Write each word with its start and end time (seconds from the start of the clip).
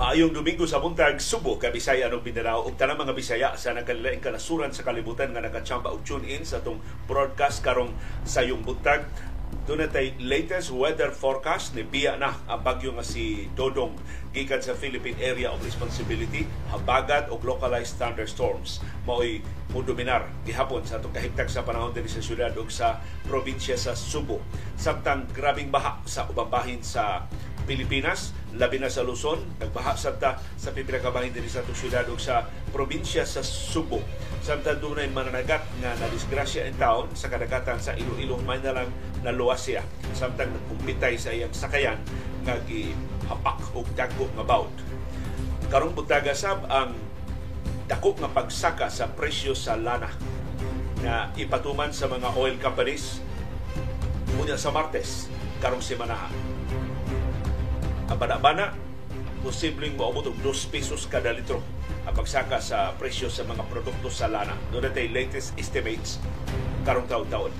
Maayong 0.00 0.32
Domingo 0.32 0.64
sa 0.64 0.80
buntag, 0.80 1.20
Subo, 1.20 1.60
Kabisaya, 1.60 2.08
anong 2.08 2.24
Mindanao, 2.24 2.64
ug 2.64 2.72
tanang 2.72 3.04
mga 3.04 3.12
Bisaya 3.12 3.52
sa 3.60 3.76
nagkalilaing 3.76 4.24
kanasuran 4.24 4.72
sa 4.72 4.80
kalibutan 4.80 5.28
nga 5.28 5.44
nagachamba 5.44 5.92
og 5.92 6.00
tune 6.08 6.24
in 6.24 6.40
sa 6.40 6.64
atong 6.64 6.80
broadcast 7.04 7.60
karong 7.60 7.92
sayong 8.24 8.64
buntag. 8.64 9.04
Natay 9.68 10.16
latest 10.18 10.72
weather 10.72 11.12
forecast 11.12 11.76
ni 11.76 11.84
Biya 11.84 12.16
na 12.16 12.32
ang 12.48 12.64
bagyo 12.64 12.96
nga 12.96 13.04
si 13.04 13.46
Dodong 13.52 13.92
gikan 14.32 14.58
sa 14.64 14.72
Philippine 14.72 15.20
Area 15.20 15.52
of 15.52 15.60
Responsibility, 15.60 16.48
habagat 16.72 17.28
o 17.28 17.36
localized 17.36 18.00
thunderstorms. 18.00 18.80
Mao'y 19.04 19.44
mudominar 19.70 20.26
gihapon 20.48 20.82
sa 20.82 20.96
atong 20.96 21.12
kahimtag 21.14 21.52
sa 21.52 21.62
panahon 21.62 21.92
din 21.94 22.08
sa 22.08 22.24
syudad 22.24 22.50
ug 22.56 22.72
sa 22.72 23.04
probinsya 23.28 23.76
sa 23.76 23.92
Subo. 23.92 24.40
Samtang 24.80 25.28
grabing 25.30 25.68
baha 25.68 26.00
sa 26.08 26.26
ubang 26.26 26.48
bahin 26.48 26.80
sa 26.82 27.28
Pilipinas, 27.70 28.34
labi 28.58 28.82
na 28.82 28.90
sa 28.90 29.06
Luzon, 29.06 29.38
nagbaha 29.62 29.94
sabta 29.94 30.42
sa 30.58 30.74
pipila 30.74 30.98
ka 30.98 31.14
bahin 31.14 31.30
din 31.30 31.46
sa 31.46 31.62
syudad 31.70 32.02
ug 32.10 32.18
sa 32.18 32.50
probinsya 32.74 33.22
sa 33.22 33.46
Subo. 33.46 34.02
Samtang 34.42 34.82
dunay 34.82 35.06
mananagat 35.06 35.62
nga 35.78 35.94
nadisgrasya 36.02 36.66
in 36.66 36.74
town 36.74 37.06
sa 37.14 37.30
kadagatan 37.30 37.78
sa 37.78 37.94
Iloilo, 37.94 38.42
may 38.42 38.58
na 38.58 38.74
lang. 38.74 38.90
Samtang 40.18 40.50
nagkumpitay 40.50 41.14
sa 41.14 41.30
iyang 41.30 41.54
sakayan 41.54 42.02
nga 42.42 42.58
gihapak 42.66 43.62
og 43.70 43.86
dako 43.94 44.26
nga 44.34 44.42
bawd. 44.42 44.74
Karong 45.70 45.94
buntaga 45.94 46.34
sab 46.34 46.66
ang 46.66 46.98
dako 47.86 48.18
nga 48.18 48.34
pagsaka 48.34 48.90
sa 48.90 49.06
presyo 49.14 49.54
sa 49.54 49.78
lana 49.78 50.10
na 51.06 51.30
ipatuman 51.38 51.94
sa 51.94 52.10
mga 52.10 52.34
oil 52.34 52.58
companies 52.58 53.22
unya 54.42 54.58
sa 54.58 54.74
Martes 54.74 55.30
karong 55.62 55.84
semana 55.84 56.26
ang 58.10 58.18
bana-bana, 58.18 58.74
posibleng 59.46 59.94
maabot 59.94 60.26
og 60.26 60.36
2 60.42 60.74
pesos 60.74 61.06
kada 61.06 61.30
litro 61.30 61.62
ang 62.04 62.12
pagsaka 62.12 62.58
sa 62.58 62.90
presyo 62.98 63.30
sa 63.30 63.46
mga 63.46 63.62
produkto 63.70 64.10
sa 64.10 64.26
lana. 64.26 64.58
Doon 64.74 64.90
natin 64.90 65.14
latest 65.14 65.54
estimates 65.54 66.18
karong 66.82 67.06
taon-taon. 67.06 67.54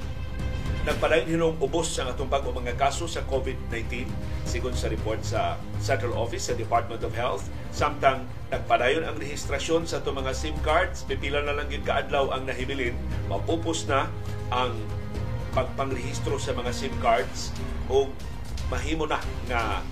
Nagpadayon 0.80 1.28
hinong 1.28 1.56
ubos 1.60 1.92
ang 2.00 2.08
atong 2.08 2.32
bago 2.32 2.50
mga 2.56 2.72
kaso 2.74 3.04
sa 3.04 3.20
COVID-19 3.28 4.08
sigon 4.48 4.72
sa 4.72 4.88
report 4.88 5.20
sa 5.20 5.60
Central 5.78 6.16
Office 6.16 6.48
sa 6.48 6.56
Department 6.56 7.04
of 7.04 7.12
Health. 7.12 7.46
Samtang 7.70 8.24
nagpadayon 8.48 9.04
ang 9.04 9.20
rehistrasyon 9.20 9.84
sa 9.84 10.00
atong 10.00 10.24
mga 10.24 10.32
SIM 10.32 10.56
cards, 10.64 11.04
pipila 11.04 11.44
na 11.44 11.52
lang 11.52 11.68
yun 11.68 11.84
kaadlaw 11.84 12.32
ang 12.32 12.48
nahibilin, 12.48 12.96
mapupos 13.28 13.84
na 13.86 14.08
ang 14.50 14.72
pagpangrehistro 15.52 16.40
sa 16.40 16.56
mga 16.56 16.72
SIM 16.72 16.94
cards 17.04 17.52
o 17.92 18.08
mahimo 18.70 19.04
na 19.04 19.18
nga 19.50 19.82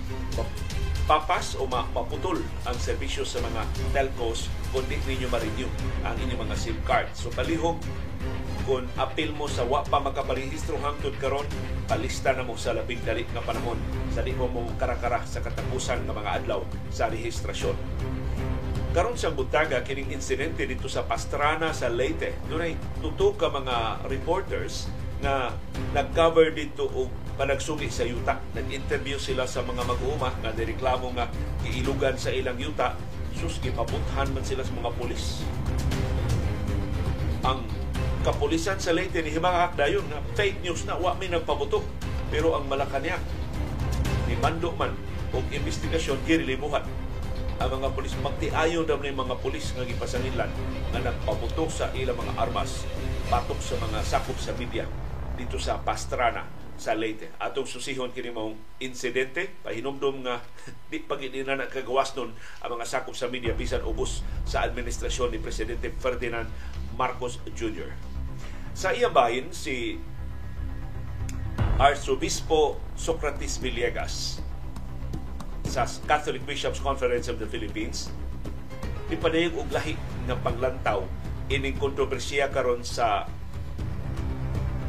papas 1.09 1.57
o 1.57 1.65
maputol 1.65 2.37
ang 2.69 2.77
serbisyo 2.77 3.25
sa 3.25 3.41
mga 3.41 3.65
telcos 3.91 4.45
kung 4.69 4.85
di 4.85 5.01
ninyo 5.09 5.25
ma-renew 5.27 5.69
ang 6.05 6.13
inyong 6.21 6.45
mga 6.45 6.55
SIM 6.55 6.77
card. 6.85 7.09
So 7.17 7.33
palihog 7.33 7.81
kung 8.69 8.85
apil 9.01 9.33
mo 9.33 9.49
sa 9.49 9.65
wa 9.65 9.81
pa 9.81 9.97
makaparehistro 9.97 10.77
hangtod 10.77 11.17
karon 11.17 11.49
palista 11.89 12.37
na 12.37 12.45
mo 12.45 12.53
sa 12.53 12.77
labing 12.77 13.01
dali 13.01 13.25
nga 13.33 13.41
panahon 13.41 13.81
sa 14.13 14.21
di 14.21 14.37
mo 14.37 14.45
mo 14.45 14.69
karakara 14.77 15.25
sa 15.25 15.41
katapusan 15.41 16.05
ng 16.05 16.13
mga 16.13 16.45
adlaw 16.45 16.61
sa 16.93 17.09
rehistrasyon. 17.09 17.73
Karon 18.93 19.17
sa 19.17 19.33
buntaga 19.33 19.81
kining 19.81 20.13
insidente 20.13 20.65
dito 20.69 20.85
sa 20.85 21.05
Pastrana 21.05 21.73
sa 21.73 21.89
Leyte. 21.89 22.37
Dunay 22.45 22.77
tuto 23.01 23.33
ka 23.33 23.49
mga 23.49 24.05
reporters 24.05 24.85
na 25.19 25.51
nag-cover 25.91 26.55
dito 26.55 26.87
og 26.87 27.11
panagsugi 27.39 27.87
sa 27.87 28.03
yuta. 28.03 28.39
Nag-interview 28.55 29.19
sila 29.19 29.47
sa 29.47 29.63
mga 29.63 29.83
mag-uuma 29.87 30.35
nga 30.43 30.51
nireklamo 30.51 31.11
nga 31.15 31.31
giilugan 31.63 32.15
sa 32.19 32.31
ilang 32.31 32.59
yuta. 32.59 32.95
Sus, 33.35 33.63
gipabuthan 33.63 34.31
man 34.35 34.43
sila 34.43 34.63
sa 34.63 34.73
mga 34.75 34.91
pulis. 34.99 35.43
Ang 37.47 37.63
kapulisan 38.27 38.75
sa 38.75 38.91
Leyte 38.91 39.23
ni 39.23 39.31
Himangak 39.31 39.79
dayon 39.79 40.03
nga 40.11 40.19
fake 40.35 40.59
news 40.59 40.83
na 40.83 40.99
wa 40.99 41.15
may 41.15 41.31
nagpabutok. 41.31 41.83
Pero 42.27 42.59
ang 42.59 42.67
Malacanang 42.67 43.23
ni 44.27 44.35
Mando 44.37 44.75
man 44.75 44.91
og 45.33 45.45
investigasyon 45.49 46.21
girilimuhan 46.25 46.85
ang 47.59 47.69
mga 47.75 47.91
pulis 47.91 48.15
magtiayon 48.23 48.87
daw 48.87 48.95
ni 49.03 49.11
mga 49.11 49.35
pulis 49.43 49.75
nga 49.75 49.83
gipasangilan 49.83 50.47
nga 50.95 50.99
nagpabutok 51.03 51.67
sa 51.67 51.91
ilang 51.91 52.15
mga 52.15 52.33
armas 52.39 52.87
patok 53.27 53.59
sa 53.59 53.75
mga 53.83 53.99
sakop 54.05 54.37
sa 54.39 54.55
media 54.55 54.87
dito 55.39 55.55
sa 55.55 55.79
Pastrana 55.79 56.43
sa 56.75 56.95
Leyte. 56.95 57.31
Atong 57.39 57.67
susihon 57.67 58.11
kini 58.11 58.31
mong 58.31 58.55
insidente, 58.83 59.47
pahinumdom 59.63 60.27
nga 60.27 60.43
di 60.91 60.99
pagini 60.99 61.43
na 61.47 61.55
nakagawas 61.55 62.15
nun 62.19 62.35
ang 62.63 62.69
mga 62.75 62.87
sakop 62.87 63.15
sa 63.15 63.31
media 63.31 63.55
bisan 63.55 63.83
ubos 63.87 64.23
sa 64.43 64.67
administrasyon 64.67 65.31
ni 65.31 65.39
Presidente 65.39 65.91
Ferdinand 65.99 66.47
Marcos 66.99 67.39
Jr. 67.55 67.91
Sa 68.75 68.91
iyang 68.91 69.15
bahin, 69.15 69.51
si 69.55 69.99
Arsobispo 71.79 72.75
Socrates 72.99 73.55
Villegas 73.59 74.43
sa 75.63 75.87
Catholic 76.07 76.43
Bishops 76.43 76.83
Conference 76.83 77.31
of 77.31 77.39
the 77.39 77.47
Philippines 77.47 78.11
ipadayag 79.09 79.57
og 79.57 79.69
lahi 79.73 79.97
ng 80.29 80.39
panglantaw 80.45 81.01
ining 81.49 81.73
kontrobersiya 81.81 82.53
karon 82.53 82.85
sa 82.85 83.25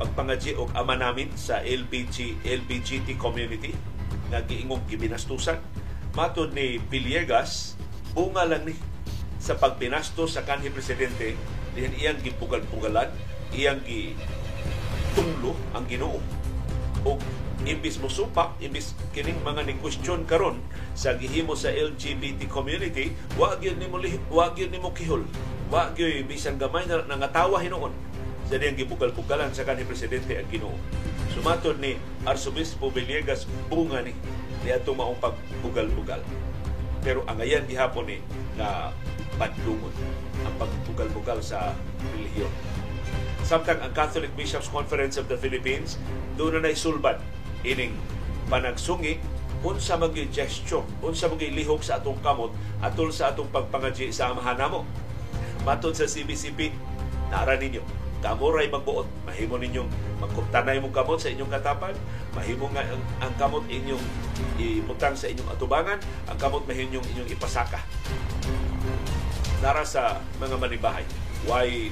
pagpangadji 0.01 0.57
og 0.57 0.73
ama 0.73 0.97
namin 0.97 1.29
sa 1.37 1.61
LBG 1.61 2.41
LBGT 2.41 3.21
community 3.21 3.77
nga 4.33 4.41
giingong 4.49 4.81
gibinastusan. 4.89 5.61
Matod 6.17 6.57
ni 6.57 6.81
Villegas 6.89 7.77
bunga 8.17 8.49
lang 8.49 8.65
ni 8.65 8.75
sa 9.37 9.61
pagbinastos 9.61 10.41
sa 10.41 10.43
kanhi 10.43 10.73
presidente 10.73 11.37
dihan 11.77 11.93
iyang 11.95 12.19
gipugal-pugalan 12.25 13.13
iyang 13.53 13.85
gi 13.85 14.17
tunglo 15.13 15.53
ang 15.77 15.85
Ginoo. 15.85 16.19
Og 17.05 17.21
imbis 17.69 18.01
mo 18.01 18.09
supak 18.09 18.57
imbis 18.65 18.97
kining 19.13 19.37
mga 19.45 19.69
ni 19.69 19.77
question 19.85 20.25
karon 20.25 20.57
sa 20.97 21.13
gihimo 21.13 21.53
sa 21.53 21.69
LGBT 21.69 22.49
community 22.49 23.13
wa 23.37 23.53
gyud 23.61 23.77
nimo 23.77 24.01
wa 24.33 24.49
gyud 24.57 24.73
nimo 24.73 24.97
kihol. 24.97 25.29
Wa 25.69 25.93
gyud 25.93 26.25
bisan 26.25 26.57
gamay 26.57 26.89
na 26.89 27.05
nangatawa 27.05 27.61
hinuon 27.61 28.10
sa 28.51 28.59
diyang 28.59 28.75
gibugal-bugalan 28.75 29.55
sa 29.55 29.63
kanhi 29.63 29.87
presidente 29.87 30.35
ang 30.35 30.51
Ginoo. 30.51 30.75
Sumatod 31.31 31.79
ni 31.79 31.95
Arsobispo 32.27 32.91
Villegas 32.91 33.47
bunga 33.71 34.03
ni 34.03 34.11
ni 34.67 34.75
ato 34.75 34.91
maong 34.91 35.23
pagbugal-bugal. 35.23 36.19
Pero 37.07 37.23
ang 37.31 37.39
ayan 37.39 37.63
gihapon 37.71 38.11
ni 38.11 38.19
na 38.59 38.91
padlungon 39.39 39.95
ang 40.43 40.55
pagbugal-bugal 40.59 41.39
sa 41.39 41.79
relihiyon. 42.11 42.51
Samtang 43.47 43.79
ang 43.87 43.95
Catholic 43.95 44.35
Bishops 44.35 44.67
Conference 44.67 45.15
of 45.15 45.31
the 45.31 45.39
Philippines 45.39 45.95
doon 46.35 46.59
na 46.59 46.67
naisulbad 46.67 47.23
ining 47.63 47.95
panagsungi 48.51 49.23
unsa 49.63 49.95
magi 49.95 50.27
gesture, 50.35 50.83
unsa 51.07 51.31
magi 51.31 51.55
lihok 51.55 51.87
sa 51.87 52.03
atong 52.03 52.19
kamot 52.19 52.51
atol 52.83 53.15
sa 53.15 53.31
atong 53.31 53.47
pagpangadji 53.55 54.11
sa 54.11 54.35
amahan 54.35 54.59
namo. 54.59 54.83
Matod 55.63 55.95
sa 55.95 56.11
CBCP, 56.11 56.75
nara 57.31 57.55
ninyo 57.55 58.00
kamuray 58.21 58.69
magbuot. 58.69 59.09
Mahimo 59.27 59.57
ninyong 59.57 59.91
magkuptanay 60.21 60.79
mong 60.81 60.95
kamot 60.95 61.19
sa 61.21 61.33
inyong 61.33 61.51
katapan. 61.51 61.97
Mahimo 62.37 62.69
nga 62.73 62.85
ang, 62.85 63.03
ang 63.25 63.33
kamot 63.41 63.65
inyong 63.67 64.05
ibutang 64.61 65.17
sa 65.17 65.27
inyong 65.29 65.51
atubangan. 65.53 65.99
Ang 66.29 66.39
kamot 66.39 66.65
mahimo 66.69 67.01
inyong 67.01 67.29
ipasaka. 67.33 67.81
Nara 69.61 69.85
sa 69.85 70.21
mga 70.41 70.57
manibahay. 70.57 71.05
Why 71.49 71.89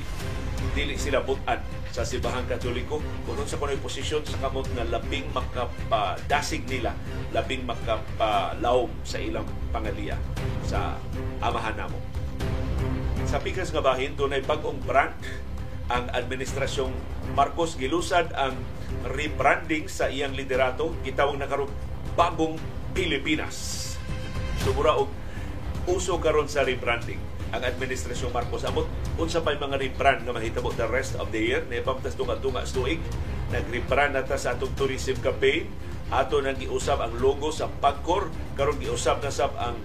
dili 0.76 0.94
sila 1.00 1.24
butan 1.24 1.60
sa 1.88 2.04
Sibahang 2.04 2.44
Katoliko 2.44 3.00
kung 3.24 3.40
sa 3.48 3.56
kuno'y 3.56 3.80
posisyon 3.80 4.22
sa 4.22 4.36
kamot 4.38 4.68
na 4.76 4.84
labing 4.86 5.24
makapadasig 5.32 6.62
nila, 6.68 6.92
labing 7.32 7.64
makapalawom 7.64 8.92
sa 9.02 9.18
ilang 9.18 9.48
pangaliya 9.72 10.20
sa 10.68 11.00
amahan 11.40 11.74
namo. 11.74 11.98
Sa 13.28 13.40
pikas 13.40 13.72
nga 13.72 13.84
bahin, 13.84 14.16
doon 14.16 14.36
ay 14.36 14.42
bagong 14.44 14.80
brand 14.84 15.12
ang 15.88 16.12
administrasyong 16.12 16.92
Marcos 17.32 17.80
gilusad 17.80 18.28
ang 18.36 18.56
rebranding 19.08 19.88
sa 19.88 20.12
iyang 20.12 20.36
liderato 20.36 20.92
gitawag 21.00 21.40
na 21.40 21.48
karon 21.48 21.68
bagong 22.12 22.60
Pilipinas. 22.92 23.96
Sumura 24.60 24.96
og 25.00 25.08
uso 25.88 26.20
karon 26.20 26.48
sa 26.48 26.64
rebranding 26.64 27.20
ang 27.56 27.64
administrasyong 27.64 28.32
Marcos. 28.32 28.68
Amot 28.68 28.84
unsa 29.16 29.40
pay 29.40 29.56
mga 29.56 29.80
rebrand 29.80 30.20
nga 30.28 30.36
mahitabo 30.36 30.68
the 30.76 30.84
rest 30.84 31.16
of 31.16 31.32
the 31.32 31.40
year? 31.40 31.64
Na 31.64 31.80
pamtas 31.80 32.12
tunga-tunga 32.16 32.68
tuig 32.68 33.00
nag-rebrand 33.48 34.12
nata 34.12 34.36
sa 34.36 34.52
atong 34.52 34.76
tourism 34.76 35.16
campaign. 35.24 35.64
Ato 36.12 36.40
nang 36.40 36.56
giusab 36.56 37.00
ang 37.00 37.16
logo 37.16 37.48
sa 37.48 37.68
Pagcor. 37.68 38.28
Karon 38.56 38.76
giusab 38.76 39.24
na 39.24 39.32
sab 39.32 39.56
ang 39.56 39.80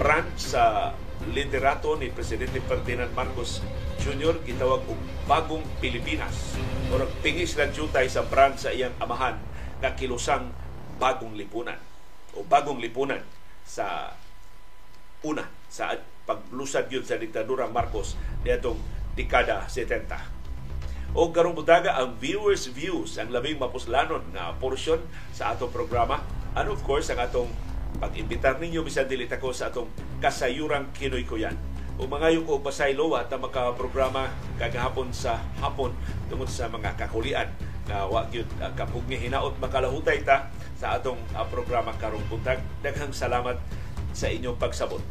brand 0.00 0.28
sa 0.40 0.96
liderato 1.28 1.96
ni 2.00 2.08
Presidente 2.12 2.60
Ferdinand 2.64 3.12
Marcos 3.12 3.60
Jr. 4.00 4.40
gitawag 4.42 4.82
og 4.86 5.00
Bagong 5.24 5.64
Pilipinas. 5.78 6.56
Murag 6.90 7.10
pingis 7.20 7.54
lang 7.58 7.74
jutay 7.74 8.10
sa 8.10 8.26
brand 8.26 8.54
sa 8.58 8.74
iyang 8.74 8.94
amahan 8.98 9.38
nga 9.82 9.94
kilusang 9.94 10.50
Bagong 10.96 11.34
Lipunan 11.34 11.78
o 12.34 12.46
Bagong 12.46 12.78
Lipunan 12.78 13.22
sa 13.64 14.14
una 15.24 15.48
sa 15.70 15.96
paglusad 16.28 16.86
yun 16.92 17.02
sa 17.02 17.18
diktadurang 17.18 17.72
Marcos 17.72 18.14
niadtong 18.44 18.78
dekada 19.18 19.66
70. 19.66 20.06
O 21.14 21.30
karong 21.30 21.54
butaga 21.54 21.94
ang 21.94 22.18
viewers 22.18 22.66
views 22.74 23.16
ang 23.22 23.30
labing 23.30 23.58
mapuslanon 23.58 24.22
nga 24.34 24.50
portion 24.58 24.98
sa 25.30 25.54
atong 25.54 25.70
programa 25.70 26.26
and 26.58 26.66
of 26.66 26.82
course 26.82 27.06
ang 27.10 27.22
atong 27.22 27.50
pag-imbitar 28.02 28.58
ninyo 28.58 28.82
bisan 28.82 29.06
dili 29.06 29.30
ko 29.30 29.54
sa 29.54 29.70
atong 29.70 29.86
kasayurang 30.18 30.90
Kinoy 30.90 31.22
Kuyan. 31.22 31.54
O 31.94 32.10
mga 32.10 32.34
yung 32.34 32.42
ko 32.42 32.58
pasaylo 32.58 33.14
at 33.14 33.30
makaprograma 33.30 34.26
kagahapon 34.58 35.14
sa 35.14 35.38
hapon 35.62 35.94
tungod 36.26 36.50
sa 36.50 36.66
mga 36.66 36.98
kakulian 36.98 37.46
na 37.86 38.08
wa 38.08 38.26
gyud 38.32 38.48
uh, 38.58 38.72
kapug 38.74 39.06
hinaot 39.06 39.54
makalahutay 39.62 40.24
ta 40.26 40.50
sa 40.74 40.98
atong 40.98 41.20
uh, 41.38 41.46
programa 41.46 41.94
karong 42.00 42.24
buntag. 42.26 42.58
Daghang 42.82 43.14
salamat 43.14 43.60
sa 44.10 44.26
inyong 44.26 44.58
pagsabot. 44.58 45.02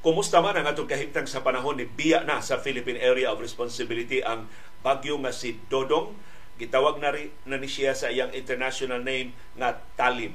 Kumusta 0.00 0.40
man 0.40 0.56
ang 0.56 0.64
atong 0.64 0.88
kahimtang 0.88 1.28
sa 1.28 1.44
panahon 1.44 1.76
ni 1.76 1.84
biya 1.84 2.24
na 2.24 2.40
sa 2.40 2.56
Philippine 2.56 2.96
Area 2.96 3.28
of 3.28 3.36
Responsibility 3.36 4.24
ang 4.24 4.48
bagyo 4.80 5.20
nga 5.20 5.28
si 5.28 5.60
Dodong. 5.68 6.16
Gitawag 6.56 7.04
na, 7.04 7.12
rin, 7.12 7.28
na 7.44 7.60
ni 7.60 7.68
siya 7.68 7.92
sa 7.92 8.08
iyang 8.08 8.32
international 8.32 9.04
name 9.04 9.36
nga 9.60 9.76
Talim. 10.00 10.32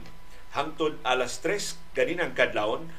Hangtod 0.54 1.02
alas 1.02 1.42
3 1.42 1.98
ganinang 1.98 2.38
kadlawon, 2.38 2.94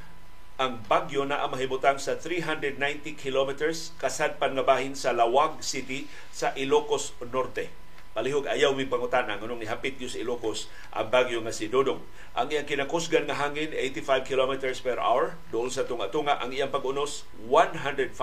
ang 0.59 0.83
bagyo 0.91 1.23
na 1.23 1.47
mahibutang 1.47 2.03
sa 2.03 2.19
390 2.19 2.83
kilometers 3.15 3.95
kasadpan 4.03 4.59
nga 4.59 4.67
bahin 4.67 4.99
sa 4.99 5.15
Lawag 5.15 5.63
City 5.63 6.11
sa 6.35 6.51
Ilocos 6.59 7.15
Norte 7.31 7.86
palihog 8.17 8.49
ayaw 8.49 8.73
mi 8.73 8.89
pangutana 8.89 9.37
nganong 9.37 9.61
nihapit 9.61 10.01
yo 10.01 10.09
sa 10.09 10.17
Ilocos 10.17 10.73
ang 10.89 11.13
bagyo 11.13 11.45
nga 11.45 11.53
si 11.53 11.69
Dodong. 11.69 12.01
Ang 12.33 12.49
iyang 12.49 12.65
kinakusgan 12.65 13.29
nga 13.29 13.37
hangin 13.37 13.77
85 13.77 14.25
kilometers 14.25 14.81
per 14.81 14.97
hour, 14.97 15.37
dool 15.53 15.69
sa 15.69 15.85
tunga-tunga 15.85 16.41
ang 16.41 16.49
iyang 16.49 16.73
pag-unos 16.73 17.29
105 17.45 18.17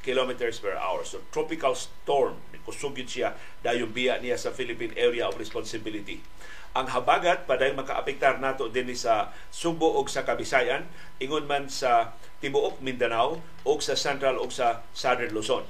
kilometers 0.00 0.56
per 0.64 0.80
hour. 0.80 1.04
So 1.04 1.20
tropical 1.28 1.76
storm 1.76 2.40
kusugid 2.64 3.04
siya 3.04 3.36
dayon 3.60 3.92
biya 3.92 4.16
niya 4.24 4.40
sa 4.40 4.48
Philippine 4.48 4.96
Area 4.96 5.28
of 5.28 5.36
Responsibility. 5.36 6.24
Ang 6.72 6.88
habagat 6.88 7.44
paday 7.44 7.76
makaapektar 7.76 8.40
nato 8.40 8.72
din 8.72 8.88
sa 8.96 9.28
Subo 9.52 10.00
ug 10.00 10.08
sa 10.08 10.24
Kabisayan, 10.24 10.88
ingon 11.20 11.44
man 11.44 11.68
sa 11.68 12.16
tibuok 12.40 12.80
Mindanao 12.80 13.44
ug 13.68 13.78
sa 13.84 13.92
Central 13.92 14.40
ug 14.40 14.48
sa 14.48 14.80
Southern 14.96 15.36
Luzon 15.36 15.68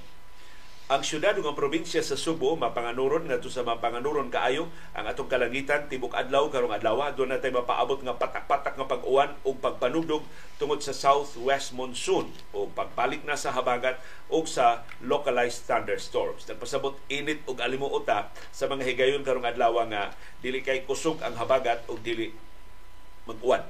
ang 0.85 1.01
syudad 1.01 1.33
ug 1.41 1.49
probinsya 1.57 2.05
sa 2.05 2.13
Subo 2.13 2.61
mapanganuron 2.61 3.25
ngadto 3.25 3.49
sa 3.49 3.65
mapanganuron 3.65 4.29
kaayo 4.29 4.69
ang 4.93 5.09
atong 5.09 5.33
kalangitan 5.33 5.89
tibok 5.89 6.13
adlaw 6.13 6.53
karong 6.53 6.77
adlaw 6.77 7.09
do 7.17 7.25
natay 7.25 7.49
mapaabot 7.49 8.05
nga 8.05 8.13
patak-patak 8.13 8.77
nga 8.77 8.85
pag-uwan 8.85 9.33
ug 9.49 9.57
pagpanugdog 9.65 10.21
tungod 10.61 10.85
sa 10.85 10.93
southwest 10.93 11.73
monsoon 11.73 12.29
o 12.53 12.69
pagbalik 12.69 13.25
na 13.25 13.33
sa 13.33 13.57
habagat 13.57 13.97
ug 14.29 14.45
sa 14.45 14.85
localized 15.01 15.65
thunderstorms. 15.65 16.45
Nagpasabot 16.45 17.01
init 17.09 17.41
ug 17.49 17.65
alimuota 17.65 18.29
sa 18.53 18.69
mga 18.69 18.85
higayon 18.85 19.25
karong 19.25 19.49
adlaw 19.49 19.81
nga 19.89 20.13
dili 20.45 20.61
kay 20.61 20.85
kusog 20.85 21.17
ang 21.25 21.33
habagat 21.41 21.81
ug 21.89 21.97
dili 22.05 22.29
mag-uwan 23.25 23.65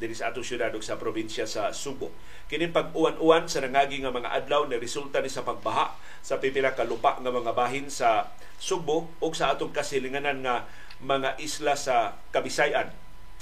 dinhi 0.00 0.16
sa 0.16 0.32
atong 0.32 0.42
syudad 0.42 0.72
sa 0.80 0.96
probinsya 0.96 1.44
sa 1.44 1.76
Subo. 1.76 2.08
Kini 2.48 2.72
pag-uwan-uwan 2.72 3.46
sa 3.46 3.60
nangagi 3.60 4.00
nga 4.00 4.10
mga 4.10 4.32
adlaw 4.32 4.64
na 4.66 4.80
resulta 4.80 5.20
ni 5.20 5.28
sa 5.28 5.44
pagbaha 5.44 5.94
sa 6.24 6.40
pipila 6.40 6.72
ka 6.72 6.88
lupa 6.88 7.20
nga 7.20 7.28
mga 7.28 7.52
bahin 7.52 7.92
sa 7.92 8.32
Subo 8.56 9.12
ug 9.20 9.32
sa 9.36 9.52
atong 9.52 9.76
kasilinganan 9.76 10.40
nga 10.40 10.64
mga 11.04 11.36
isla 11.38 11.76
sa 11.76 12.16
Kabisayan. 12.32 12.88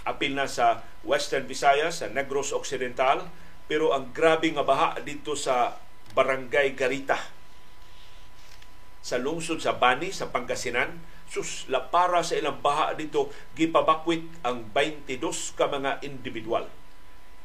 Apil 0.03 0.35
na 0.35 0.51
sa 0.51 0.83
Western 1.07 1.47
Visayas, 1.47 2.03
sa 2.03 2.07
Negros 2.11 2.51
Occidental, 2.51 3.31
pero 3.71 3.95
ang 3.95 4.11
grabe 4.11 4.51
nga 4.51 4.67
baha 4.67 4.99
dito 5.03 5.39
sa 5.39 5.79
Barangay 6.15 6.75
Garita 6.75 7.39
sa 9.09 9.17
lungsod 9.17 9.63
sa 9.65 9.77
Bani 9.81 10.13
sa 10.13 10.29
Pangasinan 10.29 11.01
sus 11.29 11.69
la 11.69 11.85
para 11.93 12.25
sa 12.25 12.41
ilang 12.41 12.59
baha 12.65 12.97
dito 12.97 13.29
gipabakwit 13.53 14.25
ang 14.43 14.65
22 14.73 15.21
ka 15.55 15.69
mga 15.69 16.01
individual. 16.03 16.65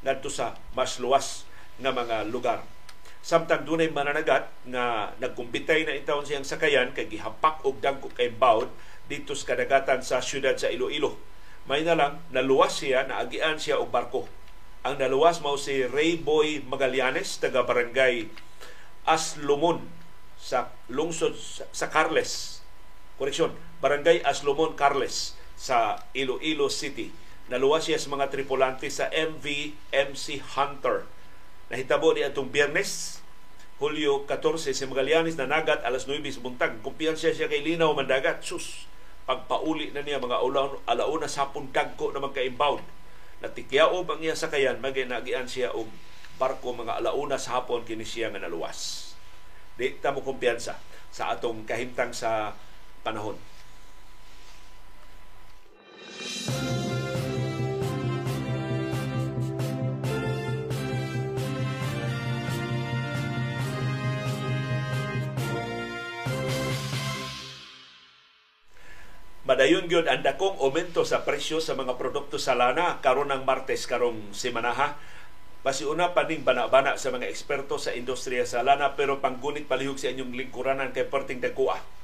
Ngadto 0.04 0.32
sa 0.32 0.56
mas 0.72 0.98
luwas 1.04 1.44
nga 1.80 1.92
mga 1.92 2.28
lugar. 2.32 2.64
Samtang 3.24 3.64
dunay 3.64 3.88
mananagat 3.88 4.52
nga 4.68 5.16
nagkumpitay 5.20 5.88
na 5.88 5.96
intawon 5.96 6.28
siyang 6.28 6.44
sakayan 6.44 6.92
kay 6.92 7.08
gihapak 7.08 7.64
og 7.64 7.80
dagko 7.80 8.12
kay 8.12 8.28
bawd 8.28 8.68
dito 9.08 9.32
sa 9.32 9.56
kadagatan 9.56 10.04
sa 10.04 10.20
syudad 10.20 10.56
sa 10.60 10.68
Iloilo. 10.68 11.16
May 11.64 11.88
na 11.88 11.96
lang 11.96 12.20
naluwas 12.36 12.84
siya 12.84 13.08
naagian 13.08 13.60
siya 13.60 13.80
og 13.80 13.92
barko. 13.92 14.28
Ang 14.84 15.00
naluwas 15.00 15.40
mao 15.40 15.56
si 15.56 15.88
Rayboy 15.88 16.68
Magallanes 16.68 17.40
taga 17.40 17.64
barangay 17.64 18.28
Aslomon 19.08 19.88
sa 20.36 20.76
lungsod 20.92 21.40
sa 21.72 21.88
Carles. 21.88 22.60
Koreksyon 23.16 23.56
Barangay 23.84 24.24
Aslomon 24.24 24.80
Carles 24.80 25.36
sa 25.60 26.00
Iloilo 26.16 26.72
City. 26.72 27.12
Naluwas 27.52 27.84
siya 27.84 28.00
sa 28.00 28.08
mga 28.16 28.32
tripulante 28.32 28.88
sa 28.88 29.12
MV 29.12 29.44
MC 29.92 30.40
Hunter. 30.56 31.04
Nahitabo 31.68 32.16
ni 32.16 32.24
atong 32.24 32.48
biyernes, 32.48 33.20
Hulyo 33.84 34.24
14, 34.24 34.72
si 34.72 34.88
Magallanes 34.88 35.36
na 35.36 35.52
nagat 35.52 35.84
alas 35.84 36.08
9 36.08 36.24
buntag. 36.40 36.80
Kumpiyansa 36.80 37.36
siya 37.36 37.52
kay 37.52 37.60
Linaw 37.60 37.92
Mandagat. 37.92 38.40
Sus, 38.40 38.88
pagpauli 39.28 39.92
na 39.92 40.00
niya 40.00 40.24
mga 40.24 40.40
ulaw, 40.40 40.80
alauna 40.88 41.28
sa 41.28 41.52
dagko 41.52 42.16
na 42.16 42.24
magka-inbound. 42.24 42.88
Natikyaob 43.44 44.08
ang 44.08 44.24
iya 44.24 44.40
sakayan, 44.40 44.80
maginagian 44.80 45.44
siya 45.44 45.76
og 45.76 45.92
barko 46.40 46.72
mga 46.72 47.04
alauna 47.04 47.36
sa 47.36 47.60
hapon 47.60 47.84
kini 47.84 48.08
siya 48.08 48.32
nga 48.32 48.40
naluwas. 48.40 49.12
Di 49.76 50.00
ta 50.00 50.16
mo 50.16 50.24
kumpiyansa 50.24 50.80
sa 51.12 51.36
atong 51.36 51.68
kahimtang 51.68 52.16
sa 52.16 52.56
panahon. 53.04 53.36
Madayon 69.44 69.92
gyud 69.92 70.08
ang 70.08 70.24
dakong 70.24 70.56
aumento 70.64 71.04
sa 71.04 71.28
presyo 71.28 71.60
sa 71.60 71.76
mga 71.76 72.00
produkto 72.00 72.40
sa 72.40 72.56
lana 72.56 73.04
karon 73.04 73.28
ng 73.28 73.44
Martes 73.44 73.84
karong 73.86 74.32
semanaha. 74.32 74.96
Basi 75.62 75.84
una 75.84 76.16
pa 76.16 76.24
ning 76.24 76.48
bana-bana 76.48 76.96
sa 76.96 77.12
mga 77.12 77.28
eksperto 77.28 77.76
sa 77.76 77.92
industriya 77.92 78.48
sa 78.48 78.64
lana 78.64 78.96
pero 78.96 79.20
panggunit 79.20 79.68
palihog 79.68 80.00
sa 80.00 80.10
inyong 80.10 80.34
lingkuranan 80.34 80.96
kay 80.96 81.06
perting 81.06 81.44
dagkuha. 81.44 82.03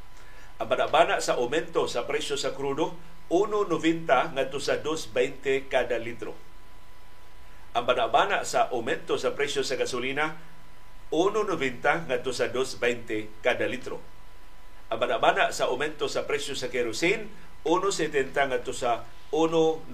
Ang 0.60 0.68
bana-bana 0.68 1.24
sa 1.24 1.40
aumento 1.40 1.88
sa 1.88 2.04
presyo 2.04 2.36
sa 2.36 2.52
krudo 2.52 2.94
1.90 3.32 4.36
ngadto 4.36 4.60
sa 4.60 4.84
2.20 4.84 5.72
kada 5.72 5.96
litro. 5.96 6.36
Ang 7.74 7.86
bana-bana 7.88 8.44
sa 8.44 8.68
aumento 8.70 9.16
sa 9.16 9.32
presyo 9.32 9.64
sa 9.64 9.80
gasolina 9.80 10.36
1.90 11.16 12.12
ngadto 12.12 12.32
sa 12.36 12.52
2.20 12.52 13.42
kada 13.42 13.66
litro 13.66 14.04
ang 14.90 14.98
bana 14.98 15.54
sa 15.54 15.70
aumento 15.70 16.10
sa 16.10 16.26
presyo 16.26 16.58
sa 16.58 16.66
kerosene, 16.74 17.30
1.70 17.62 18.34
ngadto 18.34 18.74
sa 18.74 19.06
1.90 19.30 19.94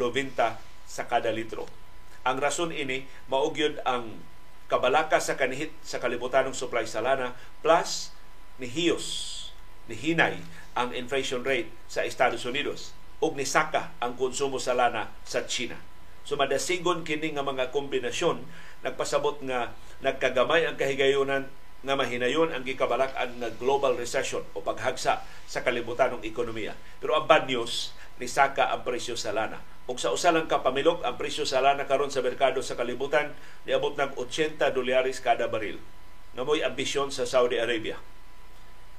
sa 0.87 1.03
kada 1.03 1.35
litro. 1.35 1.67
Ang 2.23 2.39
rason 2.39 2.71
ini 2.71 3.03
maugyod 3.27 3.83
ang 3.83 4.15
kabalaka 4.71 5.19
sa 5.19 5.35
kanihit 5.35 5.75
sa 5.83 5.99
kalibutanong 5.99 6.55
supply 6.55 6.87
sa 6.87 7.03
lana 7.03 7.35
plus 7.59 8.15
ni 8.55 8.71
hiyos 9.85 9.91
ni 9.91 9.95
hinay 9.95 10.35
ang 10.75 10.91
inflation 10.91 11.45
rate 11.45 11.69
sa 11.87 12.03
Estados 12.03 12.43
Unidos 12.45 12.91
ug 13.21 13.37
ni 13.37 13.47
saka 13.47 13.95
ang 14.01 14.17
konsumo 14.19 14.59
sa 14.59 14.75
lana 14.75 15.13
sa 15.23 15.45
China. 15.47 15.77
So 16.25 16.35
madasigon 16.35 17.05
kini 17.05 17.37
nga 17.37 17.45
mga 17.45 17.69
kombinasyon 17.69 18.41
nagpasabot 18.81 19.45
nga 19.45 19.73
nagkagamay 20.01 20.65
ang 20.65 20.75
kahigayunan 20.75 21.47
nga 21.85 21.93
mahinayon 21.93 22.49
ang 22.49 22.65
gikabalak-an 22.65 23.37
nga 23.37 23.49
global 23.61 23.93
recession 23.93 24.41
o 24.57 24.61
paghagsa 24.65 25.21
sa 25.45 25.59
kalibutanong 25.61 26.25
ekonomiya. 26.25 26.73
Pero 26.97 27.13
ang 27.13 27.29
bad 27.29 27.45
news, 27.45 27.93
ni 28.17 28.25
saka 28.25 28.73
ang 28.73 28.81
presyo 28.81 29.13
sa 29.13 29.29
lana. 29.37 29.61
Ug 29.85 30.01
sa 30.01 30.09
usa 30.09 30.33
lang 30.33 30.49
ka 30.49 30.65
pamilok, 30.65 31.05
ang 31.05 31.13
presyo 31.13 31.45
sa 31.45 31.61
lana 31.61 31.85
karon 31.85 32.09
sa 32.09 32.25
merkado 32.25 32.65
sa 32.65 32.73
kalibutan 32.73 33.37
niabot 33.69 33.93
ng 33.93 34.17
80 34.17 34.73
dolyares 34.73 35.21
kada 35.21 35.45
baril. 35.45 35.77
Nga 36.33 36.41
mo'y 36.41 36.65
ambisyon 36.65 37.13
sa 37.13 37.29
Saudi 37.29 37.61
Arabia. 37.61 38.01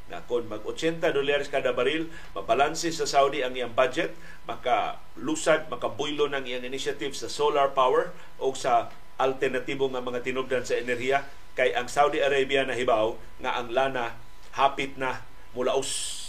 Na 0.07 0.23
kung 0.23 0.47
mag 0.47 0.63
80 0.63 1.03
dolyares 1.03 1.51
kada 1.51 1.75
baril, 1.75 2.07
mabalanse 2.31 2.95
sa 2.95 3.07
Saudi 3.11 3.43
ang 3.43 3.59
iyang 3.59 3.75
budget, 3.75 4.15
maka 4.47 5.03
lusad, 5.19 5.67
makabuylo 5.67 6.31
ng 6.31 6.47
iyang 6.47 6.63
initiative 6.63 7.19
sa 7.19 7.27
solar 7.27 7.75
power 7.75 8.15
o 8.39 8.55
sa 8.55 8.95
alternatibo 9.19 9.91
nga 9.91 10.05
mga 10.05 10.23
tinubdan 10.23 10.63
sa 10.63 10.79
enerhiya 10.79 11.25
kay 11.57 11.73
ang 11.73 11.89
Saudi 11.89 12.21
Arabia 12.21 12.69
na 12.69 12.77
hibaw 12.77 13.17
nga 13.41 13.57
ang 13.57 13.73
lana 13.73 14.15
hapit 14.53 14.95
na 15.01 15.25
mulaos. 15.57 16.23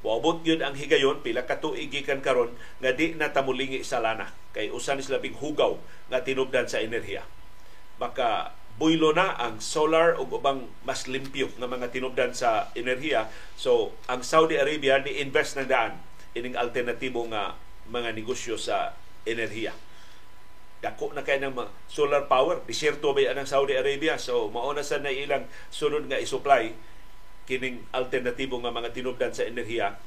Waabot 0.00 0.40
yun 0.40 0.64
ang 0.64 0.72
higayon, 0.72 1.20
pila 1.20 1.44
ka 1.44 1.60
gikan 1.60 2.24
karon 2.24 2.56
nga 2.80 2.96
di 2.96 3.12
na 3.12 3.28
tamulingi 3.28 3.84
sa 3.84 4.00
lana. 4.00 4.32
Kay 4.56 4.72
usan 4.72 4.98
is 4.98 5.12
labing 5.12 5.36
hugaw 5.36 5.76
nga 6.08 6.24
tinubdan 6.24 6.64
sa 6.64 6.80
enerhiya. 6.80 7.28
Baka 8.00 8.56
buylo 8.80 9.12
na 9.12 9.36
ang 9.36 9.60
solar 9.60 10.16
ug 10.16 10.40
ubang 10.40 10.64
mas 10.88 11.04
limpyo 11.04 11.52
nga 11.60 11.68
mga 11.68 11.92
tinubdan 11.92 12.32
sa 12.32 12.72
enerhiya. 12.72 13.28
So, 13.60 13.92
ang 14.08 14.24
Saudi 14.24 14.56
Arabia 14.56 15.04
ni 15.04 15.20
invest 15.20 15.60
na 15.60 15.68
daan. 15.68 16.00
Ining 16.32 16.56
alternatibo 16.56 17.28
nga 17.28 17.60
mga 17.92 18.16
negosyo 18.16 18.56
sa 18.56 18.96
enerhiya. 19.28 19.76
Dako 20.80 21.12
na 21.12 21.20
kay 21.20 21.36
ng 21.44 21.52
solar 21.92 22.24
power. 22.24 22.64
Disyerto 22.64 23.12
ba 23.12 23.20
ang 23.20 23.44
Saudi 23.44 23.76
Arabia? 23.76 24.16
So 24.16 24.48
mauna 24.48 24.80
sa 24.80 24.96
na 24.96 25.12
ilang 25.12 25.44
sunod 25.68 26.08
nga 26.08 26.16
i-supply 26.16 26.72
kining 27.44 27.84
alternatibo 27.92 28.56
nga 28.64 28.72
mga 28.72 28.94
tinubdan 28.96 29.34
sa 29.34 29.44
enerhiya 29.44 29.98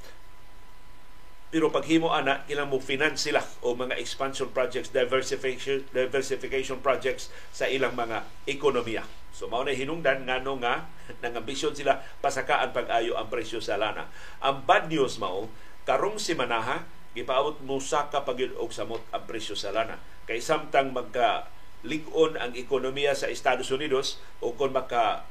pero 1.54 1.70
paghimo 1.70 2.10
ana 2.10 2.42
ilang 2.50 2.74
mo 2.74 2.82
finance 2.82 3.30
sila 3.30 3.46
o 3.62 3.78
mga 3.78 4.02
expansion 4.02 4.50
projects 4.50 4.90
diversification 4.90 5.86
diversification 5.94 6.82
projects 6.82 7.30
sa 7.54 7.70
ilang 7.70 7.94
mga 7.94 8.26
ekonomiya. 8.50 9.06
So 9.30 9.46
mao 9.46 9.62
na 9.62 9.78
hinungdan 9.78 10.26
ngano 10.26 10.58
nga 10.66 10.90
nang 11.22 11.38
ambisyon 11.38 11.78
sila 11.78 12.02
pasakaan 12.26 12.74
pag-ayo 12.74 13.14
ang 13.22 13.30
presyo 13.30 13.62
sa 13.62 13.78
lana. 13.78 14.10
Ang 14.42 14.66
bad 14.66 14.90
news 14.90 15.22
mao 15.22 15.46
karong 15.86 16.18
simanaha 16.18 16.90
gipaabot 17.14 17.62
mo 17.62 17.78
sa 17.78 18.10
pagyud 18.10 18.58
og 18.58 18.74
samot 18.74 19.06
ang 19.14 19.22
presyo 19.30 19.54
sa 19.54 19.70
lana. 19.70 20.02
Kay 20.26 20.42
samtang 20.42 20.90
magka 20.90 21.54
ligon 21.86 22.34
ang 22.34 22.58
ekonomiya 22.58 23.14
sa 23.14 23.30
Estados 23.30 23.70
Unidos 23.70 24.18
o 24.42 24.58
kung 24.58 24.74
maka 24.74 25.30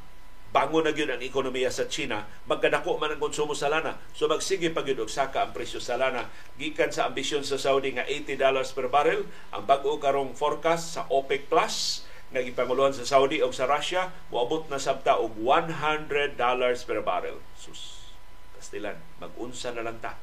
bango 0.53 0.85
na 0.85 0.93
gyud 0.93 1.09
ang 1.09 1.25
ekonomiya 1.25 1.73
sa 1.73 1.89
China, 1.89 2.29
magkadako 2.45 3.01
man 3.01 3.17
ang 3.17 3.21
konsumo 3.21 3.57
sa 3.57 3.73
lana. 3.73 3.97
So 4.13 4.29
magsige 4.29 4.69
pa 4.71 4.85
gyud 4.85 5.01
saka 5.09 5.49
ang 5.49 5.57
presyo 5.57 5.81
sa 5.81 5.97
lana 5.97 6.29
gikan 6.61 6.93
sa 6.93 7.09
ambisyon 7.09 7.43
sa 7.43 7.57
Saudi 7.57 7.97
nga 7.97 8.05
80 8.05 8.37
dollars 8.37 8.71
per 8.77 8.93
barrel, 8.93 9.25
ang 9.51 9.65
bag-o 9.65 9.97
karong 9.97 10.37
forecast 10.37 11.01
sa 11.01 11.09
OPEC 11.09 11.49
Plus 11.49 12.05
nga 12.33 12.41
gipanguluhan 12.45 12.93
sa 12.93 13.09
Saudi 13.09 13.41
o 13.41 13.49
sa 13.53 13.65
Russia 13.65 14.13
moabot 14.29 14.69
na 14.69 14.77
sabta 14.77 15.17
og 15.17 15.37
100 15.41 16.37
dollars 16.37 16.85
per 16.85 17.01
barrel. 17.01 17.41
Sus. 17.57 18.13
Kastilan, 18.57 19.01
mag-unsa 19.19 19.73
na 19.73 19.83
lang 19.83 19.99
ta 19.99 20.15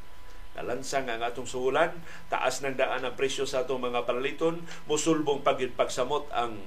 Nalansang 0.59 1.07
ang 1.07 1.21
atong 1.21 1.45
suhulan, 1.45 1.93
taas 2.27 2.59
ng 2.65 2.73
daan 2.75 3.05
ang 3.05 3.13
presyo 3.13 3.45
sa 3.45 3.63
atong 3.63 3.79
mga 3.79 4.03
panaliton, 4.03 4.59
musulbong 4.89 5.45
pagid 5.45 5.77
pagsamot 5.77 6.27
ang 6.33 6.57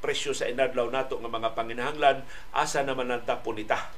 presyo 0.00 0.32
sa 0.32 0.48
inadlaw 0.48 0.88
nato 0.88 1.20
nga 1.20 1.30
mga 1.30 1.52
panginahanglan, 1.54 2.24
asa 2.56 2.80
naman 2.80 3.12
ang 3.12 3.22
tapunita. 3.28 3.92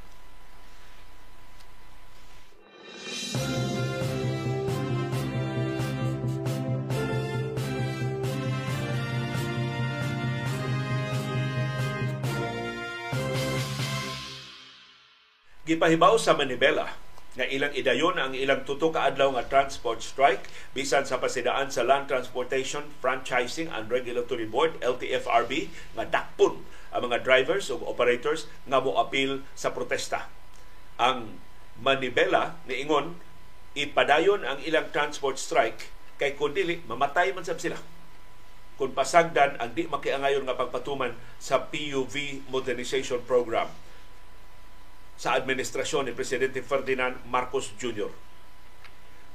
Gipahibaw 15.63 16.19
sa 16.19 16.35
Manibela 16.35 17.12
nga 17.33 17.49
ilang 17.49 17.73
idayon 17.73 18.21
ang 18.21 18.37
ilang 18.37 18.61
tuto 18.69 18.93
ka 18.93 19.09
nga 19.09 19.45
transport 19.49 20.05
strike 20.05 20.53
bisan 20.77 21.09
sa 21.09 21.17
pasidaan 21.17 21.73
sa 21.73 21.81
Land 21.81 22.13
Transportation 22.13 22.93
Franchising 23.01 23.73
and 23.73 23.89
Regulatory 23.89 24.45
Board 24.45 24.77
LTFRB 24.85 25.73
nga 25.97 26.05
dakpon 26.05 26.61
ang 26.93 27.09
mga 27.09 27.25
drivers 27.25 27.73
o 27.73 27.81
operators 27.89 28.45
nga 28.69 28.85
mo 28.85 29.01
appeal 29.01 29.41
sa 29.57 29.73
protesta. 29.73 30.29
Ang 31.01 31.41
Manibela 31.81 32.61
niingon 32.69 33.17
ipadayon 33.73 34.45
ang 34.45 34.61
ilang 34.61 34.93
transport 34.93 35.41
strike 35.41 35.89
kay 36.21 36.37
kun 36.37 36.53
dili 36.53 36.85
mamatay 36.85 37.33
man 37.33 37.49
sab 37.49 37.57
sila 37.57 37.81
kung 38.77 38.93
pasagdan 38.93 39.57
ang 39.57 39.73
di 39.73 39.89
makiangayon 39.89 40.45
nga 40.45 40.61
pagpatuman 40.61 41.17
sa 41.41 41.65
PUV 41.73 42.45
modernization 42.53 43.25
program 43.25 43.73
sa 45.23 45.39
administrasyon 45.39 46.11
ni 46.11 46.13
Presidente 46.19 46.67
Ferdinand 46.67 47.15
Marcos 47.31 47.71
Jr. 47.79 48.11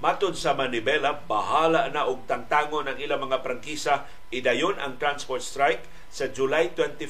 Matod 0.04 0.36
sa 0.36 0.52
Manibela, 0.52 1.16
bahala 1.16 1.88
na 1.88 2.12
og 2.12 2.28
tangtangon 2.28 2.92
ang 2.92 3.00
ilang 3.00 3.24
mga 3.24 3.40
prangkisa 3.40 4.04
idayon 4.28 4.76
ang 4.84 5.00
transport 5.00 5.40
strike 5.40 5.88
sa 6.12 6.28
July 6.28 6.76
24, 6.76 7.08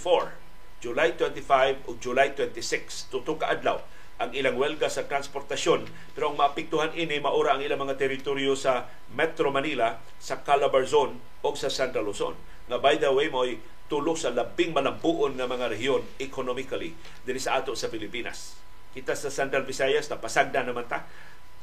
July 0.78 1.18
25 1.18 1.90
ug 1.90 1.98
July 1.98 2.38
26 2.38 3.10
tutok 3.10 3.42
ka 3.42 3.50
adlaw 3.50 3.82
ang 4.22 4.30
ilang 4.38 4.62
welga 4.62 4.94
sa 4.94 5.10
transportasyon 5.10 6.14
pero 6.14 6.30
ang 6.30 6.38
maapektuhan 6.38 6.94
ini 6.94 7.18
maura 7.18 7.58
ang 7.58 7.66
ilang 7.66 7.82
mga 7.82 7.98
teritoryo 7.98 8.54
sa 8.54 8.86
Metro 9.10 9.50
Manila, 9.50 9.98
sa 10.22 10.46
Calabar 10.46 10.86
Zone 10.86 11.18
o 11.42 11.50
sa 11.58 11.74
Santa 11.74 11.98
Luzon. 11.98 12.38
Na 12.70 12.78
by 12.78 13.02
the 13.02 13.10
way 13.10 13.26
mo'y 13.26 13.58
tulo 13.88 14.14
sa 14.14 14.32
labing 14.32 14.76
malambuon 14.76 15.36
nga 15.40 15.48
mga 15.48 15.72
rehiyon 15.72 16.04
economically 16.20 16.94
diri 17.24 17.40
sa 17.40 17.60
ato 17.60 17.74
sa 17.74 17.88
Pilipinas. 17.88 18.60
Kita 18.92 19.16
sa 19.16 19.32
Central 19.32 19.64
Visayas 19.64 20.12
napasagda 20.12 20.64
naman 20.64 20.88
ta 20.88 21.08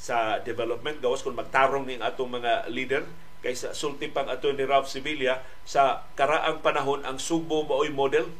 sa 0.00 0.40
development. 0.40 1.00
Gawas 1.00 1.24
kung 1.24 1.36
magtarong 1.36 1.88
ning 1.88 2.00
atong 2.00 2.40
mga 2.40 2.68
leader 2.72 3.04
kaysa 3.44 3.76
sulti 3.76 4.08
pang 4.08 4.26
ato 4.32 4.48
ni 4.48 4.64
Ralph 4.64 4.88
Sevilla 4.88 5.44
sa 5.68 6.08
karaang 6.16 6.64
panahon 6.64 7.04
ang 7.04 7.20
Sugbo 7.20 7.68
mo'y 7.68 7.92
model 7.92 8.32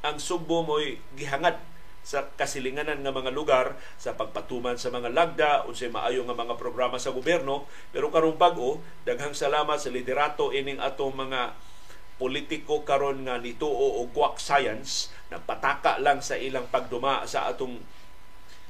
ang 0.00 0.16
Sugbo 0.16 0.62
mo'y 0.62 0.96
gihangad 1.18 1.58
sa 2.06 2.24
kasilinganan 2.40 3.04
nga 3.04 3.12
mga 3.12 3.34
lugar 3.34 3.76
sa 4.00 4.16
pagpatuman 4.16 4.80
sa 4.80 4.88
mga 4.88 5.12
lagda 5.12 5.50
unsay 5.68 5.92
maayo 5.92 6.24
nga 6.24 6.32
mga 6.32 6.56
programa 6.56 6.96
sa 6.96 7.12
gobyerno. 7.12 7.68
Pero 7.92 8.08
karong 8.08 8.40
bag-o 8.40 8.80
daghang 9.04 9.36
salamat 9.36 9.76
sa 9.76 9.92
liderato 9.92 10.48
ining 10.54 10.80
atong 10.80 11.12
mga 11.12 11.52
politiko 12.18 12.82
karon 12.82 13.24
nga 13.24 13.38
nituo 13.38 14.02
og 14.02 14.10
quack 14.10 14.42
science 14.42 15.14
nagpataka 15.30 16.02
lang 16.02 16.18
sa 16.18 16.34
ilang 16.34 16.66
pagduma 16.68 17.22
sa 17.24 17.46
atong 17.46 17.78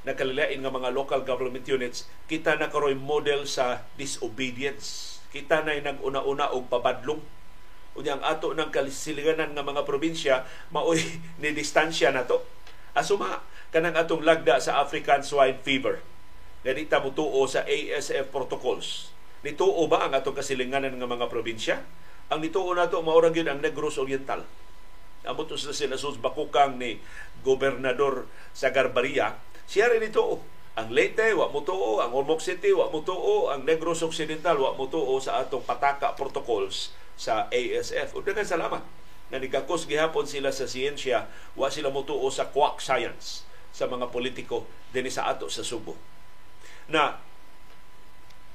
nakalilain 0.07 0.59
nga 0.63 0.73
mga 0.73 0.95
local 0.95 1.21
government 1.27 1.67
units, 1.69 2.07
kita 2.31 2.57
na 2.57 2.73
karoy 2.73 2.95
model 2.95 3.45
sa 3.45 3.85
disobedience. 3.99 5.19
Kita 5.29 5.67
na 5.67 5.77
nag-una-una 5.77 6.55
og 6.57 6.73
pabadlong. 6.73 7.21
Unya 7.99 8.17
ang 8.17 8.23
ato 8.23 8.55
ng 8.55 8.71
kalisilinganan 8.71 9.53
nga 9.53 9.67
mga 9.67 9.83
probinsya, 9.85 10.47
maoy 10.71 11.03
ni 11.43 11.53
distansya 11.53 12.15
na 12.15 12.25
to. 12.25 12.41
Asuma, 12.95 13.45
kanang 13.69 13.99
atong 13.99 14.25
lagda 14.25 14.63
sa 14.63 14.81
African 14.81 15.21
swine 15.21 15.61
fever. 15.61 16.01
Ganita 16.65 17.03
mo 17.03 17.13
tuo 17.13 17.45
sa 17.45 17.63
ASF 17.69 18.33
protocols. 18.33 19.13
Nituo 19.45 19.87
ba 19.87 20.09
ang 20.09 20.17
atong 20.17 20.35
kasilinganan 20.35 20.97
nga 20.97 21.07
mga 21.07 21.31
probinsya? 21.31 21.85
Ang 22.29 22.45
nituo 22.45 22.73
nato 22.77 23.01
maurang 23.01 23.33
yun 23.33 23.49
ang 23.49 23.61
Negros 23.61 23.97
Oriental. 23.97 24.45
Amot 25.25 25.51
sa 25.57 25.75
sila 25.75 25.99
sus 25.99 26.17
bakukang 26.17 26.81
ni 26.81 27.01
gobernador 27.45 28.29
sa 28.57 28.73
Garbaria 28.73 29.37
siya 29.69 29.93
rin 29.93 30.01
ito. 30.01 30.41
Ang 30.81 30.89
Leyte, 30.97 31.37
wa 31.37 31.53
mo 31.53 31.61
tuo. 31.61 32.01
Ang 32.01 32.17
Ormoc 32.17 32.41
City, 32.41 32.73
wa 32.73 32.89
mo 32.89 33.05
tuo. 33.05 33.53
Ang 33.53 33.69
Negros 33.69 34.01
Occidental, 34.01 34.57
wa 34.57 34.73
mo 34.73 34.89
tuo 34.89 35.21
sa 35.21 35.45
atong 35.45 35.61
pataka 35.61 36.17
protocols 36.17 36.97
sa 37.21 37.53
ASF. 37.53 38.17
O 38.17 38.25
dagan 38.25 38.49
salamat 38.49 38.81
na 39.29 39.37
nigakos 39.37 39.85
gihapon 39.85 40.25
sila 40.25 40.49
sa 40.49 40.65
siyensya, 40.65 41.29
wa 41.53 41.69
sila 41.69 41.93
mo 41.93 42.01
tuo 42.09 42.33
sa 42.33 42.49
quack 42.49 42.81
science 42.81 43.45
sa 43.77 43.85
mga 43.85 44.09
politiko 44.09 44.65
din 44.89 45.05
sa 45.13 45.29
ato 45.29 45.53
sa 45.53 45.61
Subo. 45.61 45.93
Na 46.89 47.21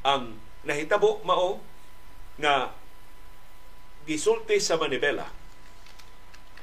ang 0.01 0.42
nahitabo 0.65 1.22
mao 1.22 1.62
nga 2.42 2.74
gisulti 4.03 4.60
sa 4.60 4.75
Manibela 4.79 5.29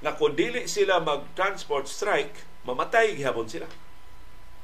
na 0.00 0.16
kung 0.16 0.32
dili 0.32 0.64
sila 0.64 1.00
mag-transport 1.00 1.85
strike, 1.85 2.64
mamatay 2.64 3.16
gihapon 3.16 3.49
sila 3.49 3.68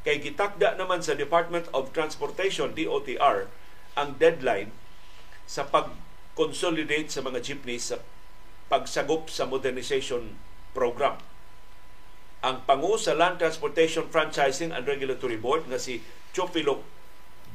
Kay 0.07 0.23
gitakda 0.23 0.79
naman 0.79 1.03
sa 1.03 1.19
Department 1.19 1.67
of 1.75 1.91
Transportation, 1.91 2.71
DOTR, 2.79 3.51
ang 3.99 4.15
deadline 4.23 4.71
sa 5.51 5.67
pag-consolidate 5.67 7.11
sa 7.11 7.27
mga 7.27 7.43
jeepneys 7.43 7.91
sa 7.91 7.99
pagsagop 8.71 9.27
sa 9.27 9.51
modernization 9.51 10.39
program. 10.71 11.19
Ang 12.39 12.63
pangu 12.71 12.95
sa 12.95 13.19
Land 13.19 13.43
Transportation 13.43 14.07
Franchising 14.07 14.71
and 14.71 14.87
Regulatory 14.87 15.35
Board 15.35 15.67
nga 15.67 15.83
si 15.83 16.07
Chofilo 16.31 16.87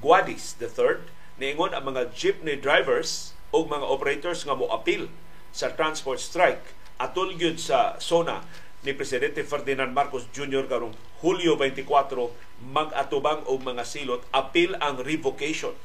Guadis 0.03 0.59
III 0.59 1.07
niingon 1.39 1.71
ang 1.71 1.87
mga 1.87 2.11
jeepney 2.11 2.59
drivers 2.59 3.31
o 3.51 3.67
mga 3.67 3.85
operators 3.87 4.47
nga 4.47 4.55
mo 4.55 4.71
appeal 4.71 5.11
sa 5.51 5.75
transport 5.75 6.19
strike 6.19 6.63
atol 6.95 7.35
gyud 7.35 7.59
sa 7.59 7.99
SONA 7.99 8.43
ni 8.81 8.95
Presidente 8.97 9.45
Ferdinand 9.45 9.93
Marcos 9.93 10.25
Jr. 10.33 10.65
karong 10.65 10.95
Hulyo 11.21 11.53
24 11.59 12.65
mag-atubang 12.73 13.45
og 13.45 13.61
mga 13.61 13.85
silot 13.85 14.25
appeal 14.33 14.73
ang 14.81 14.97
revocation 15.01 15.75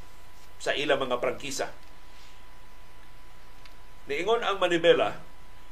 sa 0.56 0.73
ilang 0.73 1.04
mga 1.04 1.20
prangkisa. 1.20 1.68
Niingon 4.08 4.40
ang 4.40 4.56
Manibela 4.56 5.20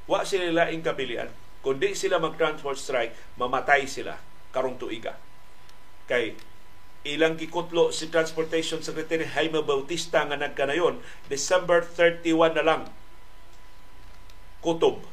wa 0.05 0.21
sila 0.27 0.53
laing 0.53 0.85
kabilian. 0.85 1.33
Kung 1.65 1.81
di 1.81 1.97
sila 1.97 2.21
mag-transport 2.21 2.77
strike, 2.77 3.41
mamatay 3.41 3.89
sila 3.89 4.21
karong 4.53 4.77
tuiga. 4.77 5.17
Kay 6.05 6.37
ilang 7.05 7.37
gikutlo 7.37 7.93
si 7.93 8.09
Transportation 8.09 8.81
Secretary 8.81 9.29
Jaime 9.29 9.61
Bautista 9.61 10.25
nga 10.25 10.41
nagkanayon, 10.41 11.05
December 11.29 11.85
31 11.85 12.57
na 12.57 12.65
lang 12.65 12.83
kutob 14.65 15.05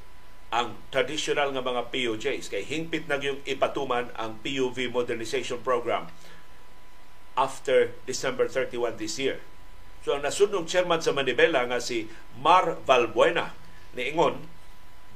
ang 0.51 0.79
traditional 0.91 1.51
nga 1.51 1.63
mga 1.63 1.91
POJs 1.91 2.51
kay 2.51 2.63
hingpit 2.63 3.07
na 3.07 3.19
yung 3.19 3.39
ipatuman 3.43 4.11
ang 4.15 4.39
PUV 4.39 4.91
modernization 4.91 5.59
program 5.63 6.07
after 7.35 7.95
December 8.03 8.47
31 8.47 8.99
this 8.99 9.15
year. 9.19 9.39
So 10.03 10.15
ang 10.15 10.23
nasunong 10.27 10.67
chairman 10.67 10.99
sa 10.99 11.15
Manibela 11.15 11.63
nga 11.67 11.79
si 11.79 12.11
Mar 12.39 12.79
Valbuena 12.83 13.55
ni 13.95 14.11
Ingon, 14.11 14.43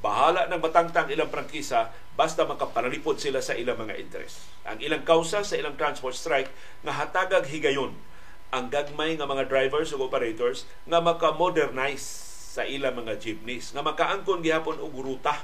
bahala 0.06 0.46
ng 0.46 0.62
matangtang 0.62 1.10
ilang 1.10 1.34
prangkisa 1.34 1.90
basta 2.14 2.46
makapanalipod 2.46 3.18
sila 3.18 3.42
sa 3.42 3.58
ilang 3.58 3.82
mga 3.82 3.98
interes. 3.98 4.38
Ang 4.70 4.78
ilang 4.86 5.02
kausa 5.02 5.42
sa 5.42 5.58
ilang 5.58 5.74
transport 5.74 6.14
strike 6.14 6.54
nga 6.86 6.94
hatagag 6.94 7.50
higayon 7.50 7.98
ang 8.54 8.70
gagmay 8.70 9.18
nga 9.18 9.26
mga 9.26 9.50
drivers 9.50 9.90
ug 9.98 10.06
operators 10.06 10.70
nga 10.86 11.02
maka-modernize 11.02 12.06
sa 12.56 12.64
ilang 12.64 13.02
mga 13.02 13.18
jeepneys 13.18 13.74
nga 13.74 13.82
makaangkon 13.82 14.46
gihapon 14.46 14.78
og 14.78 14.94
ruta 14.94 15.42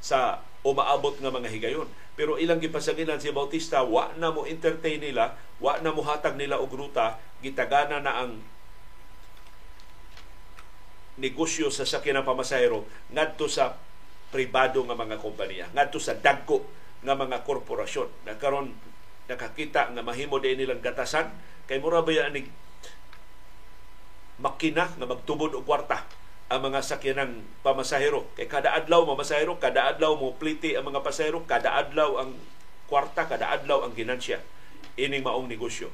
sa 0.00 0.40
umaabot 0.66 1.14
nga 1.20 1.30
mga 1.30 1.52
higayon. 1.52 1.86
Pero 2.16 2.40
ilang 2.40 2.58
gipasagilan 2.58 3.20
si 3.20 3.30
Bautista, 3.30 3.84
wa 3.84 4.10
na 4.16 4.32
mo 4.32 4.48
entertain 4.48 4.98
nila, 4.98 5.36
wa 5.60 5.76
na 5.78 5.92
mo 5.92 6.02
hatag 6.02 6.34
nila 6.34 6.58
og 6.58 6.72
ruta, 6.72 7.20
gitagana 7.44 8.00
na 8.00 8.24
ang 8.24 8.40
negosyo 11.16 11.72
sa 11.72 11.88
sakyan 11.88 12.20
ng 12.20 12.28
pamasahero 12.28 12.84
ngadto 13.12 13.48
sa 13.48 13.76
pribado 14.28 14.84
nga 14.84 14.96
mga 14.96 15.16
kompanya 15.20 15.66
ngadto 15.72 15.96
sa 15.96 16.12
dagko 16.16 16.64
nga 17.04 17.14
mga 17.14 17.44
korporasyon. 17.46 18.26
Nagkaron 18.28 18.72
nakakita 19.30 19.92
nga 19.92 20.02
mahimo 20.02 20.38
din 20.38 20.58
nilang 20.58 20.82
gatasan. 20.82 21.30
Kay 21.66 21.82
mura 21.82 22.02
ba 22.02 22.10
yan 22.14 22.46
makina 24.36 24.92
nga 24.92 25.06
magtubod 25.08 25.56
og 25.56 25.64
kwarta 25.64 26.04
ang 26.46 26.60
mga 26.62 26.84
sakyanang 26.84 27.42
pamasahero 27.64 28.28
kay 28.38 28.46
kada 28.46 28.76
adlaw 28.76 29.02
mamasahero 29.02 29.58
kada 29.58 29.90
adlaw 29.90 30.14
mo 30.14 30.36
pliti 30.36 30.76
ang 30.76 30.86
mga 30.86 31.02
pasahero 31.02 31.42
kada 31.42 31.74
adlaw 31.74 32.22
ang 32.22 32.36
kwarta 32.86 33.26
kada 33.26 33.50
adlaw 33.50 33.82
ang 33.82 33.96
ginansya. 33.96 34.38
Ining 34.96 35.26
maong 35.26 35.50
negosyo. 35.50 35.90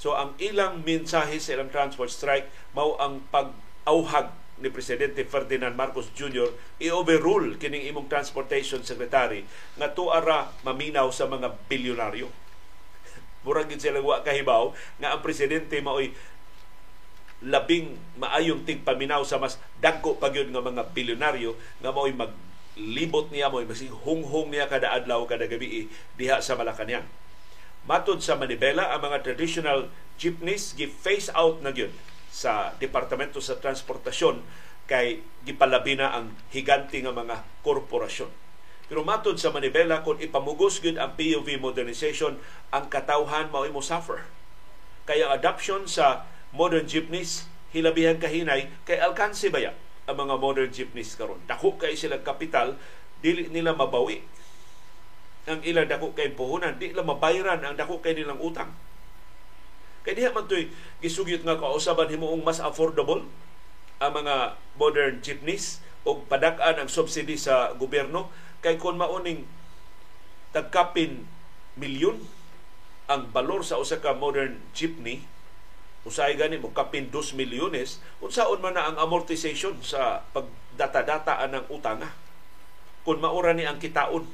So 0.00 0.16
ang 0.16 0.38
ilang 0.40 0.80
mensahe 0.86 1.36
sa 1.42 1.58
ilang 1.58 1.68
transport 1.68 2.08
strike 2.08 2.48
mao 2.72 2.96
ang 3.02 3.20
pag-auhag 3.80 4.36
ni 4.60 4.68
Presidente 4.68 5.24
Ferdinand 5.24 5.72
Marcos 5.72 6.12
Jr. 6.12 6.52
i-overrule 6.76 7.56
kining 7.56 7.88
imong 7.88 8.12
transportation 8.12 8.84
secretary 8.84 9.48
nga 9.80 9.88
tuara 9.88 10.52
maminaw 10.60 11.08
sa 11.08 11.24
mga 11.24 11.56
bilyonaryo. 11.64 12.28
Murag 13.44 13.72
gid 13.72 13.80
sila 13.80 14.04
kahibaw 14.20 14.76
nga 15.00 15.16
ang 15.16 15.24
presidente 15.24 15.80
maoy 15.80 16.12
labing 17.40 17.96
maayong 18.20 18.68
tigpaminaw 18.68 19.24
sa 19.24 19.40
mas 19.40 19.56
dagko 19.80 20.20
pa 20.20 20.28
gyud 20.28 20.52
nga 20.52 20.60
mga 20.60 20.92
bilyonaryo 20.92 21.56
nga 21.80 21.88
maoy 21.88 22.12
maglibot 22.12 23.32
niya 23.32 23.48
mo'y 23.48 23.64
masing 23.64 23.96
hunghong 24.04 24.52
niya 24.52 24.68
kada 24.68 24.92
adlaw 24.92 25.24
kada 25.24 25.48
gabi 25.48 25.88
diha 26.20 26.44
sa 26.44 26.52
Malacañang. 26.52 27.08
Matod 27.88 28.20
sa 28.20 28.36
Manibela, 28.36 28.92
ang 28.92 29.08
mga 29.08 29.24
traditional 29.24 29.88
jeepneys 30.20 30.76
gi-face 30.76 31.32
out 31.32 31.64
na 31.64 31.72
gyud 31.72 31.96
sa 32.30 32.72
Departamento 32.78 33.42
sa 33.42 33.58
Transportasyon 33.58 34.40
kay 34.86 35.22
gipalabi 35.42 35.98
na 35.98 36.14
ang 36.14 36.34
higanti 36.54 37.02
nga 37.02 37.10
mga 37.14 37.42
korporasyon. 37.66 38.30
Pero 38.90 39.06
matod 39.06 39.38
sa 39.38 39.54
Manibela, 39.54 40.02
kung 40.02 40.18
ipamugos 40.18 40.82
gyud 40.82 40.98
ang 40.98 41.14
PUV 41.14 41.62
modernization, 41.62 42.38
ang 42.74 42.90
katawhan 42.90 43.50
mao 43.50 43.62
mo 43.70 43.78
suffer. 43.78 44.26
Kaya 45.06 45.30
adoption 45.30 45.86
sa 45.86 46.26
modern 46.50 46.90
jeepneys, 46.90 47.46
hilabihan 47.70 48.18
kahinay, 48.18 48.66
kay 48.82 48.98
alkansi 48.98 49.46
baya 49.50 49.74
ang 50.10 50.26
mga 50.26 50.34
modern 50.42 50.70
jeepneys 50.74 51.14
karon. 51.14 51.38
Dako 51.46 51.78
kay 51.78 51.94
sila 51.94 52.18
kapital, 52.18 52.74
dili 53.22 53.46
nila 53.46 53.78
mabawi 53.78 54.26
ang 55.46 55.62
ilang 55.62 55.86
dako 55.86 56.12
kay 56.12 56.34
puhunan, 56.34 56.76
di 56.76 56.90
nila 56.90 57.06
mabayaran 57.06 57.62
ang 57.62 57.74
dako 57.78 58.02
kay 58.02 58.18
nilang 58.18 58.42
utang 58.42 58.74
Kay 60.06 60.16
diha 60.16 60.32
man 60.32 60.48
toy 60.48 60.72
gisugyot 61.04 61.44
nga 61.44 61.60
kausaban 61.60 62.08
himuong 62.08 62.40
mas 62.40 62.60
affordable 62.60 63.24
ang 64.00 64.12
mga 64.16 64.56
modern 64.80 65.20
jeepneys 65.20 65.84
o 66.08 66.24
padak-an 66.24 66.80
ang 66.80 66.88
subsidy 66.88 67.36
sa 67.36 67.76
gobyerno 67.76 68.32
kay 68.64 68.80
kon 68.80 68.96
mauning 68.96 69.44
tagkapin 70.56 71.28
milyon 71.76 72.16
ang 73.10 73.28
balor 73.28 73.60
sa 73.60 73.76
usa 73.76 74.00
ka 74.00 74.16
modern 74.16 74.56
jeepney 74.72 75.20
usay 76.08 76.32
gani 76.32 76.56
mo 76.56 76.72
kapin 76.72 77.12
2 77.12 77.36
milyones 77.36 78.00
unsaon 78.24 78.64
man 78.64 78.72
na 78.72 78.88
ang 78.88 78.96
amortization 78.96 79.76
sa 79.84 80.24
pagdata-dataan 80.32 81.52
ng 81.52 81.64
utanga 81.68 82.08
kung 83.04 83.20
maura 83.20 83.52
ni 83.52 83.68
ang 83.68 83.76
kitaon 83.76 84.24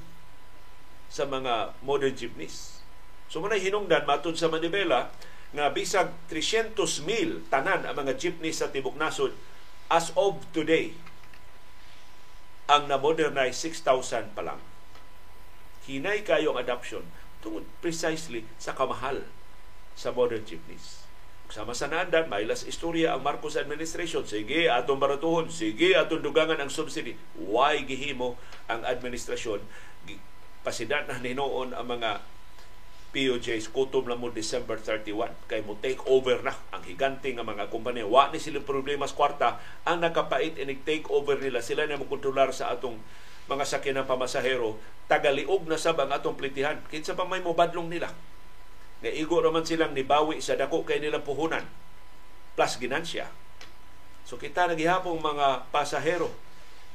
sa 1.06 1.22
mga 1.26 1.78
modern 1.86 2.14
jeepneys. 2.14 2.82
So 3.30 3.38
manay 3.42 3.62
hinungdan 3.62 4.06
matud 4.06 4.34
sa 4.38 4.50
Manibela 4.50 5.10
nga 5.56 5.72
bisag 5.72 6.12
300 6.28 6.76
mil 7.08 7.40
tanan 7.48 7.88
ang 7.88 7.96
mga 7.96 8.20
jeepney 8.20 8.52
sa 8.52 8.68
Tibok 8.68 9.00
Nasod 9.00 9.32
as 9.88 10.12
of 10.12 10.44
today 10.52 10.92
ang 12.68 12.90
na-modernize 12.90 13.56
6,000 13.62 14.36
pa 14.36 14.42
lang. 14.42 14.60
Hinay 15.86 16.26
kayo 16.26 16.52
ang 16.52 16.60
adoption 16.60 17.06
tungod 17.40 17.62
precisely 17.78 18.42
sa 18.58 18.74
kamahal 18.74 19.22
sa 19.94 20.10
modern 20.10 20.42
jeepneys. 20.42 21.06
Sama 21.46 21.78
sa 21.78 21.86
naandan, 21.86 22.26
may 22.26 22.42
las 22.42 22.66
istorya 22.66 23.14
ang 23.14 23.22
Marcos 23.22 23.54
administration. 23.54 24.26
Sige, 24.26 24.66
atong 24.66 24.98
baratuhon. 24.98 25.46
Sige, 25.46 25.94
atong 25.94 26.26
dugangan 26.26 26.58
ang 26.58 26.74
subsidy. 26.74 27.14
Why 27.38 27.86
gihimo 27.86 28.34
ang 28.66 28.82
administrasyon? 28.82 29.62
Pasidat 30.66 31.06
na 31.06 31.22
ninoon 31.22 31.70
ang 31.70 31.86
mga 31.86 32.18
POJs 33.14 33.70
kutom 33.70 34.10
na 34.10 34.18
mo 34.18 34.28
December 34.34 34.78
31 34.78 35.30
kay 35.46 35.62
mo 35.62 35.78
take 35.78 36.02
over 36.10 36.42
na. 36.42 36.54
Ang 36.74 36.82
higante 36.86 37.30
nga 37.30 37.46
mga 37.46 37.70
kumpanya 37.70 38.06
wa 38.06 38.28
ni 38.30 38.42
sila 38.42 38.62
problema 38.62 39.06
sa 39.06 39.16
kwarta. 39.16 39.48
Ang 39.86 40.02
nakapait 40.02 40.54
inig 40.58 40.82
take 40.82 41.06
over 41.12 41.38
nila 41.38 41.62
sila 41.62 41.86
na 41.86 42.00
mo 42.00 42.08
kontrolar 42.10 42.50
sa 42.50 42.74
atong 42.74 42.98
mga 43.46 43.64
sakyanan 43.66 44.06
pamasahero. 44.06 44.78
Tagaliog 45.06 45.70
na 45.70 45.78
sab 45.78 46.02
ang 46.02 46.10
atong 46.10 46.34
plitihan. 46.34 46.82
Kinsa 46.90 47.14
pa 47.14 47.22
may 47.26 47.42
mobadlong 47.42 47.86
nila? 47.86 48.10
Nga 49.04 49.12
igo 49.12 49.38
naman 49.38 49.62
silang 49.62 49.94
nibawi 49.94 50.42
sa 50.42 50.58
dako 50.58 50.82
kay 50.82 50.98
nilang 50.98 51.22
puhunan. 51.22 51.62
Plus 52.58 52.74
ginansya. 52.80 53.28
So 54.26 54.40
kita 54.40 54.66
nagihapong 54.66 55.22
mga 55.22 55.70
pasahero 55.70 56.45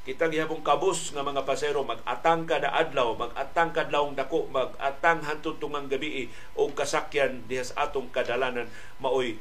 kita 0.02 0.34
gihapon 0.34 0.66
kabus 0.66 1.14
nga 1.14 1.22
mga 1.22 1.46
pasero 1.46 1.86
mag-atang 1.86 2.50
kada 2.50 2.74
adlaw 2.74 3.14
mag-atang 3.14 3.70
kadlawong 3.70 4.18
dako 4.18 4.50
mag-atang 4.50 5.22
hantod 5.22 5.62
tungang 5.62 5.86
gabi 5.86 6.26
o 6.58 6.74
kasakyan 6.74 7.46
diha 7.46 7.62
sa 7.62 7.86
atong 7.86 8.10
kadalanan 8.10 8.66
maoy 8.98 9.38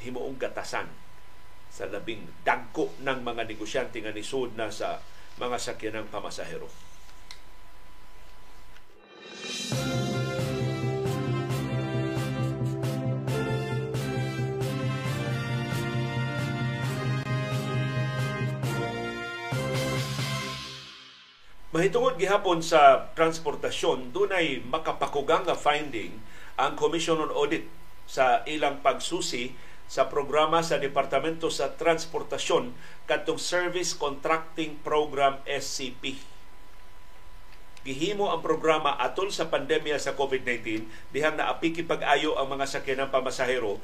himuong 0.00 0.40
gatasan 0.40 0.88
sa 1.68 1.84
labing 1.90 2.24
dagko 2.40 2.88
ng 3.04 3.20
mga 3.20 3.44
negosyante 3.44 4.00
nga 4.00 4.14
nisud 4.14 4.56
na 4.56 4.72
sa 4.72 5.02
mga 5.36 5.58
sakyanang 5.58 6.06
pamasahero. 6.06 6.70
Música 9.44 10.13
Mahitungod 21.74 22.14
gihapon 22.22 22.62
sa 22.62 23.10
transportasyon, 23.18 24.14
dunay 24.14 24.62
makapakugang 24.62 25.42
nga 25.42 25.58
finding 25.58 26.22
ang 26.54 26.78
Commission 26.78 27.18
on 27.18 27.34
Audit 27.34 27.66
sa 28.06 28.46
ilang 28.46 28.78
pagsusi 28.78 29.58
sa 29.90 30.06
programa 30.06 30.62
sa 30.62 30.78
Departamento 30.78 31.50
sa 31.50 31.74
Transportasyon 31.74 32.70
kadtong 33.10 33.42
Service 33.42 33.90
Contracting 33.90 34.78
Program 34.86 35.42
SCP. 35.50 36.14
Gihimo 37.82 38.30
ang 38.30 38.38
programa 38.38 38.94
atol 38.94 39.34
sa 39.34 39.50
pandemya 39.50 39.98
sa 39.98 40.14
COVID-19 40.14 40.86
dihang 41.10 41.34
naapiki 41.34 41.82
pag-ayo 41.82 42.38
ang 42.38 42.54
mga 42.54 42.70
sakyanan 42.70 43.10
pamasahero 43.10 43.82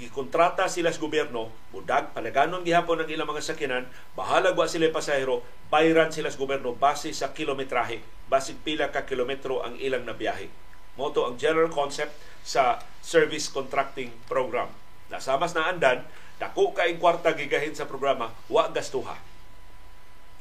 gikontrata 0.00 0.68
sila 0.72 0.88
sa 0.88 1.00
gobyerno, 1.00 1.52
budag, 1.68 2.16
palaganon 2.16 2.64
gihapon 2.64 3.04
ang 3.04 3.10
ilang 3.12 3.28
mga 3.28 3.44
sakyanan, 3.44 3.84
bahala 4.16 4.56
wa 4.56 4.64
sila 4.64 4.88
pasahero, 4.88 5.44
bayran 5.68 6.08
sila 6.08 6.32
sa 6.32 6.40
gobyerno 6.40 6.72
base 6.72 7.12
sa 7.12 7.36
kilometrahe, 7.36 8.00
base 8.28 8.56
pila 8.64 8.88
ka 8.88 9.04
kilometro 9.04 9.60
ang 9.60 9.76
ilang 9.76 10.08
nabiyahe. 10.08 10.48
Moto 10.96 11.24
ang 11.28 11.36
general 11.36 11.72
concept 11.72 12.12
sa 12.44 12.80
service 13.00 13.48
contracting 13.52 14.12
program. 14.28 14.68
Nasamas 15.12 15.52
na 15.52 15.68
andan, 15.68 16.04
dako 16.40 16.72
kaing 16.72 16.96
kwarta 17.00 17.36
gigahin 17.36 17.76
sa 17.76 17.88
programa, 17.88 18.32
wa 18.48 18.68
gastuha. 18.72 19.16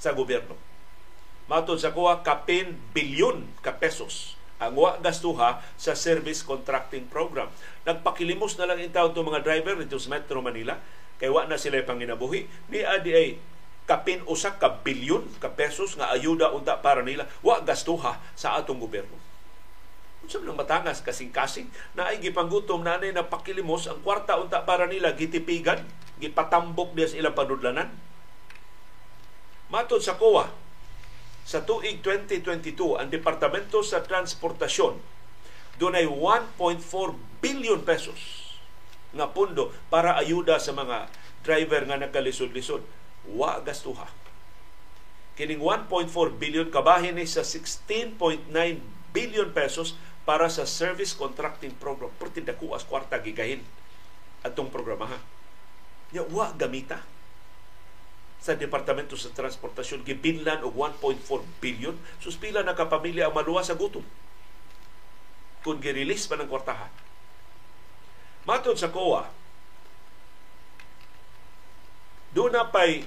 sa 0.01 0.17
gobyerno. 0.17 0.57
Matod 1.45 1.77
sa 1.77 1.93
kuha 1.93 2.25
kapin 2.25 2.73
bilyon 2.89 3.45
ka 3.61 3.77
pesos 3.77 4.33
ang 4.61 4.77
wa 4.77 5.01
gastuha 5.01 5.65
sa 5.75 5.97
service 5.97 6.45
contracting 6.45 7.09
program. 7.09 7.49
Nagpakilimos 7.83 8.61
na 8.61 8.69
lang 8.69 8.77
in 8.77 8.93
town 8.93 9.11
mga 9.17 9.41
driver 9.41 9.73
dito 9.81 9.97
sa 9.97 10.13
Metro 10.13 10.37
Manila 10.45 10.77
kay 11.17 11.33
wa 11.33 11.49
na 11.49 11.57
sila 11.57 11.81
panginabuhi. 11.81 12.45
Ni 12.69 12.85
ADA 12.85 13.41
kapin 13.89 14.21
usak 14.29 14.61
ka 14.61 14.85
bilyon 14.85 15.25
ka 15.41 15.51
pesos 15.51 15.97
nga 15.97 16.13
ayuda 16.13 16.53
unta 16.53 16.77
para 16.79 17.01
nila 17.01 17.25
wa 17.41 17.59
gastuha 17.65 18.21
sa 18.37 18.55
atong 18.61 18.77
gobyerno. 18.77 19.17
Unsa 20.21 20.37
lang 20.37 20.53
matangas 20.53 21.01
kasing-kasing 21.01 21.65
na 21.97 22.13
ay 22.13 22.21
gipanggutom 22.21 22.85
na 22.85 23.01
na 23.01 23.25
pakilimos 23.25 23.89
ang 23.89 23.99
kwarta 24.05 24.37
unta 24.37 24.61
para 24.61 24.85
nila 24.85 25.17
gitipigan, 25.17 25.81
gipatambok 26.21 26.93
diya 26.93 27.09
sa 27.09 27.17
ilang 27.17 27.33
padudlanan. 27.33 27.89
Matod 29.73 30.03
sa 30.05 30.19
COA, 30.21 30.51
sa 31.41 31.65
tuig 31.65 31.99
2022, 32.05 33.01
ang 33.01 33.09
Departamento 33.09 33.81
sa 33.81 34.05
Transportasyon 34.05 35.01
dunay 35.81 36.05
1.4 36.05 36.77
billion 37.41 37.81
pesos 37.81 38.53
nga 39.11 39.27
pundo 39.33 39.73
para 39.89 40.13
ayuda 40.15 40.61
sa 40.61 40.71
mga 40.77 41.09
driver 41.41 41.81
nga 41.89 41.97
nagkalisod-lisod. 41.97 42.85
Wa 43.33 43.61
gastuha. 43.65 44.05
Kining 45.33 45.57
1.4 45.57 46.09
billion 46.37 46.69
kabahin 46.69 47.17
ni 47.17 47.25
sa 47.25 47.41
16.9 47.41 48.45
billion 49.09 49.49
pesos 49.49 49.97
para 50.21 50.45
sa 50.53 50.69
service 50.69 51.17
contracting 51.17 51.73
program. 51.81 52.13
Perti 52.21 52.45
dako 52.45 52.77
as 52.77 52.85
kwarta 52.85 53.17
gigahin 53.17 53.65
atong 54.45 54.69
programaha. 54.69 55.17
Ya 56.13 56.21
wa 56.29 56.53
gamita 56.53 57.01
sa 58.41 58.57
Departamento 58.57 59.13
sa 59.13 59.29
Transportasyon 59.29 60.01
gibinlan 60.01 60.65
og 60.65 60.73
1.4 60.73 61.61
billion. 61.61 61.93
Suspila 62.17 62.65
na 62.65 62.73
kapamilya 62.73 63.29
ang 63.29 63.37
maluwa 63.37 63.61
sa 63.61 63.77
gutom. 63.77 64.01
Kung 65.61 65.77
girelease 65.77 66.25
pa 66.25 66.41
ng 66.41 66.49
kwartahan. 66.49 66.89
Matod 68.49 68.81
sa 68.81 68.89
COA, 68.89 69.29
doon 72.33 72.57
na 72.57 72.65
pa'y 72.65 73.05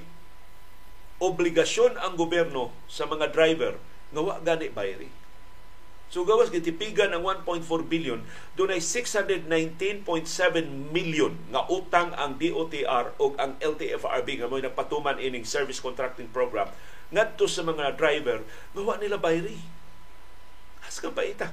obligasyon 1.18 1.98
ang 1.98 2.14
gobyerno 2.14 2.70
sa 2.86 3.10
mga 3.10 3.34
driver 3.34 3.74
nga 4.14 4.22
wa 4.22 4.38
gani 4.38 4.70
bayri 4.70 5.23
So 6.12 6.22
gawas 6.22 6.52
gitipigan 6.52 7.10
ang 7.10 7.26
1.4 7.26 7.64
billion, 7.90 8.22
doon 8.54 8.70
ay 8.70 8.80
619.7 8.80 9.48
million 10.94 11.34
nga 11.50 11.66
utang 11.66 12.14
ang 12.14 12.38
DOTR 12.38 13.18
o 13.18 13.34
ang 13.34 13.58
LTFRB 13.58 14.28
nga 14.38 14.46
mo 14.46 14.60
nagpatuman 14.60 15.18
ining 15.18 15.42
service 15.42 15.82
contracting 15.82 16.30
program 16.30 16.70
ngadto 17.14 17.46
sa 17.46 17.66
mga 17.66 17.94
driver 17.98 18.42
nga 18.74 18.82
wa 18.82 18.96
nila 18.96 19.18
bayri. 19.18 19.58
As 20.84 21.00
ka 21.00 21.10
paita. 21.10 21.50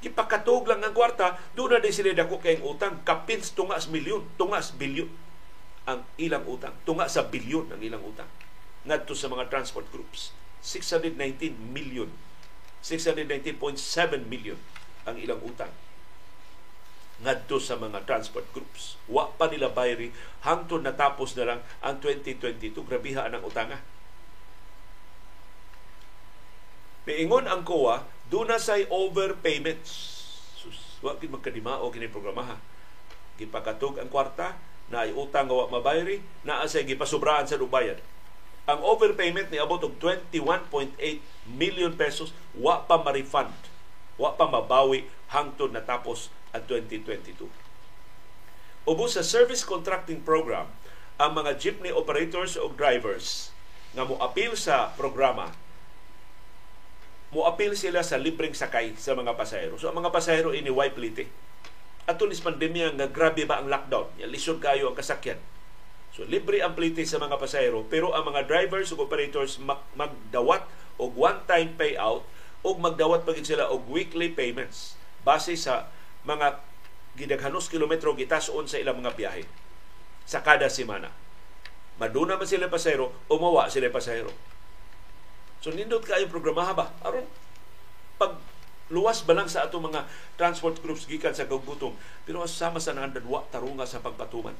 Gipakatog 0.00 0.64
lang 0.64 0.80
ang 0.80 0.96
kwarta, 0.96 1.36
doon 1.52 1.76
na 1.76 1.82
din 1.84 1.92
sila 1.92 2.16
dako 2.16 2.40
kayong 2.40 2.64
utang. 2.64 3.04
Kapins 3.04 3.52
tungas 3.52 3.84
milyon, 3.92 4.24
tungas 4.40 4.72
bilyon 4.72 5.12
ang 5.84 6.00
ilang 6.16 6.44
utang. 6.48 6.72
Tunga 6.88 7.04
sa 7.08 7.28
bilyon 7.28 7.68
ang 7.68 7.80
ilang 7.84 8.00
utang. 8.00 8.28
Ngadto 8.88 9.12
sa 9.12 9.28
mga 9.28 9.52
transport 9.52 9.84
groups. 9.92 10.32
619 10.62 11.56
million. 11.72 12.08
619.7 12.80 14.24
million 14.28 14.56
ang 15.04 15.16
ilang 15.20 15.40
utang 15.44 15.72
ngadto 17.20 17.60
sa 17.60 17.76
mga 17.76 18.08
transport 18.08 18.48
groups. 18.56 18.96
Wa 19.04 19.28
pa 19.36 19.52
nila 19.52 19.68
bayri 19.68 20.08
hangtod 20.44 20.80
natapos 20.80 21.36
na 21.36 21.54
lang 21.54 21.60
ang 21.84 22.00
2022. 22.00 22.72
Grabiha 22.80 23.28
ang 23.28 23.44
utanga. 23.44 23.76
Piingon 27.04 27.48
ang 27.48 27.64
COA, 27.64 28.04
do 28.28 28.44
na 28.44 28.56
say 28.60 28.88
overpayments. 28.88 29.92
Sus, 30.56 31.00
wa 31.04 31.16
gid 31.16 31.32
magkadimao 31.32 31.88
kini 31.92 32.08
programaha. 32.08 32.56
Gipakatog 33.40 34.00
ang 34.00 34.08
kwarta 34.12 34.56
na 34.92 35.04
ay 35.08 35.12
utang 35.16 35.48
nga 35.48 35.56
wa 35.56 35.80
mabayri, 35.80 36.20
naa 36.44 36.64
say 36.68 36.84
gipasubraan 36.84 37.48
sa 37.48 37.60
dubayan 37.60 38.00
ang 38.70 38.86
overpayment 38.86 39.50
ni 39.50 39.58
abot 39.58 39.82
og 39.82 39.98
21.8 39.98 40.94
million 41.50 41.90
pesos 41.90 42.30
wa 42.54 42.86
pa 42.86 43.02
ma-refund, 43.02 43.50
wa 44.14 44.30
pa 44.38 44.46
mabawi 44.46 45.10
hangtod 45.34 45.74
natapos 45.74 46.30
ang 46.54 46.62
2022. 46.70 47.50
Ubos 48.86 49.18
sa 49.18 49.26
service 49.26 49.66
contracting 49.66 50.22
program, 50.22 50.70
ang 51.20 51.36
mga 51.36 51.58
jeepney 51.58 51.92
operators 51.92 52.54
o 52.56 52.72
drivers 52.72 53.52
nga 53.92 54.06
mo-appeal 54.06 54.54
sa 54.54 54.94
programa 54.94 55.52
mo-appeal 57.30 57.78
sila 57.78 58.02
sa 58.02 58.18
libreng 58.18 58.50
sakay 58.50 58.98
sa 58.98 59.14
mga 59.14 59.38
pasahero. 59.38 59.78
So 59.78 59.86
ang 59.86 60.02
mga 60.02 60.10
pasahero 60.10 60.50
ini 60.50 60.66
wipe 60.66 60.98
lite. 60.98 61.30
Ato 62.10 62.26
nis 62.26 62.42
pandemya 62.42 62.98
nga 62.98 63.06
grabe 63.06 63.46
ba 63.46 63.62
ang 63.62 63.70
lockdown? 63.70 64.18
Ya 64.18 64.26
lisod 64.26 64.58
kayo 64.58 64.90
ang 64.90 64.98
kasakyan 64.98 65.38
So 66.10 66.26
libre 66.26 66.58
ang 66.58 66.74
plite 66.74 67.06
sa 67.06 67.22
mga 67.22 67.38
pasahero 67.38 67.86
pero 67.86 68.10
ang 68.12 68.26
mga 68.26 68.50
drivers 68.50 68.90
ug 68.90 69.06
operators 69.06 69.62
mag- 69.62 69.86
magdawat 69.94 70.66
og 70.98 71.14
one-time 71.14 71.74
payout 71.78 72.26
o 72.60 72.68
magdawat 72.76 73.22
pagid 73.24 73.46
sila 73.46 73.70
og 73.70 73.86
weekly 73.88 74.28
payments 74.28 74.98
base 75.22 75.54
sa 75.56 75.88
mga 76.26 76.60
gidaghanos 77.14 77.70
kilometro 77.70 78.12
gitason 78.18 78.66
sa 78.66 78.80
ilang 78.80 79.00
mga 79.00 79.14
biyahe 79.16 79.44
sa 80.26 80.42
kada 80.44 80.70
semana. 80.70 81.10
Maduna 81.98 82.38
man 82.38 82.48
sila 82.48 82.70
pasahero, 82.70 83.12
umawa 83.28 83.68
sila 83.68 83.90
pasahero. 83.92 84.32
So 85.60 85.74
nindot 85.74 86.06
kayo 86.06 86.24
programaha 86.32 86.72
ba? 86.72 86.86
aron 87.04 87.28
pag 88.16 88.36
luwas 88.92 89.22
ba 89.24 89.36
lang 89.36 89.48
sa 89.48 89.64
ato 89.68 89.80
mga 89.80 90.04
transport 90.36 90.80
groups 90.82 91.06
gikan 91.06 91.32
sa 91.32 91.46
kagutom 91.46 91.94
pero 92.26 92.42
sama 92.44 92.82
sa 92.82 92.92
nandan 92.92 93.22
wa 93.24 93.44
tarunga 93.48 93.86
sa 93.86 94.02
pagpatuman 94.02 94.52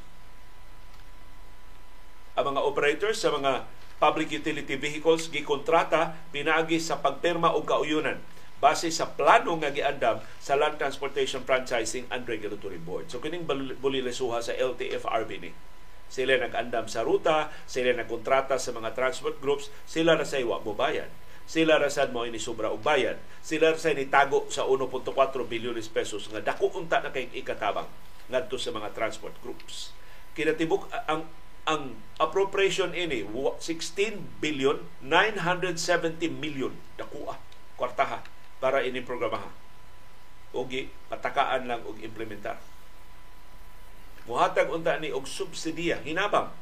ang 2.38 2.45
mga 2.55 2.61
operators 2.62 3.23
sa 3.23 3.35
mga 3.35 3.66
public 4.01 4.33
utility 4.33 4.81
vehicles 4.81 5.29
gikontrata 5.29 6.16
pinaagi 6.33 6.81
sa 6.81 6.99
pagpirma 6.99 7.53
og 7.53 7.69
kauyunan 7.69 8.16
base 8.61 8.93
sa 8.93 9.09
plano 9.09 9.57
nga 9.57 9.73
giandam 9.73 10.21
sa 10.37 10.55
Land 10.55 10.77
Transportation 10.77 11.40
Franchising 11.49 12.05
and 12.12 12.29
Regulatory 12.29 12.77
Board. 12.77 13.09
So 13.09 13.19
kining 13.19 13.49
bulilisuha 13.81 14.45
sa 14.45 14.53
LTFRB 14.53 15.31
ni. 15.40 15.51
Sila 16.12 16.37
nag-andam 16.37 16.85
sa 16.85 17.01
ruta, 17.01 17.49
sila 17.64 17.97
nagkontrata 17.97 18.61
sa 18.61 18.77
mga 18.77 18.93
transport 18.93 19.40
groups, 19.40 19.73
sila 19.88 20.19
ra 20.19 20.29
say 20.29 20.45
wa 20.45 20.61
mo 20.61 20.77
bayad. 20.77 21.09
Sila 21.49 21.81
ra 21.81 21.88
sad 21.90 22.12
mo 22.12 22.29
ini 22.29 22.38
sobra 22.38 22.69
og 22.71 22.85
bayad. 22.85 23.16
Sila 23.40 23.73
ra 23.73 23.79
say 23.81 23.97
nitago 23.97 24.47
sa 24.53 24.69
1.4 24.69 25.07
bilyones 25.49 25.88
pesos 25.88 26.29
nga 26.29 26.45
dako 26.45 26.77
unta 26.77 27.01
na 27.01 27.11
kay 27.11 27.33
ikatabang 27.33 27.88
ngadto 28.29 28.61
sa 28.61 28.71
mga 28.75 28.93
transport 28.93 29.35
groups. 29.40 29.95
Kinatibuk 30.37 30.87
ang 31.09 31.27
ang 31.68 31.96
appropriation 32.16 32.92
ini 32.96 33.25
16 33.25 34.40
billion 34.40 34.81
970 35.05 36.29
million. 36.33 36.73
Dakua 36.96 37.37
kwartaha 37.77 38.25
para 38.61 38.85
ini 38.85 39.01
programaha. 39.01 39.49
Ugi 40.53 40.92
patakaan 41.09 41.68
lang 41.68 41.81
og 41.88 42.01
implementar. 42.05 42.61
Muhatag 44.29 44.68
unta 44.68 45.01
ni 45.01 45.09
og 45.11 45.25
subsidiya 45.25 46.05
hinabang 46.05 46.53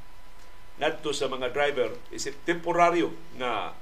ngadto 0.78 1.10
sa 1.10 1.26
mga 1.26 1.50
driver 1.50 1.90
isip 2.14 2.38
temporaryo 2.46 3.10
nga 3.34 3.74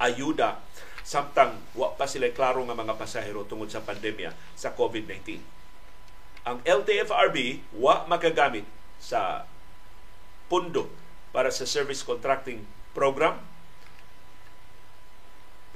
ayuda 0.00 0.64
samtang 1.04 1.60
wa 1.76 1.92
pa 1.92 2.08
sila 2.08 2.32
klaro 2.32 2.64
nga 2.64 2.72
mga 2.72 2.96
pasahero 2.96 3.44
tungod 3.44 3.68
sa 3.68 3.84
pandemya 3.84 4.32
sa 4.56 4.72
COVID-19. 4.72 5.36
Ang 6.48 6.64
LTFRB 6.64 7.60
wa 7.76 8.08
makagamit 8.08 8.64
sa 9.04 9.44
pundo 10.48 10.88
para 11.36 11.52
sa 11.52 11.68
service 11.68 12.00
contracting 12.00 12.64
program. 12.96 13.36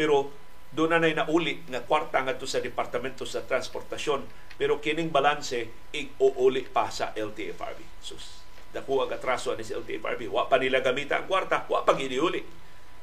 Pero 0.01 0.33
doon 0.73 0.97
na 0.97 1.05
nauli 1.05 1.61
nga 1.69 1.85
kwarta 1.85 2.25
nga 2.25 2.37
sa 2.41 2.65
Departamento 2.65 3.29
sa 3.29 3.45
Transportasyon 3.45 4.49
pero 4.59 4.83
kining 4.83 5.13
balanse 5.13 5.91
ig-uuli 5.95 6.67
pa 6.67 6.91
sa 6.91 7.15
LTFRB. 7.15 8.03
Sus, 8.03 8.43
dako 8.75 9.07
ang 9.07 9.13
atraso 9.15 9.55
ni 9.55 9.63
sa 9.63 9.79
LTFRB. 9.79 10.27
Wa 10.27 10.51
pa 10.51 10.59
nila 10.59 10.83
gamita 10.83 11.15
ang 11.21 11.31
kwarta, 11.31 11.69
wa 11.71 11.87
pa 11.87 11.95
giniuli. 11.95 12.43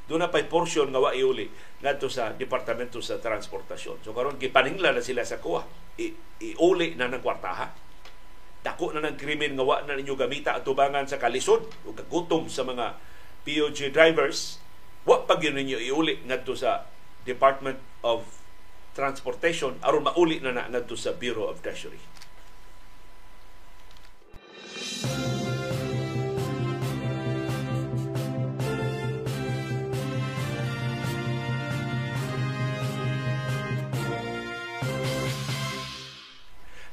Doon 0.05 0.21
na 0.21 0.29
pa'y 0.29 0.45
portion 0.45 0.91
nga 0.93 1.01
wa 1.01 1.15
iuli 1.15 1.49
ngadto 1.81 2.11
sa 2.11 2.35
Departamento 2.35 3.01
sa 3.01 3.17
Transportasyon. 3.17 4.03
So 4.05 4.13
karon 4.13 4.37
gipaningla 4.37 4.93
na 4.93 5.01
sila 5.01 5.25
sa 5.25 5.39
kuha. 5.39 5.65
I, 5.95 6.11
iuli 6.43 6.93
na 6.99 7.07
ng 7.07 7.23
kwartaha 7.23 7.84
dako 8.65 8.97
na 8.97 9.05
ng 9.05 9.13
krimen 9.13 9.53
nga 9.53 9.61
wa 9.61 9.85
na 9.85 9.93
ninyo 9.93 10.17
gamita 10.17 10.57
at 10.57 10.65
tubangan 10.65 11.05
sa 11.05 11.21
kalisod 11.21 11.69
o 11.85 11.93
kagutom 11.93 12.49
sa 12.49 12.65
mga 12.65 12.97
POG 13.45 13.93
drivers 13.93 14.57
wa 15.05 15.21
pag 15.21 15.45
yun 15.45 15.53
ninyo 15.53 15.77
iuli 15.77 16.25
ngadto 16.25 16.57
sa 16.57 16.89
Department 17.21 17.77
of 18.01 18.25
Transportation 18.97 19.77
aron 19.85 20.09
mauli 20.09 20.41
na 20.41 20.49
na 20.49 20.65
ngadto 20.65 20.97
sa 20.97 21.13
Bureau 21.13 21.45
of 21.45 21.61
Treasury. 21.61 22.01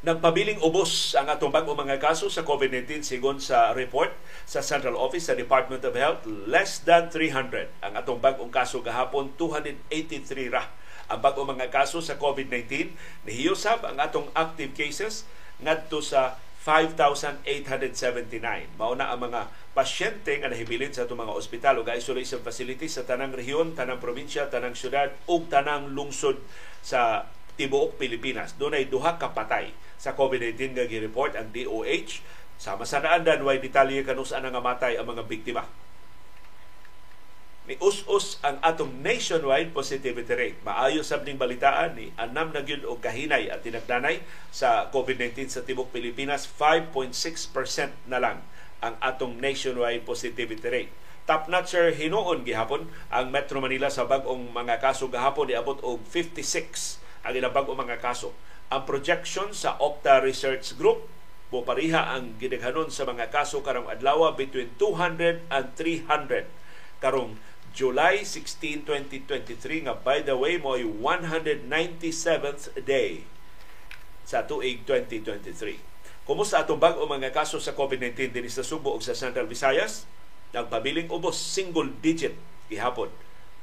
Nagpabiling 0.02 0.58
ubos 0.66 1.14
ang 1.14 1.30
atong 1.30 1.54
bag 1.54 1.62
mga 1.62 2.02
kaso 2.02 2.26
sa 2.26 2.42
COVID-19 2.42 3.06
sigon 3.06 3.38
sa 3.38 3.70
report 3.70 4.10
sa 4.42 4.58
Central 4.58 4.98
Office 4.98 5.30
sa 5.30 5.38
Department 5.38 5.78
of 5.86 5.94
Health. 5.94 6.26
Less 6.26 6.82
than 6.82 7.06
300 7.06 7.70
ang 7.78 7.94
atong 7.94 8.18
bagong 8.18 8.50
kaso 8.50 8.82
gahapon, 8.82 9.30
283 9.38 10.50
ra 10.50 10.66
ang 11.06 11.22
bagong 11.22 11.54
mga 11.54 11.70
kaso 11.70 12.02
sa 12.02 12.18
COVID-19. 12.18 12.98
Nihiyosab 13.30 13.86
ang 13.86 14.02
atong 14.02 14.26
active 14.34 14.74
cases 14.74 15.22
ngadto 15.62 16.02
sa 16.02 16.34
5,879. 16.66 18.74
Mauna 18.74 19.06
ang 19.06 19.22
mga 19.22 19.54
pasyente 19.70 20.34
nga 20.34 20.50
nahibilin 20.50 20.90
sa 20.90 21.06
itong 21.06 21.30
mga 21.30 21.34
ospital 21.38 21.78
o 21.78 21.86
isolation 21.86 22.42
facilities 22.42 22.98
sa 22.98 23.06
tanang 23.06 23.30
rehiyon, 23.30 23.78
tanang 23.78 24.02
probinsya, 24.02 24.50
tanang 24.50 24.74
syudad 24.74 25.14
ug 25.30 25.46
tanang 25.46 25.94
lungsod 25.94 26.42
sa 26.82 27.30
tibuok 27.54 28.02
Pilipinas. 28.02 28.58
Doon 28.58 28.82
ay 28.82 28.90
duha 28.90 29.14
ka 29.14 29.30
patay 29.30 29.70
sa 30.02 30.18
COVID-19 30.18 30.74
nga 30.74 30.90
gi-report 30.90 31.38
ang 31.38 31.54
DOH. 31.54 32.26
Sama 32.58 32.82
sa 32.82 32.98
naandan, 32.98 33.46
way 33.46 33.62
detalye 33.62 34.02
kanus-an 34.02 34.50
nga 34.50 34.58
matay 34.58 34.98
ang 34.98 35.06
mga 35.06 35.30
biktima. 35.30 35.62
Ni 37.62 37.78
us-us 37.78 38.42
ang 38.42 38.58
atong 38.58 39.06
nationwide 39.06 39.70
positivity 39.70 40.34
rate. 40.34 40.58
Maayo 40.66 41.06
sab 41.06 41.22
ning 41.22 41.38
balitaan 41.38 41.94
ni 41.94 42.10
anam 42.18 42.50
na 42.50 42.66
gyud 42.66 42.82
og 42.82 42.98
kahinay 42.98 43.46
at 43.54 43.62
tinagdanay 43.62 44.18
sa 44.50 44.90
COVID-19 44.90 45.46
sa 45.46 45.62
tibok 45.62 45.94
Pilipinas 45.94 46.50
5.6% 46.50 47.14
na 48.10 48.18
lang 48.18 48.42
ang 48.82 48.98
atong 48.98 49.38
nationwide 49.38 50.02
positivity 50.02 50.66
rate. 50.66 50.92
Top 51.22 51.46
notcher 51.46 51.94
hinuon 51.94 52.42
gihapon 52.42 52.90
ang 53.14 53.30
Metro 53.30 53.62
Manila 53.62 53.86
sa 53.86 54.10
bag-ong 54.10 54.50
mga 54.50 54.82
kaso 54.82 55.06
gahapon 55.06 55.46
niabot 55.46 55.78
og 55.86 56.02
56 56.10 56.98
ang 57.22 57.30
ilang 57.38 57.54
bag-ong 57.54 57.78
mga 57.78 58.02
kaso. 58.02 58.34
Ang 58.72 58.88
projection 58.88 59.52
sa 59.52 59.76
Opta 59.76 60.24
Research 60.24 60.72
Group 60.80 61.04
pariha 61.52 62.16
ang 62.16 62.40
gidaghanon 62.40 62.88
sa 62.88 63.04
mga 63.04 63.28
kaso 63.28 63.60
karong 63.60 63.92
adlaw 63.92 64.32
between 64.32 64.72
200 64.80 65.44
and 65.52 65.66
300 65.76 66.48
karong 67.04 67.36
July 67.76 68.24
16, 68.24 68.88
2023 68.88 69.84
nga 69.84 69.92
by 69.92 70.24
the 70.24 70.32
way 70.32 70.56
mo 70.56 70.72
197th 70.72 72.72
day 72.88 73.28
sa 74.24 74.48
tuig 74.48 74.88
2023. 74.88 76.24
Kumusta 76.24 76.64
atong 76.64 76.80
bag-o 76.80 77.04
mga 77.04 77.36
kaso 77.36 77.60
sa 77.60 77.76
COVID-19 77.76 78.32
din 78.32 78.48
sa 78.48 78.64
Subo 78.64 78.96
ug 78.96 79.04
sa 79.04 79.12
Central 79.12 79.44
Visayas? 79.44 80.08
Nagpabiling 80.56 81.12
ubos 81.12 81.36
single 81.36 81.92
digit 82.00 82.32
gihapon. 82.72 83.12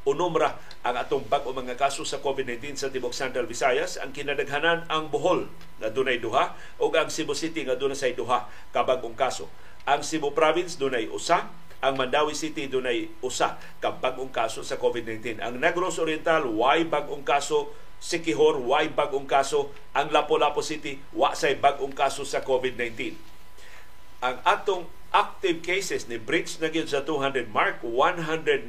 Unom 0.09 0.33
ra 0.33 0.57
ang 0.81 0.97
atong 0.97 1.29
bag-o 1.29 1.53
mga 1.53 1.77
kaso 1.77 2.01
sa 2.01 2.17
COVID-19 2.17 2.73
sa 2.73 2.89
Tibok 2.89 3.13
Central 3.13 3.45
Visayas. 3.45 4.01
Ang 4.01 4.09
kinadaghanan 4.09 4.89
ang 4.89 5.13
Bohol 5.13 5.45
na 5.77 5.93
dunay 5.93 6.17
duha 6.17 6.57
ug 6.81 6.97
ang 6.97 7.13
Cebu 7.13 7.37
City 7.37 7.61
nga 7.61 7.77
dunay 7.77 7.93
say 7.93 8.17
duha 8.17 8.49
ka 8.73 8.81
bag-ong 8.81 9.13
kaso. 9.13 9.45
Ang 9.85 10.01
Cebu 10.01 10.33
Province 10.33 10.81
dunay 10.81 11.05
usa, 11.13 11.53
ang 11.85 11.93
Mandawi 11.93 12.33
City 12.33 12.65
dunay 12.65 13.05
usa 13.21 13.61
ka 13.77 13.93
bag-ong 14.01 14.33
kaso 14.33 14.65
sa 14.65 14.81
COVID-19. 14.81 15.45
Ang 15.45 15.61
Negros 15.61 16.01
Oriental 16.01 16.49
way 16.49 16.89
bag-ong 16.89 17.21
kaso 17.21 17.69
Sikihor, 17.99 18.63
way 18.63 18.87
bag-ong 18.87 19.27
kaso. 19.27 19.75
Ang 19.91 20.15
Lapu-Lapu 20.15 20.63
City, 20.63 21.03
wa 21.11 21.35
say 21.35 21.59
bag-ong 21.59 21.91
kaso 21.91 22.23
sa 22.23 22.39
COVID-19. 22.39 23.11
Ang 24.19 24.35
atong 24.43 24.83
active 25.15 25.63
cases 25.63 26.11
ni 26.11 26.19
breach 26.19 26.59
na 26.59 26.67
gyud 26.67 26.91
sa 26.91 27.07
200 27.07 27.47
mark 27.55 27.79
192 27.87 28.67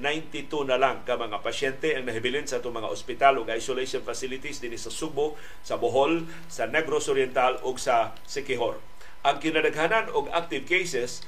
na 0.63 0.79
lang 0.79 1.03
ka 1.03 1.19
mga 1.19 1.43
pasyente 1.43 1.91
ang 1.91 2.07
nahibilin 2.07 2.47
sa 2.47 2.63
itong 2.63 2.79
mga 2.79 2.87
ospital 2.87 3.43
ug 3.43 3.51
isolation 3.51 3.99
facilities 4.07 4.63
dinhi 4.63 4.79
sa 4.79 4.95
Subo, 4.95 5.35
sa 5.67 5.75
Bohol, 5.75 6.31
sa 6.47 6.71
Negros 6.71 7.11
Oriental 7.11 7.59
ug 7.67 7.83
sa 7.83 8.15
Siquijor. 8.31 8.79
Ang 9.27 9.43
kinadaghanan 9.43 10.07
og 10.15 10.31
active 10.31 10.71
cases 10.71 11.27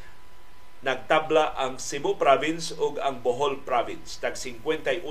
nagtabla 0.86 1.58
ang 1.58 1.82
Cebu 1.82 2.14
Province 2.14 2.78
ug 2.78 3.02
ang 3.02 3.26
Bohol 3.26 3.58
Province 3.66 4.22
tag 4.22 4.38
58 4.38 5.02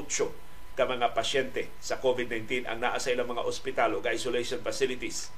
ka 0.79 0.87
mga 0.87 1.11
pasyente 1.11 1.67
sa 1.83 1.99
COVID-19 1.99 2.63
ang 2.63 2.79
naa 2.79 2.95
sa 2.95 3.11
ilang 3.11 3.27
mga 3.27 3.43
ospital 3.43 3.99
ug 3.99 4.07
isolation 4.07 4.63
facilities 4.63 5.35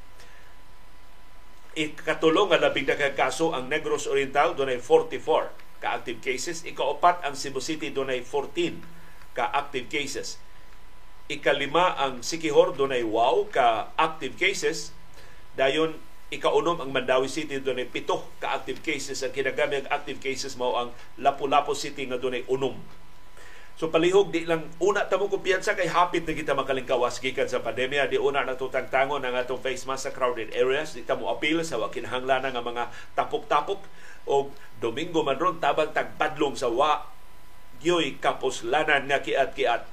Ikatulong 1.73 2.53
nga 2.53 2.62
labing 2.62 2.86
kaso 3.17 3.49
ang 3.49 3.65
Negros 3.65 4.05
Oriental 4.05 4.53
dunay 4.53 4.77
44 4.77 5.81
ka 5.81 5.97
active 5.97 6.21
cases. 6.21 6.62
Ikaapat 6.63 7.25
ang 7.25 7.33
Cebu 7.33 7.57
City 7.57 7.89
dunay 7.89 8.21
14 8.21 8.77
ka 9.33 9.49
active 9.49 9.89
cases. 9.89 10.38
Ikalima 11.25 11.97
ang 11.97 12.21
Sikihor 12.21 12.77
dunay 12.77 13.01
wow 13.01 13.49
ka 13.49 13.89
active 13.97 14.38
cases. 14.38 14.93
Dayon 15.57 15.97
ikaunom 16.29 16.77
ang 16.77 16.93
Mandawi 16.93 17.25
City 17.25 17.57
dunay 17.57 17.89
pito 17.89 18.21
ka 18.38 18.53
active 18.53 18.86
cases. 18.86 19.25
Ang 19.25 19.33
kinagami 19.33 19.81
ang 19.81 19.89
active 19.89 20.21
cases 20.21 20.53
mao 20.53 20.77
ang 20.77 20.89
Lapu-Lapu 21.17 21.73
City 21.73 22.05
nga 22.05 22.21
dunay 22.21 22.45
unom 22.45 22.77
So 23.73 23.89
palihog 23.89 24.29
di 24.29 24.45
lang 24.45 24.69
una 24.77 25.09
ta 25.09 25.17
mo 25.17 25.25
kumpiyansa 25.27 25.73
kay 25.73 25.89
hapit 25.89 26.29
na 26.29 26.38
kita 26.38 26.53
makalingkawas 26.53 27.17
gikan 27.17 27.49
sa 27.49 27.65
pandemya. 27.65 28.05
Di 28.05 28.21
una 28.21 28.45
na 28.45 28.53
tutangtangon 28.53 29.25
ang 29.25 29.33
atong 29.33 29.59
face 29.59 29.89
mask 29.89 30.07
sa 30.07 30.12
crowded 30.13 30.53
areas. 30.53 30.93
Di 30.93 31.01
ta 31.01 31.17
mo 31.17 31.33
appeal 31.33 31.65
sa 31.65 31.81
wakinahanglan 31.81 32.45
nga 32.53 32.63
mga 32.63 32.83
tapok-tapok. 33.17 33.81
O 34.29 34.53
Domingo 34.77 35.25
man 35.25 35.41
ron 35.41 35.57
tabang 35.57 35.89
tagpadlong 35.89 36.53
sa 36.53 36.69
wa. 36.69 37.01
Gyoy 37.81 38.21
kapuslanan 38.21 39.09
nga 39.09 39.19
kiat-kiat 39.19 39.83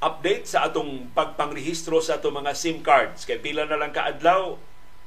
update 0.00 0.48
sa 0.48 0.64
atong 0.64 1.12
pagpangrehistro 1.12 2.00
sa 2.00 2.16
atong 2.16 2.40
mga 2.40 2.52
SIM 2.56 2.80
cards. 2.80 3.28
Kay 3.28 3.38
pila 3.44 3.68
na 3.68 3.76
lang 3.76 3.92
kaadlaw 3.92 4.56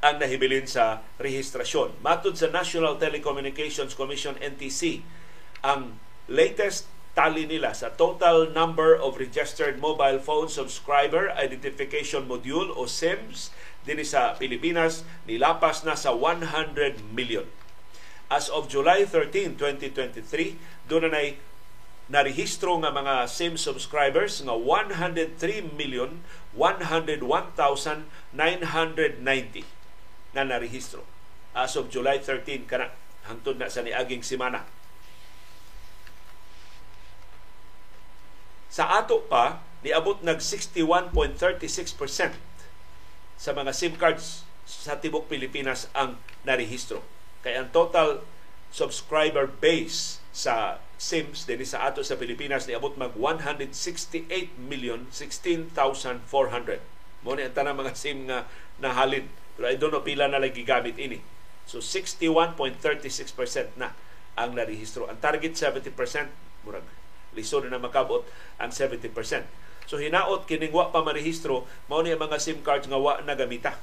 ang 0.05 0.15
nahibilin 0.21 0.69
sa 0.69 1.01
rehistrasyon. 1.17 1.97
Matod 2.05 2.37
sa 2.37 2.51
National 2.53 3.01
Telecommunications 3.01 3.97
Commission 3.97 4.37
NTC, 4.37 5.01
ang 5.65 5.97
latest 6.29 6.85
tally 7.13 7.45
nila 7.45 7.73
sa 7.77 7.93
total 7.93 8.49
number 8.49 8.97
of 8.97 9.21
registered 9.21 9.77
mobile 9.77 10.17
phone 10.17 10.49
subscriber 10.49 11.29
identification 11.37 12.25
module 12.25 12.73
o 12.73 12.89
SIMs 12.89 13.53
din 13.85 14.01
sa 14.01 14.33
Pilipinas 14.37 15.05
nilapas 15.29 15.85
na 15.85 15.93
sa 15.93 16.13
100 16.13 17.01
million. 17.13 17.45
As 18.33 18.49
of 18.49 18.65
July 18.65 19.05
13, 19.05 19.61
2023, 19.61 20.89
doon 20.89 21.05
na 21.05 21.13
narehistro 22.13 22.77
nga 22.77 22.93
mga 22.93 23.25
SIM 23.25 23.57
subscribers 23.57 24.37
nga 24.45 24.53
103 24.53 25.33
million 25.73 26.21
101,990 26.53 28.05
na 30.37 30.45
narehistro 30.45 31.01
as 31.57 31.73
of 31.73 31.89
July 31.89 32.21
13 32.21 32.69
kana 32.69 32.93
hangtod 33.25 33.57
na 33.57 33.65
sa 33.65 33.81
niaging 33.81 34.21
semana. 34.21 34.61
Sa 38.69 38.93
ato 38.93 39.25
pa 39.25 39.65
niabot 39.81 40.21
nag 40.21 40.37
61.36% 40.37 42.37
sa 43.37 43.51
mga 43.57 43.73
SIM 43.73 43.97
cards 43.97 44.45
sa 44.69 45.01
tibok 45.01 45.25
Pilipinas 45.25 45.89
ang 45.97 46.21
narehistro. 46.45 47.01
Kaya 47.41 47.65
ang 47.65 47.73
total 47.73 48.21
subscriber 48.69 49.49
base 49.49 50.21
sa 50.33 50.81
SIMs 51.03 51.43
din 51.43 51.59
sa 51.67 51.91
ato 51.91 51.99
sa 51.99 52.15
Pilipinas 52.15 52.63
niabot 52.63 52.95
mag 52.95 53.11
168 53.19 54.55
million 54.55 55.03
16,400. 55.11 55.75
Mo 57.27 57.35
ni 57.35 57.43
ang 57.43 57.51
tanang 57.51 57.75
mga 57.75 57.91
SIM 57.91 58.31
nga 58.31 58.47
nahalin. 58.79 59.27
Pero 59.59 59.67
I 59.67 59.75
don't 59.75 59.91
know 59.91 59.99
pila 59.99 60.31
na 60.31 60.39
lagi 60.39 60.63
gamit 60.63 60.95
ini. 60.95 61.19
So 61.67 61.83
61.36% 61.83 63.75
na 63.75 63.91
ang 64.39 64.55
narehistro. 64.55 65.11
Ang 65.11 65.19
target 65.19 65.59
70%, 65.59 65.91
murag 66.63 66.87
lisod 67.35 67.67
na 67.67 67.83
makabot 67.83 68.23
ang 68.55 68.71
70%. 68.71 69.11
So 69.83 69.99
hinaot 69.99 70.47
kining 70.47 70.71
wa 70.71 70.95
pa 70.95 71.03
marehistro 71.03 71.67
mao 71.91 71.99
ni 71.99 72.15
ang 72.15 72.23
mga 72.23 72.39
SIM 72.39 72.63
cards 72.63 72.87
nga 72.87 72.95
wa 72.95 73.19
na 73.27 73.35
gamita. 73.35 73.75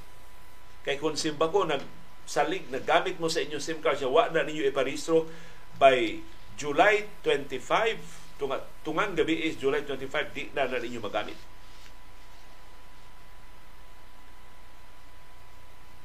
Kay 0.88 0.96
kung 0.96 1.20
simba 1.20 1.52
ko 1.52 1.68
nag 1.68 1.84
salig 2.24 2.64
nagamit 2.72 3.20
mo 3.20 3.28
sa 3.28 3.44
inyong 3.44 3.60
SIM 3.60 3.78
card 3.84 4.00
wa 4.08 4.32
na 4.32 4.46
ninyo 4.46 4.64
iparehistro 4.70 5.28
by 5.76 6.22
July 6.60 7.08
25, 7.24 8.36
tunga, 8.36 8.60
tungang 8.84 9.16
gabi 9.16 9.48
is 9.48 9.56
July 9.56 9.80
25, 9.80 10.36
di 10.36 10.52
na 10.52 10.68
na 10.68 10.76
ninyo 10.76 11.00
magamit. 11.00 11.40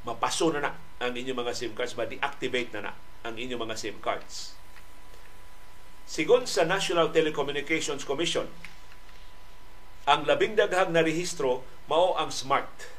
Mapaso 0.08 0.56
na 0.56 0.64
na 0.64 0.72
ang 1.04 1.12
inyong 1.12 1.44
mga 1.44 1.52
SIM 1.52 1.76
cards, 1.76 2.00
ma-deactivate 2.00 2.72
na 2.72 2.88
na 2.88 2.94
ang 3.28 3.36
inyong 3.36 3.68
mga 3.68 3.76
SIM 3.76 4.00
cards. 4.00 4.56
Sigon 6.08 6.48
sa 6.48 6.64
National 6.64 7.12
Telecommunications 7.12 8.08
Commission, 8.08 8.48
ang 10.08 10.24
labing 10.24 10.56
daghang 10.56 10.96
na 10.96 11.04
rehistro 11.04 11.68
mao 11.92 12.16
ang 12.16 12.32
smart 12.32 12.94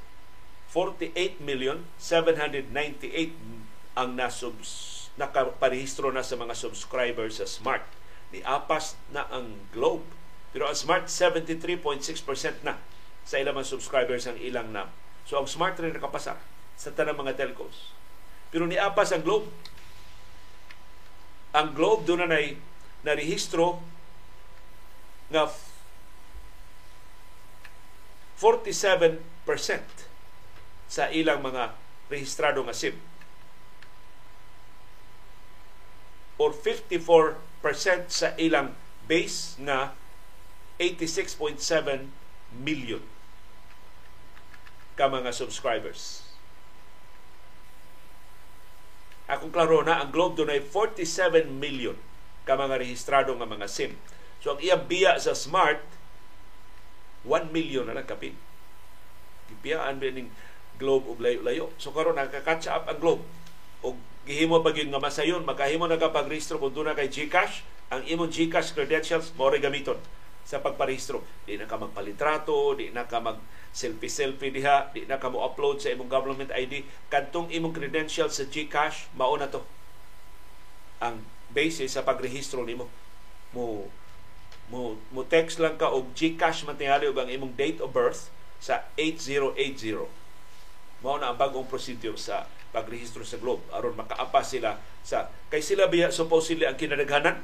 48 0.74 1.40
million 1.40 1.86
798 2.02 2.74
ang 3.94 4.18
nasubs 4.18 4.95
nakaparehistro 5.16 6.12
na 6.12 6.20
sa 6.20 6.36
mga 6.36 6.52
subscribers 6.52 7.40
sa 7.40 7.48
Smart. 7.48 7.84
Ni 8.32 8.44
apas 8.44 8.96
na 9.12 9.24
ang 9.32 9.64
Globe. 9.72 10.04
Pero 10.52 10.68
ang 10.68 10.76
Smart 10.76 11.08
73.6% 11.08 12.64
na 12.64 12.76
sa 13.26 13.40
ilang 13.40 13.56
mga 13.56 13.68
subscribers 13.72 14.28
ang 14.28 14.38
ilang 14.38 14.70
na. 14.70 14.92
So 15.24 15.40
ang 15.40 15.48
Smart 15.48 15.76
rin 15.80 15.96
nakapasa 15.96 16.36
sa 16.76 16.88
tanang 16.92 17.16
mga 17.16 17.36
telcos. 17.36 17.96
Pero 18.52 18.68
ni 18.68 18.76
apas 18.76 19.10
ang 19.10 19.24
Globe. 19.24 19.48
Ang 21.56 21.72
Globe 21.72 22.04
doon 22.04 22.28
na 22.28 22.38
narehistro 23.00 23.80
nga 25.32 25.48
47% 28.36 29.24
sa 30.86 31.08
ilang 31.08 31.40
mga 31.40 31.72
rehistrado 32.12 32.60
nga 32.62 32.76
SIM 32.76 33.15
or 36.36 36.52
54% 36.52 37.40
sa 38.12 38.36
ilang 38.36 38.76
base 39.08 39.56
nga 39.62 39.96
86.7 40.78 41.56
million 42.52 43.00
ka 44.96 45.08
mga 45.08 45.32
subscribers. 45.32 46.24
Akong 49.26 49.50
klaro 49.50 49.82
na, 49.82 50.00
ang 50.00 50.14
Globe 50.14 50.38
doon 50.38 50.54
ay 50.54 50.62
47 50.62 51.50
million 51.50 51.98
ka 52.46 52.54
mga 52.54 52.78
rehistrado 52.78 53.34
nga 53.34 53.48
mga 53.48 53.66
SIM. 53.66 53.98
So 54.38 54.54
ang 54.54 54.60
iyang 54.62 54.86
biya 54.86 55.18
sa 55.18 55.34
Smart, 55.34 55.82
1 57.26 57.50
million 57.50 57.84
na 57.90 57.98
lang 57.98 58.06
kapin. 58.06 58.38
Gipiyaan 59.50 59.98
ba 59.98 60.06
ning 60.14 60.30
Globe 60.78 61.10
og 61.10 61.18
layo-layo. 61.18 61.74
So 61.80 61.90
karon 61.90 62.14
nakaka-catch 62.14 62.70
up 62.70 62.86
ang 62.86 63.02
Globe 63.02 63.26
og 63.82 63.98
gihimo 64.26 64.58
pa 64.58 64.74
gyud 64.74 64.90
nga 64.90 64.98
masayon 64.98 65.46
makahimo 65.46 65.86
na 65.86 65.96
ka 65.96 66.10
pagrehistro 66.10 66.58
kung 66.58 66.74
na 66.82 66.98
kay 66.98 67.06
GCash. 67.06 67.62
Ang 67.94 68.02
imong 68.10 68.34
GCash 68.34 68.74
credentials 68.74 69.30
mo 69.38 69.46
gamiton 69.54 70.02
sa 70.42 70.58
pagparehistro. 70.58 71.22
Di 71.46 71.54
na 71.54 71.70
ka 71.70 71.78
magpalitrato 71.78 72.74
di 72.74 72.90
na 72.90 73.06
ka 73.06 73.22
mag 73.22 73.38
selfie 73.70 74.10
selfie 74.10 74.50
diha 74.50 74.90
di 74.90 75.06
na 75.06 75.22
ka 75.22 75.30
mo 75.30 75.46
upload 75.46 75.78
sa 75.78 75.94
imong 75.94 76.10
government 76.10 76.50
ID 76.50 76.82
kadtong 77.06 77.54
imong 77.54 77.70
credentials 77.70 78.34
sa 78.34 78.50
GCash 78.50 79.14
mao 79.14 79.38
na 79.38 79.46
to. 79.46 79.62
Ang 80.98 81.22
basis 81.54 81.94
sa 81.94 82.02
pagrehistro 82.02 82.66
nimo. 82.66 82.90
Mo 83.54 83.86
mo 84.66 84.98
mo 85.14 85.22
text 85.22 85.62
lang 85.62 85.78
ka 85.78 85.86
og 85.86 86.10
GCash 86.18 86.66
man 86.66 86.74
tingali 86.74 87.06
og 87.06 87.14
ang 87.14 87.30
imong 87.30 87.54
date 87.54 87.78
of 87.78 87.94
birth 87.94 88.34
sa 88.58 88.82
8080 88.98 90.10
mao 91.06 91.14
na 91.22 91.30
ang 91.30 91.38
bagong 91.38 91.70
procedure 91.70 92.18
sa 92.18 92.50
pagrehistro 92.76 93.24
sa 93.24 93.40
Globe. 93.40 93.64
Aron 93.72 93.96
makaapa 93.96 94.44
sila 94.44 94.76
sa 95.00 95.32
kay 95.48 95.64
sila 95.64 95.88
biya 95.88 96.12
supposedly 96.12 96.68
ang 96.68 96.76
kinadaghanan 96.76 97.40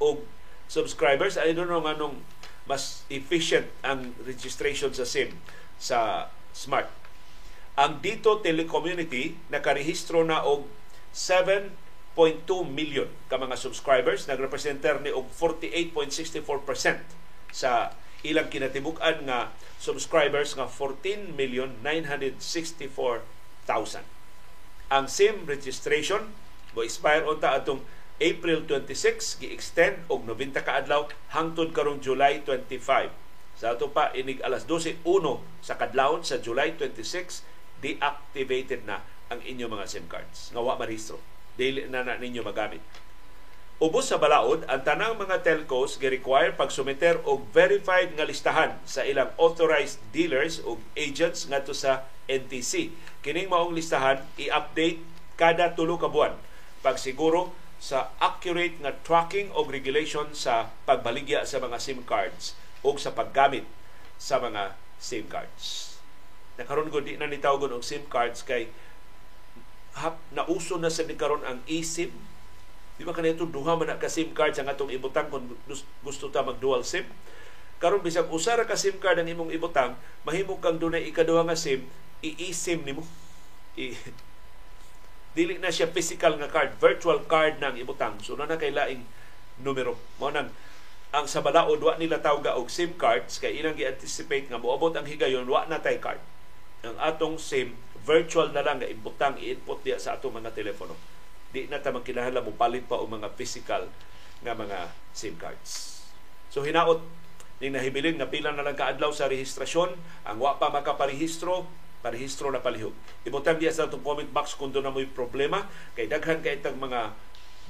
og 0.00 0.24
subscribers. 0.72 1.36
I 1.36 1.52
don't 1.52 1.68
know 1.68 1.84
nganong 1.84 2.24
mas 2.64 3.04
efficient 3.12 3.68
ang 3.84 4.16
registration 4.24 4.96
sa 4.96 5.04
SIM 5.04 5.36
sa 5.76 6.32
Smart. 6.56 6.88
Ang 7.76 8.00
Dito 8.00 8.40
Telecommunity 8.40 9.36
nakarehistro 9.52 10.24
na 10.24 10.48
og 10.48 10.64
7.2 11.12 11.76
million 12.64 13.12
ka 13.28 13.36
mga 13.36 13.60
subscribers. 13.60 14.24
Nagrepresenter 14.24 14.96
ni 15.04 15.12
og 15.12 15.28
48.64% 15.36 17.52
sa 17.52 17.92
ilang 18.24 18.48
kinatibuk-an 18.52 19.24
nga 19.28 19.48
subscribers 19.80 20.54
nga 20.56 20.66
14 20.68 21.32
million 21.34 21.72
964,000 21.82 24.19
ang 24.90 25.06
SIM 25.06 25.46
registration 25.46 26.34
mo 26.74 26.82
expire 26.82 27.22
unta 27.22 27.54
atong 27.54 27.78
April 28.20 28.66
26 28.68 29.40
gi-extend 29.40 30.04
og 30.10 30.26
90 30.26 30.60
ka 30.66 30.82
adlaw 30.82 31.08
hangtod 31.32 31.72
karong 31.72 32.02
July 32.02 32.42
25. 32.42 33.08
Sa 33.56 33.72
ato 33.72 33.88
pa 33.94 34.10
inig 34.12 34.42
alas 34.42 34.66
12:01 34.66 35.06
sa 35.62 35.78
kadlawon 35.78 36.26
sa 36.26 36.42
July 36.42 36.74
26 36.76 37.46
deactivated 37.80 38.84
na 38.84 39.00
ang 39.30 39.40
inyong 39.46 39.72
mga 39.78 39.86
SIM 39.88 40.06
cards 40.10 40.50
nga 40.52 40.60
wa 40.60 40.74
marehistro. 40.74 41.22
Dili 41.54 41.86
na 41.86 42.02
na 42.02 42.18
ninyo 42.18 42.42
magamit. 42.42 42.82
Ubos 43.80 44.12
sa 44.12 44.20
balaod, 44.20 44.68
ang 44.68 44.84
tanang 44.84 45.16
mga 45.16 45.40
telcos 45.40 45.96
gi-require 45.96 46.52
pagsumiter 46.52 47.16
og 47.24 47.48
verified 47.56 48.12
nga 48.12 48.28
listahan 48.28 48.76
sa 48.84 49.08
ilang 49.08 49.32
authorized 49.40 50.04
dealers 50.12 50.60
o 50.68 50.76
agents 50.92 51.48
ngadto 51.48 51.72
sa 51.72 52.04
NTC. 52.28 52.92
Kining 53.24 53.48
maong 53.48 53.72
listahan 53.72 54.20
i-update 54.36 55.00
kada 55.40 55.72
tulo 55.72 55.96
ka 55.96 56.12
buwan 56.12 56.36
pagsiguro 56.84 57.56
sa 57.80 58.12
accurate 58.20 58.76
nga 58.84 58.92
tracking 59.00 59.48
o 59.56 59.64
regulation 59.64 60.28
sa 60.36 60.68
pagbaligya 60.84 61.48
sa 61.48 61.56
mga 61.56 61.80
SIM 61.80 62.04
cards 62.04 62.52
o 62.84 62.92
sa 63.00 63.16
paggamit 63.16 63.64
sa 64.20 64.36
mga 64.44 64.76
SIM 65.00 65.24
cards. 65.24 65.96
Nakaroon 66.60 66.92
ko 66.92 67.00
di 67.00 67.16
na 67.16 67.24
nitawgon 67.24 67.72
og 67.72 67.80
SIM 67.80 68.04
cards 68.12 68.44
kay 68.44 68.68
hap, 69.96 70.20
nauso 70.36 70.76
na 70.76 70.92
sa 70.92 71.08
karon 71.16 71.40
ang 71.48 71.64
eSIM. 71.64 72.12
Di 73.00 73.08
ba 73.08 73.16
kanito 73.16 73.48
duha 73.48 73.80
man 73.80 73.96
ka 73.96 74.12
SIM 74.12 74.36
card 74.36 74.52
sa 74.52 74.68
atong 74.68 74.92
ibutang 74.92 75.32
kung 75.32 75.48
gusto 76.04 76.28
ta 76.28 76.44
mag 76.44 76.60
dual 76.60 76.84
SIM? 76.84 77.08
karon 77.80 78.04
bisag 78.04 78.28
usa 78.28 78.60
ka 78.60 78.76
SIM 78.76 79.00
card 79.00 79.16
ang 79.16 79.26
imong 79.32 79.56
ibutang, 79.56 79.96
mahimo 80.28 80.60
kang 80.60 80.76
dunay 80.76 81.08
ikaduha 81.08 81.48
nga 81.48 81.56
SIM, 81.56 81.88
i-eSIM 82.20 82.84
nimo. 82.84 83.08
I 83.80 83.96
dili 85.36 85.56
na 85.56 85.72
siya 85.72 85.88
physical 85.88 86.36
nga 86.36 86.52
card, 86.52 86.76
virtual 86.76 87.24
card 87.24 87.56
nang 87.56 87.80
ibutang. 87.80 88.20
So 88.20 88.36
na 88.36 88.60
kay 88.60 88.76
laing 88.76 89.08
numero. 89.64 89.96
Mo 90.20 90.28
nang 90.28 90.52
ang 91.10 91.26
sa 91.26 91.40
balaod 91.40 91.80
wa 91.80 91.96
nila 91.96 92.20
tawga 92.20 92.54
og 92.60 92.68
SIM 92.68 92.94
cards 93.00 93.40
kay 93.40 93.56
ilang 93.56 93.74
gi-anticipate 93.74 94.52
nga 94.52 94.60
moabot 94.60 94.92
ang 94.92 95.08
higayon 95.08 95.48
wa 95.48 95.64
na 95.64 95.80
tay 95.80 95.96
card. 95.96 96.20
Ang 96.84 97.00
atong 97.00 97.40
SIM 97.40 97.80
virtual 98.04 98.52
na 98.52 98.60
lang 98.60 98.84
nga 98.84 98.92
ibutang 98.92 99.40
i-input 99.40 99.80
diya 99.80 99.96
sa 99.96 100.20
atong 100.20 100.36
mga 100.36 100.52
telepono. 100.52 100.92
Di 101.50 101.66
na 101.66 101.82
ta 101.82 101.90
magkinahanglan 101.90 102.46
mo 102.46 102.54
palit 102.54 102.86
pa 102.86 102.98
og 102.98 103.10
mga 103.10 103.34
physical 103.34 103.90
nga 104.40 104.54
mga 104.54 104.90
SIM 105.10 105.34
cards. 105.36 106.02
So 106.50 106.62
hinaot 106.62 107.02
ning 107.60 107.76
nahibilin 107.76 108.16
nga 108.16 108.30
pila 108.30 108.54
na 108.54 108.64
lang 108.64 108.78
kaadlaw 108.78 109.12
sa 109.12 109.28
rehistrasyon 109.28 109.92
ang 110.24 110.38
wa 110.40 110.56
pa 110.56 110.72
makaparehistro 110.72 111.68
parehistro 112.00 112.48
na 112.48 112.64
palihog. 112.64 112.96
Ibutang 113.28 113.60
diya 113.60 113.76
sa 113.76 113.84
itong 113.84 114.00
comment 114.00 114.32
box 114.32 114.56
kung 114.56 114.72
doon 114.72 114.88
na 114.88 114.92
mo'y 114.94 115.04
problema 115.04 115.68
kay 115.92 116.08
daghan 116.08 116.40
kay 116.40 116.56
itang 116.56 116.80
mga 116.80 117.12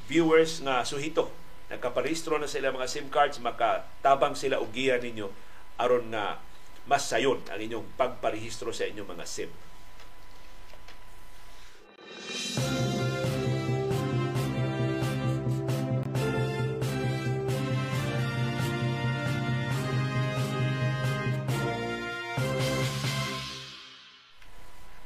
viewers 0.07 0.63
nga 0.63 0.87
suhito 0.87 1.31
nagkaparehistro 1.71 2.39
na 2.39 2.51
sila 2.51 2.75
mga 2.75 2.91
SIM 2.91 3.11
cards 3.11 3.43
makatabang 3.43 4.35
sila 4.35 4.59
og 4.63 4.71
giya 4.75 4.99
ninyo 4.99 5.31
aron 5.79 6.11
nga 6.15 6.39
mas 6.87 7.07
sayon 7.07 7.43
ang 7.51 7.59
inyong 7.63 7.87
pagparehistro 7.95 8.75
sa 8.75 8.87
inyong 8.87 9.11
mga 9.15 9.27
SIM. 9.27 9.51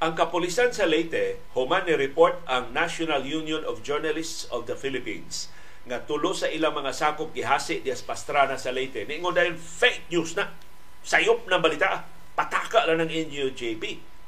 Ang 0.05 0.12
kapulisan 0.12 0.68
sa 0.68 0.84
Leyte, 0.84 1.40
human 1.57 1.88
ni 1.88 1.96
report 1.96 2.36
ang 2.44 2.76
National 2.76 3.24
Union 3.24 3.64
of 3.64 3.80
Journalists 3.80 4.44
of 4.52 4.68
the 4.68 4.76
Philippines 4.76 5.48
nga 5.88 6.05
tulo 6.05 6.36
sa 6.36 6.44
ilang 6.52 6.76
mga 6.76 6.92
sakop 6.92 7.32
gihasi 7.32 7.80
dias 7.80 8.05
Pastrana 8.05 8.61
sa 8.61 8.68
Leyte. 8.68 9.09
Ningon 9.09 9.32
dahil 9.32 9.57
fake 9.57 10.12
news 10.12 10.36
na. 10.36 10.52
Sayop 11.00 11.48
ng 11.48 11.57
balita. 11.57 12.05
Pataka 12.36 12.84
lang 12.84 13.00
ng 13.00 13.32
NUJP. 13.32 13.80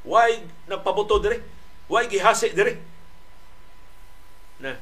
Why 0.08 0.40
nagpabuto 0.64 1.20
dire? 1.20 1.44
Why 1.92 2.08
gihasi 2.08 2.56
dire? 2.56 2.80
Na 4.64 4.80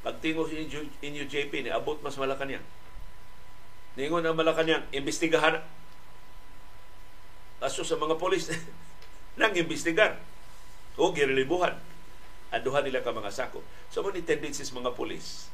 pagtingo 0.00 0.48
si 0.48 0.72
NUJP 1.04 1.52
ni 1.52 1.68
abot 1.68 2.00
mas 2.00 2.16
Malacanang. 2.16 2.64
Ningon 3.92 4.24
ang 4.24 4.32
Malacanang, 4.32 4.88
imbestigahan 4.88 5.60
aso 7.60 7.84
sa 7.84 8.00
mga 8.00 8.16
polis 8.16 8.48
nang 9.38 9.54
imbestigar 9.54 10.18
o 10.98 11.14
girelibuhan 11.14 11.78
aduhan 12.50 12.84
nila 12.84 13.04
ka 13.04 13.14
mga 13.14 13.32
sako. 13.32 13.60
So 13.92 14.02
mo 14.02 14.10
ni 14.10 14.24
tendencies 14.24 14.72
mga 14.74 14.96
pulis. 14.98 15.52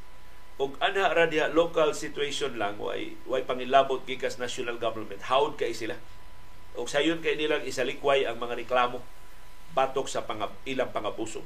Og 0.55 0.79
anha 0.79 1.11
ra 1.11 1.27
local 1.51 1.91
situation 1.91 2.55
lang 2.55 2.79
way 2.79 3.19
way 3.27 3.43
pangilabot 3.43 4.01
gikas 4.07 4.39
national 4.39 4.79
government. 4.79 5.21
Howd 5.27 5.59
kay 5.59 5.75
sila. 5.75 5.99
Og 6.79 6.87
sayon 6.87 7.19
kay 7.19 7.35
nilang 7.35 7.63
isalikway 7.67 8.23
ang 8.23 8.39
mga 8.39 8.59
reklamo 8.59 9.03
batok 9.75 10.07
sa 10.07 10.23
pang, 10.23 10.39
ilang 10.63 10.91
pangabuso. 10.95 11.43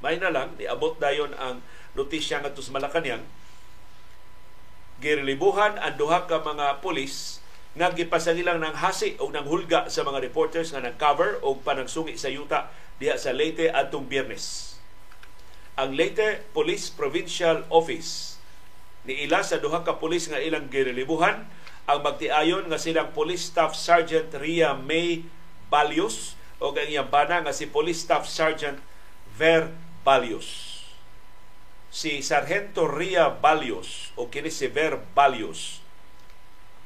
May 0.00 0.16
na 0.16 0.32
lang 0.32 0.56
niabot 0.56 0.96
dayon 0.96 1.36
ang 1.36 1.60
notisya 1.92 2.40
ngadto 2.40 2.64
sa 2.64 2.72
Malacañang 2.72 3.20
girelibuhan 5.00 5.80
ang 5.80 5.96
ka 5.96 6.44
mga 6.44 6.84
pulis 6.84 7.40
nga 7.70 7.94
gipasangilang 7.94 8.58
ng 8.58 8.76
hasi 8.82 9.14
o 9.22 9.30
ng 9.30 9.46
hulga 9.46 9.86
sa 9.86 10.02
mga 10.02 10.18
reporters 10.18 10.74
nga 10.74 10.82
nag-cover 10.82 11.38
o 11.46 11.54
panagsungi 11.54 12.18
sa 12.18 12.26
yuta 12.26 12.74
diha 12.98 13.14
sa 13.14 13.30
Leyte 13.30 13.70
atong 13.70 14.10
Biyernes. 14.10 14.74
Ang 15.78 15.94
Leyte 15.94 16.42
Police 16.50 16.90
Provincial 16.90 17.62
Office 17.70 18.42
ni 19.06 19.24
ila 19.24 19.40
sa 19.40 19.62
duha 19.62 19.80
ka 19.86 19.96
pulis 19.96 20.28
nga 20.28 20.42
ilang 20.42 20.68
girelibuhan 20.68 21.46
ang 21.88 21.98
magtiayon 22.04 22.68
nga 22.68 22.76
silang 22.76 23.14
Police 23.16 23.48
Staff 23.48 23.72
Sergeant 23.78 24.30
Ria 24.36 24.76
May 24.76 25.24
Balios 25.72 26.36
o 26.60 26.74
ang 26.74 26.86
iyang 26.86 27.08
bana 27.08 27.40
nga 27.40 27.56
si 27.56 27.70
Police 27.70 28.04
Staff 28.04 28.28
Sergeant 28.28 28.76
Ver 29.32 29.72
Balios. 30.04 30.78
Si 31.88 32.20
Sargento 32.20 32.86
Ria 32.86 33.32
Balios 33.32 34.12
o 34.14 34.28
kini 34.28 34.52
si 34.52 34.68
Ver 34.68 35.00
Balios 35.16 35.79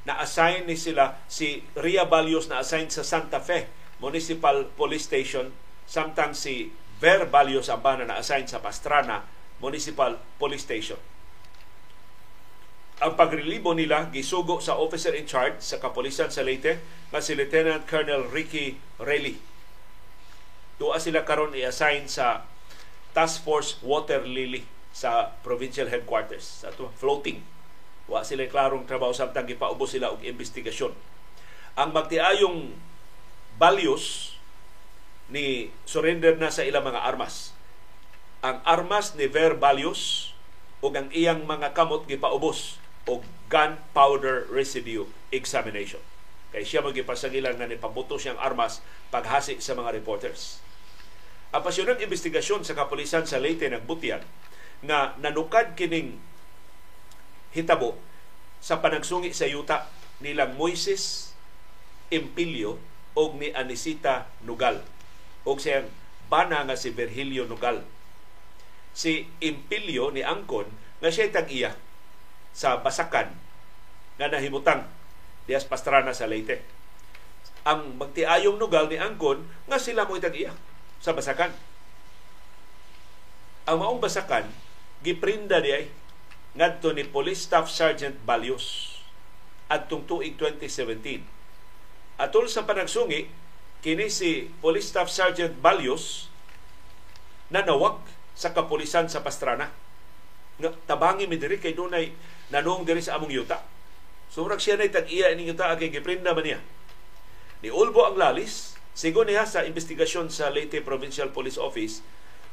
na-assign 0.05 0.69
ni 0.69 0.77
sila 0.77 1.17
si 1.27 1.65
Ria 1.77 2.05
Balios 2.05 2.53
na 2.53 2.61
assign 2.61 2.93
sa 2.93 3.01
Santa 3.05 3.41
Fe 3.41 3.69
Municipal 4.05 4.69
Police 4.77 5.09
Station 5.09 5.49
samtang 5.89 6.37
si 6.37 6.73
Ver 7.01 7.29
Balios 7.29 7.73
ang 7.73 7.81
bana 7.81 8.05
na 8.05 8.21
assign 8.21 8.45
sa 8.45 8.61
Pastrana 8.61 9.25
Municipal 9.61 10.21
Police 10.37 10.65
Station. 10.65 11.01
Ang 13.03 13.19
pagrelibo 13.19 13.75
nila 13.75 14.09
gisugo 14.13 14.63
sa 14.63 14.79
officer 14.79 15.13
in 15.17 15.27
charge 15.27 15.59
sa 15.59 15.83
kapulisan 15.83 16.31
sa 16.31 16.47
Leyte 16.47 16.79
nga 17.11 17.21
si 17.21 17.35
Lieutenant 17.35 17.83
Colonel 17.89 18.29
Ricky 18.31 18.79
Rayleigh. 19.03 19.41
Tuwa 20.79 21.01
sila 21.01 21.27
karon 21.27 21.57
i-assign 21.57 22.07
sa 22.07 22.47
Task 23.17 23.43
Force 23.43 23.81
Water 23.83 24.23
Lily 24.23 24.67
sa 24.95 25.35
provincial 25.43 25.91
headquarters 25.91 26.63
sa 26.63 26.71
floating 26.71 27.54
Wa 28.05 28.21
sila 28.21 28.45
klarong 28.49 28.85
trabaho 28.85 29.17
samtang 29.17 29.49
gipaubos 29.49 29.97
sila 29.97 30.13
og 30.13 30.21
investigasyon. 30.21 30.93
Ang 31.75 31.91
magtiayong 31.91 32.77
values 33.57 34.37
ni 35.33 35.73
surrender 35.89 36.37
na 36.37 36.53
sa 36.53 36.67
ilang 36.67 36.85
mga 36.85 37.01
armas. 37.01 37.57
Ang 38.45 38.61
armas 38.69 39.17
ni 39.17 39.25
Ver 39.25 39.57
Values 39.57 40.35
ug 40.85 40.93
ang 40.93 41.09
iyang 41.17 41.49
mga 41.49 41.73
kamot 41.73 42.05
gipaubos 42.05 42.77
og 43.09 43.25
gunpowder 43.49 44.45
residue 44.53 45.09
examination. 45.33 46.01
Kay 46.53 46.63
siya 46.63 46.85
magipasagilan 46.85 47.57
nga 47.57 47.67
ni 47.67 47.81
pabuto 47.81 48.21
siyang 48.21 48.39
armas 48.39 48.85
paghasi 49.09 49.59
sa 49.65 49.73
mga 49.73 49.97
reporters. 49.97 50.61
Ang 51.51 51.65
pasyonang 51.65 52.03
investigasyon 52.05 52.67
sa 52.67 52.77
kapulisan 52.77 53.25
sa 53.25 53.41
Leyte 53.41 53.67
nagbutyan 53.71 54.23
nga 54.85 55.17
nanukad 55.19 55.73
kining 55.79 56.21
hitabo 57.55 57.97
sa 58.59 58.83
panagsungi 58.83 59.31
sa 59.31 59.47
yuta 59.47 59.87
nilang 60.19 60.59
Moises 60.59 61.33
Empilio 62.11 62.77
o 63.15 63.31
ni 63.39 63.55
Anisita 63.55 64.27
Nugal 64.43 64.83
o 65.47 65.55
siyang 65.55 65.87
bana 66.27 66.67
nga 66.67 66.75
si 66.75 66.91
Virgilio 66.91 67.47
Nugal. 67.47 67.87
Si 68.95 69.27
Empilio 69.39 70.11
ni 70.11 70.27
Angkon 70.27 70.67
nga 70.99 71.11
siya 71.11 71.31
tag-iya 71.31 71.75
sa 72.55 72.79
Basakan 72.83 73.35
nga 74.19 74.31
nahimutang 74.31 74.87
dias 75.45 75.67
Pastrana 75.67 76.15
sa 76.15 76.31
Leyte. 76.31 76.63
Ang 77.67 77.99
magtiayong 77.99 78.59
Nugal 78.59 78.91
ni 78.91 78.99
Angkon 78.99 79.45
nga 79.71 79.79
sila 79.79 80.07
mo 80.07 80.19
tag-iya 80.19 80.55
sa 81.03 81.13
Basakan. 81.13 81.53
Ang 83.69 83.77
maong 83.81 84.01
Basakan 84.01 84.49
giprinda 85.05 85.61
diay 85.61 85.91
ngadto 86.55 86.95
ni 86.95 87.03
Police 87.03 87.51
Staff 87.51 87.67
Sergeant 87.67 88.15
Balios 88.23 88.95
adtong 89.67 90.07
tuig 90.07 90.39
2017. 90.39 91.27
Atol 92.15 92.47
sa 92.47 92.63
panagsungi, 92.63 93.27
kini 93.83 94.07
si 94.07 94.47
Police 94.63 94.95
Staff 94.95 95.11
Sergeant 95.11 95.59
Balios 95.59 96.31
nanawag 97.51 97.99
sa 98.39 98.55
kapulisan 98.55 99.11
sa 99.11 99.27
Pastrana. 99.27 99.75
Nga 100.63 100.71
tabangi 100.87 101.27
mi 101.27 101.43
diri 101.43 101.59
kay 101.59 101.75
dunay 101.75 102.15
nanong 102.55 102.87
diri 102.87 103.03
sa 103.03 103.19
among 103.19 103.35
yuta. 103.35 103.59
Sumrag 104.31 104.63
siya 104.63 104.79
na 104.79 104.87
tag-iya 104.87 105.35
ining 105.35 105.51
yuta 105.51 105.75
kay 105.75 105.91
giprinda 105.91 106.31
man 106.35 106.47
niya. 106.47 106.61
Ni 107.67 107.75
Ulbo 107.75 108.07
ang 108.07 108.15
lalis, 108.15 108.79
sigo 108.95 109.27
niya 109.27 109.43
sa 109.43 109.67
investigasyon 109.67 110.31
sa 110.31 110.55
Leyte 110.55 110.87
Provincial 110.87 111.35
Police 111.35 111.59
Office, 111.59 112.05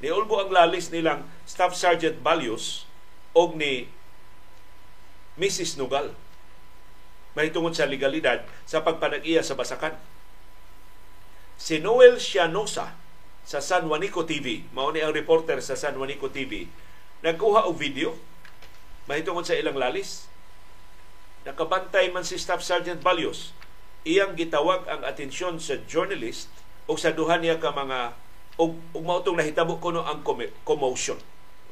ni 0.02 0.10
Ulbo 0.10 0.42
ang 0.42 0.50
lalis 0.50 0.90
nilang 0.90 1.30
Staff 1.46 1.78
Sergeant 1.78 2.18
Balios 2.26 2.90
og 3.38 3.56
ni 3.56 3.88
Mrs. 5.40 5.80
Nugal 5.80 6.12
mahitungod 7.32 7.72
sa 7.72 7.88
legalidad 7.88 8.44
sa 8.68 8.84
pagpanag-iya 8.84 9.40
sa 9.40 9.56
basakan. 9.56 9.96
Si 11.56 11.80
Noel 11.80 12.20
Cianosa 12.20 12.92
sa 13.48 13.60
San 13.64 13.88
Juanico 13.88 14.28
TV, 14.28 14.68
mao 14.76 14.92
ni 14.92 15.00
ang 15.00 15.16
reporter 15.16 15.64
sa 15.64 15.80
San 15.80 15.96
Juanico 15.96 16.28
TV, 16.28 16.68
nagkuha 17.24 17.70
og 17.70 17.80
video 17.80 18.18
mahitungod 19.08 19.48
sa 19.48 19.56
ilang 19.56 19.80
lalis. 19.80 20.28
Nakabantay 21.48 22.14
man 22.14 22.28
si 22.28 22.38
Staff 22.38 22.62
Sergeant 22.62 23.02
Balios. 23.02 23.56
Iyang 24.06 24.38
gitawag 24.38 24.86
ang 24.86 25.02
atensyon 25.06 25.58
sa 25.58 25.78
journalist 25.90 26.50
o 26.86 26.98
sa 26.98 27.14
duha 27.14 27.38
niya 27.38 27.62
ka 27.62 27.74
mga 27.74 28.14
og, 28.60 28.78
og 28.94 29.04
mautong 29.06 29.38
nahitabo 29.38 29.78
kuno 29.78 30.06
ang 30.06 30.26
commotion 30.66 31.18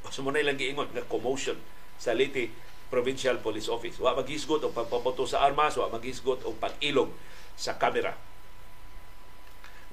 So 0.10 0.26
mo 0.26 0.34
na 0.34 0.42
ilang 0.42 0.58
giingon 0.58 0.90
nga 0.92 1.06
commotion 1.06 1.58
sa 2.02 2.14
Leyte 2.18 2.50
Provincial 2.90 3.38
Police 3.40 3.70
Office. 3.70 4.02
Wa 4.02 4.18
maghisgot 4.18 4.66
og 4.66 4.74
pagpapoto 4.74 5.30
sa 5.30 5.46
armas, 5.46 5.78
wa 5.78 5.94
maghisgot 5.94 6.42
og 6.44 6.58
pag-ilog 6.58 7.14
sa 7.54 7.78
kamera. 7.78 8.18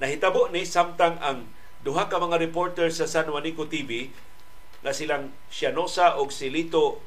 Nahitabo 0.01 0.49
ni 0.53 0.65
samtang 0.65 1.17
ang 1.21 1.49
duha 1.81 2.09
ka 2.09 2.17
mga 2.21 2.41
reporter 2.41 2.89
sa 2.89 3.09
San 3.09 3.29
Juanico 3.29 3.65
TV 3.69 4.09
na 4.85 4.93
silang 4.93 5.33
Sianosa 5.49 6.17
og 6.21 6.29
si 6.29 6.53
Lito 6.53 7.01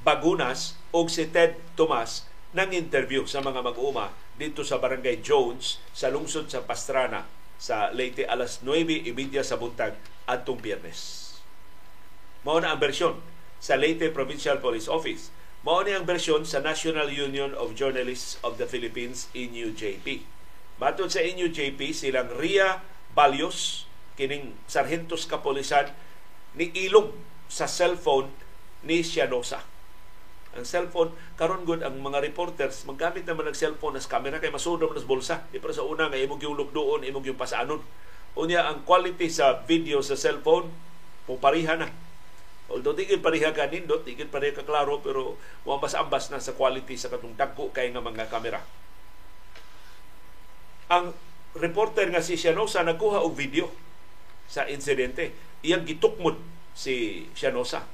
Bagunas 0.00 0.80
og 0.96 1.12
si 1.12 1.28
Ted 1.28 1.60
Tomas 1.76 2.24
nang 2.56 2.72
interview 2.72 3.28
sa 3.28 3.44
mga 3.44 3.60
mag-uuma 3.60 4.16
dito 4.40 4.64
sa 4.64 4.80
Barangay 4.80 5.20
Jones 5.20 5.76
sa 5.92 6.08
lungsod 6.08 6.48
sa 6.48 6.64
Pastrana 6.64 7.28
sa 7.60 7.92
Leyte 7.92 8.24
alas 8.24 8.64
9.30 8.64 9.12
sa 9.44 9.60
buntag 9.60 9.92
atong 10.24 10.56
Biyernes. 10.56 11.27
Mao 12.46 12.62
na 12.62 12.70
ang 12.70 12.78
bersyon 12.78 13.18
sa 13.58 13.74
Leyte 13.74 14.14
Provincial 14.14 14.62
Police 14.62 14.86
Office. 14.86 15.34
Mao 15.66 15.82
ni 15.82 15.90
ang 15.90 16.06
bersyon 16.06 16.46
sa 16.46 16.62
National 16.62 17.10
Union 17.10 17.50
of 17.58 17.74
Journalists 17.74 18.38
of 18.46 18.62
the 18.62 18.66
Philippines, 18.70 19.26
NUJP. 19.34 20.22
Matod 20.78 21.10
sa 21.10 21.18
NUJP, 21.18 21.90
silang 21.90 22.30
Ria 22.38 22.78
Balios, 23.10 23.90
kining 24.14 24.54
sarhentos 24.70 25.26
kapolisan, 25.26 25.90
ni 26.54 26.70
ilog 26.86 27.10
sa 27.50 27.66
cellphone 27.66 28.30
ni 28.86 29.02
Sianosa. 29.02 29.66
Ang 30.54 30.62
cellphone, 30.62 31.10
karon 31.34 31.66
gud 31.66 31.82
ang 31.82 31.98
mga 31.98 32.22
reporters, 32.22 32.86
maggamit 32.86 33.26
naman 33.26 33.50
ng 33.50 33.58
cellphone 33.58 33.98
as 33.98 34.06
camera 34.06 34.38
kay 34.38 34.54
masudom 34.54 34.94
nas 34.94 35.02
bulsa. 35.02 35.42
Di 35.50 35.58
sa 35.58 35.82
una 35.82 36.06
nga 36.06 36.14
imong 36.14 36.38
yung 36.38 36.54
lugdoon, 36.54 37.02
imong 37.02 37.34
yung 37.34 37.38
pasanon. 37.38 37.82
Unya 38.38 38.62
ang 38.62 38.86
quality 38.86 39.26
sa 39.26 39.66
video 39.66 39.98
sa 40.06 40.14
cellphone, 40.14 40.70
pupariha 41.26 41.74
na 41.74 41.90
Although 42.68 42.92
di 42.92 43.08
gid 43.08 43.24
pareha 43.24 43.56
ka 43.56 43.64
nindot, 43.64 44.04
di 44.04 44.12
gid 44.12 44.28
pareha 44.28 44.52
ka 44.52 44.60
klaro 44.60 45.00
pero 45.00 45.40
ambas-ambas 45.64 46.28
na 46.28 46.36
sa 46.36 46.52
quality 46.52 47.00
sa 47.00 47.08
katong 47.08 47.32
dagko 47.32 47.72
kay 47.72 47.88
nga 47.88 48.04
mga 48.04 48.28
kamera. 48.28 48.60
Ang 50.92 51.16
reporter 51.56 52.12
nga 52.12 52.20
si 52.20 52.36
Sianosa 52.36 52.84
nagkuha 52.84 53.24
og 53.24 53.32
video 53.32 53.72
sa 54.44 54.68
insidente. 54.68 55.32
Iyang 55.64 55.88
gitukmod 55.88 56.36
si 56.76 57.24
Sianosa. 57.32 57.88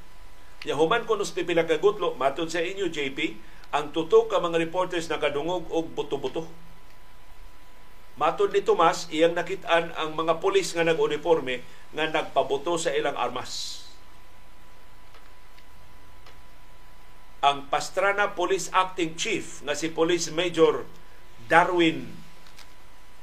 Ya 0.67 0.75
human 0.75 1.07
ko 1.07 1.15
nos 1.15 1.31
pipila 1.31 1.71
ka 1.71 1.79
gutlo 1.79 2.19
matud 2.19 2.51
sa 2.51 2.59
inyo 2.59 2.91
JP, 2.91 3.39
ang 3.71 3.95
tuto 3.95 4.27
ka 4.27 4.43
mga 4.43 4.59
reporters 4.59 5.07
nakadungog 5.07 5.71
og 5.71 5.95
buto-buto. 5.95 6.51
Matod 8.15 8.55
ni 8.55 8.63
Tomas, 8.63 9.11
iyang 9.11 9.35
nakitaan 9.35 9.91
ang 9.99 10.15
mga 10.15 10.39
pulis 10.39 10.71
nga 10.71 10.87
nag-uniforme 10.87 11.67
nga 11.95 12.07
nagpabuto 12.11 12.79
sa 12.79 12.95
ilang 12.95 13.19
armas 13.19 13.84
ang 17.45 17.69
Pastrana 17.69 18.33
Police 18.33 18.73
Acting 18.73 19.21
Chief 19.21 19.61
nga 19.69 19.77
si 19.77 19.93
Police 19.93 20.33
Major 20.33 20.89
Darwin 21.45 22.09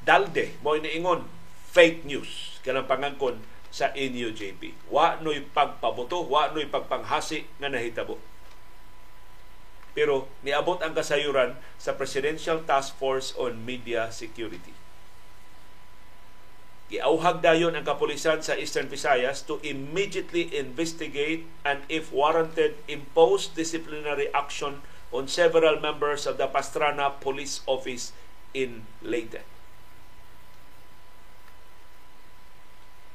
Dalde 0.06 0.54
mo 0.62 0.78
iniingon 0.78 1.26
fake 1.74 2.06
news 2.06 2.62
kanang 2.62 2.86
pangangkon 2.86 3.42
sa 3.74 3.90
NUJP. 3.98 4.92
Wa 4.92 5.18
noy 5.24 5.42
pagpabuto, 5.42 6.28
wa 6.28 6.54
noy 6.54 6.70
pagpanghasi 6.70 7.48
nga 7.58 7.72
nahitabo. 7.72 8.20
Pero 9.98 10.30
niabot 10.46 10.78
ang 10.84 10.94
kasayuran 10.94 11.58
sa 11.82 11.98
Presidential 11.98 12.62
Task 12.68 12.94
Force 13.00 13.34
on 13.40 13.64
Media 13.64 14.12
Security. 14.14 14.81
Giauhag 16.92 17.40
dayon 17.40 17.72
ang 17.72 17.88
kapulisan 17.88 18.44
sa 18.44 18.60
Eastern 18.60 18.92
Visayas 18.92 19.48
to 19.48 19.64
immediately 19.64 20.52
investigate 20.52 21.48
and 21.64 21.88
if 21.88 22.12
warranted 22.12 22.76
impose 22.92 23.48
disciplinary 23.48 24.28
action 24.36 24.84
on 25.16 25.32
several 25.32 25.80
members 25.80 26.28
of 26.28 26.36
the 26.36 26.52
Pastrana 26.52 27.16
Police 27.24 27.64
Office 27.64 28.12
in 28.52 28.84
Leyte. 29.00 29.40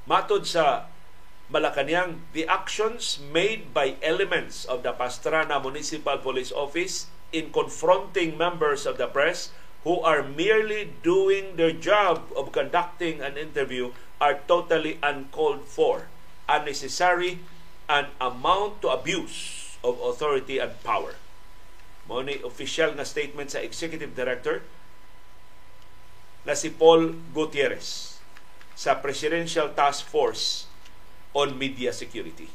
Matod 0.09 0.49
sa 0.49 0.89
Malacanang, 1.53 2.25
the 2.33 2.49
actions 2.49 3.21
made 3.21 3.77
by 3.77 4.01
elements 4.01 4.65
of 4.65 4.89
the 4.89 4.97
Pastrana 4.97 5.61
Municipal 5.61 6.17
Police 6.17 6.51
Office 6.51 7.13
in 7.29 7.53
confronting 7.53 8.41
members 8.41 8.89
of 8.89 8.97
the 8.97 9.07
press 9.07 9.53
who 9.87 10.03
are 10.03 10.27
merely 10.27 10.91
doing 11.07 11.55
their 11.55 11.71
job 11.71 12.27
of 12.35 12.51
conducting 12.51 13.23
an 13.23 13.39
interview 13.39 13.95
are 14.19 14.43
totally 14.51 14.99
uncalled 14.99 15.63
for, 15.63 16.11
unnecessary, 16.51 17.39
and 17.87 18.11
amount 18.19 18.83
to 18.83 18.91
abuse 18.91 19.79
of 19.87 19.95
authority 20.03 20.59
and 20.59 20.75
power. 20.83 21.15
Mao 22.11 22.19
ni 22.19 22.43
official 22.43 22.99
na 22.99 23.07
statement 23.07 23.55
sa 23.55 23.63
Executive 23.63 24.11
Director 24.11 24.67
na 26.43 26.59
si 26.59 26.75
Paul 26.75 27.15
Gutierrez 27.31 28.19
sa 28.75 28.99
Presidential 28.99 29.71
Task 29.71 30.03
Force 30.11 30.67
on 31.31 31.55
Media 31.55 31.95
Security. 31.95 32.51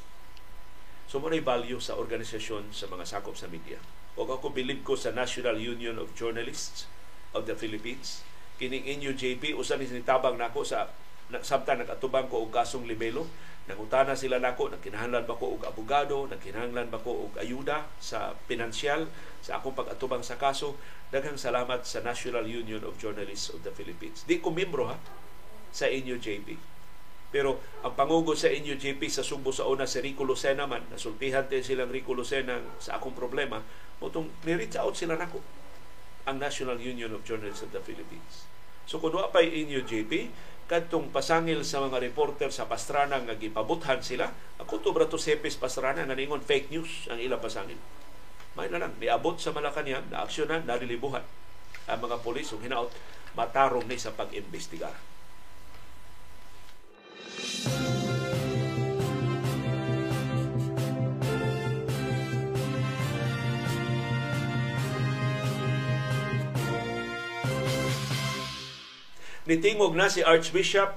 So 1.07 1.23
mo 1.23 1.31
value 1.31 1.79
sa 1.79 1.95
organisasyon 1.95 2.75
sa 2.75 2.91
mga 2.91 3.07
sakop 3.07 3.39
sa 3.39 3.47
media. 3.47 3.79
O 4.19 4.27
ako 4.27 4.51
bilib 4.51 4.83
ko 4.83 4.99
sa 4.99 5.15
National 5.15 5.55
Union 5.55 5.95
of 5.95 6.11
Journalists 6.11 6.91
of 7.31 7.47
the 7.47 7.55
Philippines. 7.55 8.23
Kining 8.61 8.85
inyo 8.85 9.15
JP, 9.17 9.57
usan 9.57 9.81
ni 9.81 10.03
tabang 10.05 10.37
nako 10.37 10.61
sa 10.61 10.91
samtang 11.41 11.81
nagatubang 11.81 12.27
ko 12.27 12.43
og 12.43 12.51
kasong 12.51 12.83
libelo 12.83 13.23
Nangutana 13.69 14.17
sila 14.17 14.41
nako, 14.41 14.73
nagkinahanglan 14.73 15.29
ba 15.29 15.37
ko 15.37 15.53
og 15.53 15.61
abogado, 15.69 16.25
nagkinahanglan 16.25 16.89
ba 16.89 16.97
ko 16.97 17.29
og 17.29 17.37
ayuda 17.37 17.85
sa 18.01 18.33
pinansyal 18.49 19.05
sa 19.45 19.61
akong 19.61 19.77
pag-atubang 19.77 20.25
sa 20.25 20.41
kaso. 20.41 20.73
Daghang 21.13 21.37
salamat 21.37 21.85
sa 21.85 22.01
National 22.01 22.49
Union 22.49 22.81
of 22.81 22.97
Journalists 22.97 23.53
of 23.53 23.61
the 23.61 23.69
Philippines. 23.69 24.25
Di 24.25 24.41
ko 24.41 24.49
membro 24.49 24.89
ha 24.89 24.97
sa 25.69 25.85
inyo 25.85 26.17
JP. 26.17 26.57
Pero 27.29 27.61
ang 27.85 27.93
pangugod 27.93 28.35
sa 28.35 28.49
inyo 28.49 28.75
JP 28.81 29.07
sa 29.07 29.21
Subo 29.21 29.53
sa 29.53 29.69
una 29.69 29.85
si 29.85 30.01
Rico 30.01 30.25
Lucena 30.25 30.65
man, 30.65 30.81
nasultihan 30.89 31.45
din 31.45 31.61
silang 31.61 31.93
Rico 31.93 32.17
Lucena 32.17 32.59
sa 32.81 32.97
akong 32.97 33.13
problema, 33.13 33.61
mutong 34.01 34.27
ni-reach 34.41 34.75
out 34.81 34.97
sila 34.97 35.15
nako 35.15 35.60
ang 36.25 36.37
National 36.37 36.77
Union 36.77 37.11
of 37.13 37.25
Journalists 37.25 37.65
of 37.65 37.73
the 37.73 37.81
Philippines. 37.81 38.45
So 38.85 38.97
kung 38.97 39.13
pa 39.13 39.39
inyo 39.41 39.85
JP, 39.85 40.11
kadtong 40.71 41.11
pasangil 41.11 41.67
sa 41.67 41.83
mga 41.83 41.99
reporter 41.99 42.47
sa 42.47 42.63
Pastrana 42.63 43.19
nga 43.19 43.35
gipabuthan 43.35 43.99
sila 43.99 44.31
ako 44.55 44.79
to 44.79 44.95
brato 44.95 45.19
sepes 45.19 45.59
Pastrana 45.59 46.07
nga 46.07 46.15
ningon 46.15 46.39
fake 46.39 46.71
news 46.71 47.11
ang 47.11 47.19
ilang 47.19 47.43
pasangil 47.43 47.75
may 48.55 48.71
na 48.71 48.79
lang 48.79 48.95
niabot 48.95 49.35
sa 49.35 49.51
Malacañang 49.51 50.07
na 50.07 50.23
aksyonan 50.23 50.63
narilibuhan 50.63 51.27
ang 51.91 51.99
mga 51.99 52.23
pulis 52.23 52.55
ug 52.55 52.63
hinaot 52.63 52.87
matarong 53.35 53.83
ni 53.83 53.99
sa 53.99 54.15
pag-imbestigar 54.15 54.95
Nitingog 69.51 69.99
na 69.99 70.07
si 70.07 70.23
Archbishop 70.23 70.95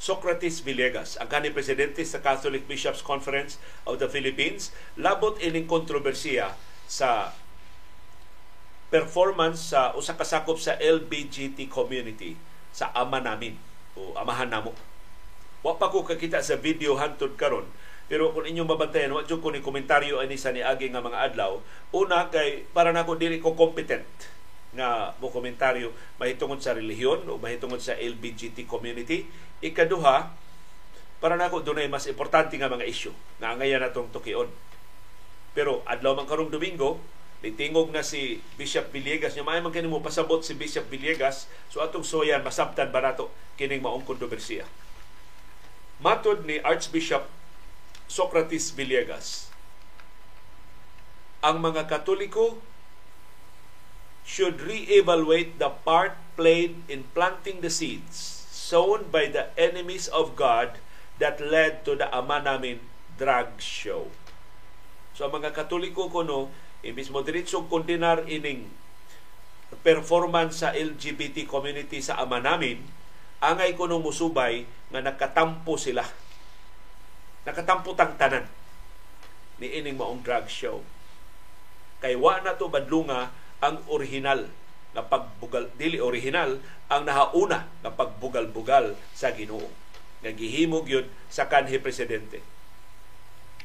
Socrates 0.00 0.64
Villegas, 0.64 1.20
ang 1.20 1.28
kanhi 1.28 1.52
presidente 1.52 2.00
sa 2.08 2.24
Catholic 2.24 2.64
Bishops 2.64 3.04
Conference 3.04 3.60
of 3.84 4.00
the 4.00 4.08
Philippines, 4.08 4.72
labot 4.96 5.36
ining 5.44 5.68
kontrobersiya 5.68 6.56
sa 6.88 7.36
performance 8.88 9.76
sa 9.76 9.92
usa 9.92 10.16
ka 10.16 10.24
sakop 10.24 10.56
sa 10.56 10.80
LBGT 10.80 11.68
community 11.68 12.40
sa 12.72 12.88
ama 12.96 13.20
namin 13.20 13.60
o 13.92 14.16
amahan 14.16 14.48
namo. 14.48 14.72
Wa 15.60 15.76
pa 15.76 15.92
ko 15.92 16.00
kakita 16.00 16.40
sa 16.40 16.56
video 16.56 16.96
hantod 16.96 17.36
karon 17.36 17.68
pero 18.08 18.32
kung 18.32 18.48
inyong 18.48 18.72
mabantayan, 18.72 19.12
wa 19.12 19.20
ko 19.20 19.52
ni 19.52 19.60
komentaryo 19.60 20.16
ani 20.16 20.40
sa 20.40 20.48
niagi 20.48 20.88
nga 20.88 21.04
mga 21.04 21.32
adlaw, 21.32 21.60
una 21.92 22.32
kay 22.32 22.64
para 22.72 22.88
nako 22.88 23.20
dili 23.20 23.36
ko 23.36 23.52
competent 23.52 24.08
nga 24.72 25.12
mo 25.20 25.28
komentaryo 25.28 25.92
mahitungod 26.16 26.64
sa 26.64 26.72
relihiyon 26.72 27.28
o 27.28 27.36
mahitungod 27.36 27.80
sa 27.80 27.92
LBGT 27.96 28.64
community. 28.64 29.28
Ikaduha, 29.60 30.32
para 31.22 31.38
nako 31.38 31.62
dunay 31.62 31.86
mas 31.86 32.08
importante 32.10 32.56
nga 32.58 32.72
mga 32.72 32.88
isyu 32.88 33.12
na 33.38 33.54
ngayon 33.54 33.84
natong 33.84 34.10
tukion. 34.10 34.48
Pero 35.52 35.84
adlaw 35.84 36.16
man 36.16 36.26
karong 36.26 36.50
Domingo, 36.50 36.98
nitingog 37.44 37.92
na 37.92 38.00
si 38.00 38.40
Bishop 38.56 38.88
Villegas 38.90 39.36
nya 39.36 39.44
may 39.44 39.60
man 39.60 39.74
mo 39.86 40.00
pasabot 40.00 40.40
si 40.40 40.56
Bishop 40.56 40.88
Villegas 40.88 41.50
so 41.68 41.84
atong 41.84 42.06
soyan 42.06 42.40
masabtan 42.40 42.88
ba 42.88 43.04
nato 43.04 43.28
kining 43.60 43.84
maong 43.84 44.02
kontrobersiya. 44.08 44.64
Matod 46.02 46.48
ni 46.48 46.58
Archbishop 46.64 47.28
Socrates 48.10 48.74
Villegas, 48.74 49.52
ang 51.42 51.62
mga 51.62 51.86
Katoliko 51.86 52.58
should 54.22 54.62
re-evaluate 54.62 55.58
the 55.58 55.70
part 55.82 56.14
played 56.38 56.78
in 56.88 57.04
planting 57.12 57.60
the 57.60 57.70
seeds 57.70 58.46
sown 58.48 59.10
by 59.12 59.28
the 59.28 59.52
enemies 59.58 60.08
of 60.08 60.32
God 60.38 60.80
that 61.20 61.42
led 61.42 61.84
to 61.84 61.92
the 61.98 62.08
ama 62.08 62.40
namin 62.40 62.80
drag 63.20 63.60
show. 63.60 64.08
So 65.12 65.28
ang 65.28 65.36
mga 65.36 65.52
katoliko 65.52 66.08
kuno, 66.08 66.48
imbis 66.80 67.12
mo 67.12 67.20
diretsong 67.20 67.68
kondenar 67.68 68.24
ining 68.24 68.72
performance 69.84 70.64
sa 70.64 70.72
LGBT 70.72 71.44
community 71.44 72.00
sa 72.00 72.16
ama 72.16 72.40
namin, 72.40 72.80
angay 73.44 73.76
kuno 73.76 74.00
musubay 74.00 74.64
nga 74.88 75.00
nakatampo 75.04 75.76
sila. 75.76 76.06
Nakatampo 77.44 77.92
tang 77.92 78.16
tanan 78.16 78.48
ni 79.60 79.68
ining 79.78 80.00
maong 80.00 80.24
drag 80.24 80.48
show. 80.48 80.80
Kay 82.00 82.16
wa 82.16 82.40
na 82.40 82.56
to 82.56 82.72
badlunga 82.72 83.30
ang 83.62 83.78
original 83.86 84.50
na 84.92 85.06
pagbugal 85.06 85.72
dili 85.80 85.96
original 86.02 86.60
ang 86.92 87.08
nahauna 87.08 87.70
na 87.80 87.90
pagbugal-bugal 87.94 88.98
sa 89.16 89.32
Ginoo. 89.32 89.70
Nga 90.20 90.36
gihimog 90.36 90.90
yun 90.90 91.06
sa 91.32 91.48
kanhi 91.48 91.80
presidente. 91.80 92.44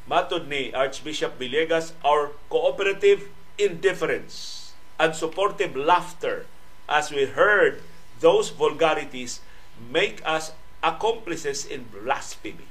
Matod 0.08 0.48
ni 0.48 0.72
Archbishop 0.72 1.36
Villegas 1.36 1.92
our 2.00 2.32
cooperative 2.48 3.28
indifference 3.60 4.72
and 4.96 5.12
supportive 5.12 5.76
laughter 5.76 6.48
as 6.88 7.12
we 7.12 7.28
heard 7.28 7.84
those 8.24 8.48
vulgarities 8.48 9.44
make 9.76 10.24
us 10.24 10.56
accomplices 10.80 11.68
in 11.68 11.84
blasphemy. 11.92 12.66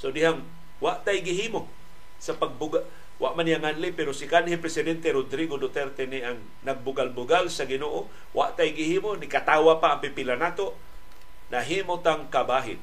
So 0.00 0.08
dihang 0.08 0.48
wa 0.80 0.96
tay 1.04 1.20
gihimo 1.20 1.68
sa 2.16 2.32
pagbugal 2.32 2.88
Wa 3.16 3.32
man 3.32 3.48
yang 3.48 3.64
anli 3.64 3.96
pero 3.96 4.12
si 4.12 4.28
kanhi 4.28 4.60
presidente 4.60 5.08
Rodrigo 5.08 5.56
Duterte 5.56 6.04
ni 6.04 6.20
ang 6.20 6.36
nagbugal-bugal 6.68 7.48
sa 7.48 7.64
Ginoo, 7.64 8.12
wa 8.36 8.52
tay 8.52 8.76
gihimo 8.76 9.16
ni 9.16 9.24
katawa 9.24 9.80
pa 9.80 9.96
ang 9.96 10.00
pipila 10.04 10.36
nato 10.36 10.76
nahimo 11.48 11.96
tang 12.04 12.28
kabahin 12.28 12.76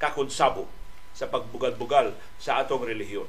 kakonsabo 0.00 0.64
sa 1.12 1.28
pagbugal-bugal 1.28 2.16
sa 2.40 2.64
atong 2.64 2.88
relihiyon. 2.88 3.28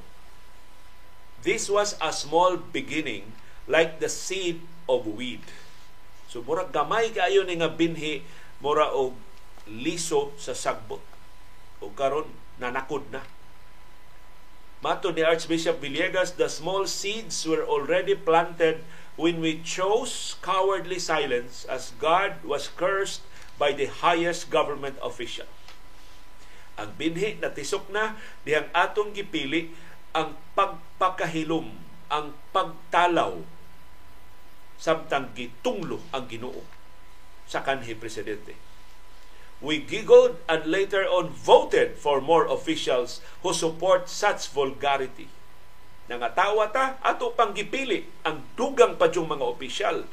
This 1.43 1.67
was 1.67 1.99
a 1.99 2.15
small 2.15 2.57
beginning 2.57 3.35
like 3.67 3.99
the 3.99 4.09
seed 4.09 4.63
of 4.87 5.05
weed. 5.05 5.43
So 6.31 6.39
mura 6.39 6.65
gamay 6.71 7.11
kaayo 7.11 7.43
ni 7.43 7.59
nga 7.59 7.69
binhi 7.69 8.23
mura 8.63 8.95
og 8.95 9.13
liso 9.67 10.31
sa 10.39 10.55
sagbot. 10.55 11.03
O 11.83 11.91
karon 11.91 12.31
nanakod 12.57 13.03
na 13.11 13.34
Mato 14.83 15.11
ni 15.11 15.23
Archbishop 15.23 15.79
Villegas, 15.79 16.35
the 16.35 16.51
small 16.51 16.85
seeds 16.85 17.47
were 17.47 17.63
already 17.63 18.15
planted 18.15 18.83
when 19.15 19.39
we 19.39 19.63
chose 19.63 20.35
cowardly 20.43 20.99
silence 20.99 21.63
as 21.65 21.95
God 21.95 22.43
was 22.43 22.67
cursed 22.67 23.23
by 23.55 23.71
the 23.71 23.87
highest 23.87 24.51
government 24.51 24.99
official. 24.99 25.47
Ang 26.75 26.91
binhi 26.99 27.39
na 27.39 27.47
tisok 27.55 27.87
na 27.87 28.19
dihang 28.43 28.67
atong 28.75 29.15
gipili 29.15 29.71
ang 30.11 30.35
pagpakahilom, 30.55 31.71
ang 32.11 32.35
pagtalaw 32.51 33.39
samtang 34.75 35.31
gitunglo 35.31 36.03
ang 36.11 36.27
Ginoo 36.27 36.59
sa 37.47 37.63
kanhi 37.63 37.95
presidente. 37.95 38.64
We 39.63 39.79
giggled 39.79 40.35
and 40.51 40.67
later 40.67 41.07
on 41.07 41.31
voted 41.31 41.95
for 41.95 42.19
more 42.19 42.45
officials 42.51 43.23
who 43.39 43.55
support 43.55 44.11
such 44.11 44.51
vulgarity. 44.51 45.31
Nangatawa 46.05 46.69
ta, 46.69 47.01
ato 47.01 47.33
pang 47.33 47.55
gipili 47.55 48.05
ang 48.21 48.45
dugang 48.53 48.99
pa 48.99 49.09
mga 49.09 49.45
opisyal 49.45 50.05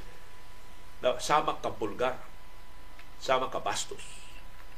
na 1.02 1.18
sama 1.18 1.58
ka 1.58 1.68
bulgar, 1.68 2.16
sama 3.18 3.50
ka 3.50 3.58
bastos. 3.58 4.00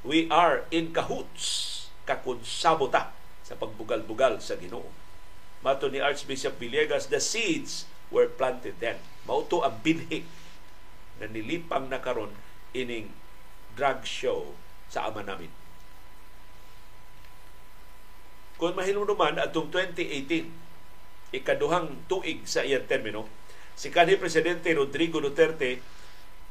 We 0.03 0.27
are 0.33 0.67
in 0.73 0.91
cahoots, 0.91 1.87
kakunsabo 2.09 2.89
ta 2.89 3.13
sa 3.45 3.55
pagbugal-bugal 3.55 4.41
sa 4.41 4.57
Ginoo. 4.57 4.89
Mato 5.61 5.89
ni 5.89 6.01
Archbishop 6.01 6.57
Villegas, 6.61 7.09
the 7.13 7.21
seeds 7.21 7.89
were 8.09 8.29
planted 8.29 8.81
then. 8.81 9.01
Mauto 9.25 9.65
ang 9.65 9.81
binhi 9.81 10.25
na 11.21 11.29
nilipang 11.29 11.89
na 11.89 12.01
karon 12.01 12.33
ining 12.77 13.13
drug 13.75 14.07
show 14.07 14.55
sa 14.89 15.11
ama 15.11 15.27
namin. 15.27 15.51
Kung 18.55 18.79
mahinumduman, 18.79 19.37
atong 19.43 19.69
2018, 19.69 21.35
ikaduhang 21.35 22.07
tuig 22.07 22.47
sa 22.47 22.63
iyang 22.63 22.87
termino, 22.87 23.27
si 23.75 23.91
kanhi 23.91 24.15
Presidente 24.15 24.71
Rodrigo 24.71 25.19
Duterte 25.19 25.83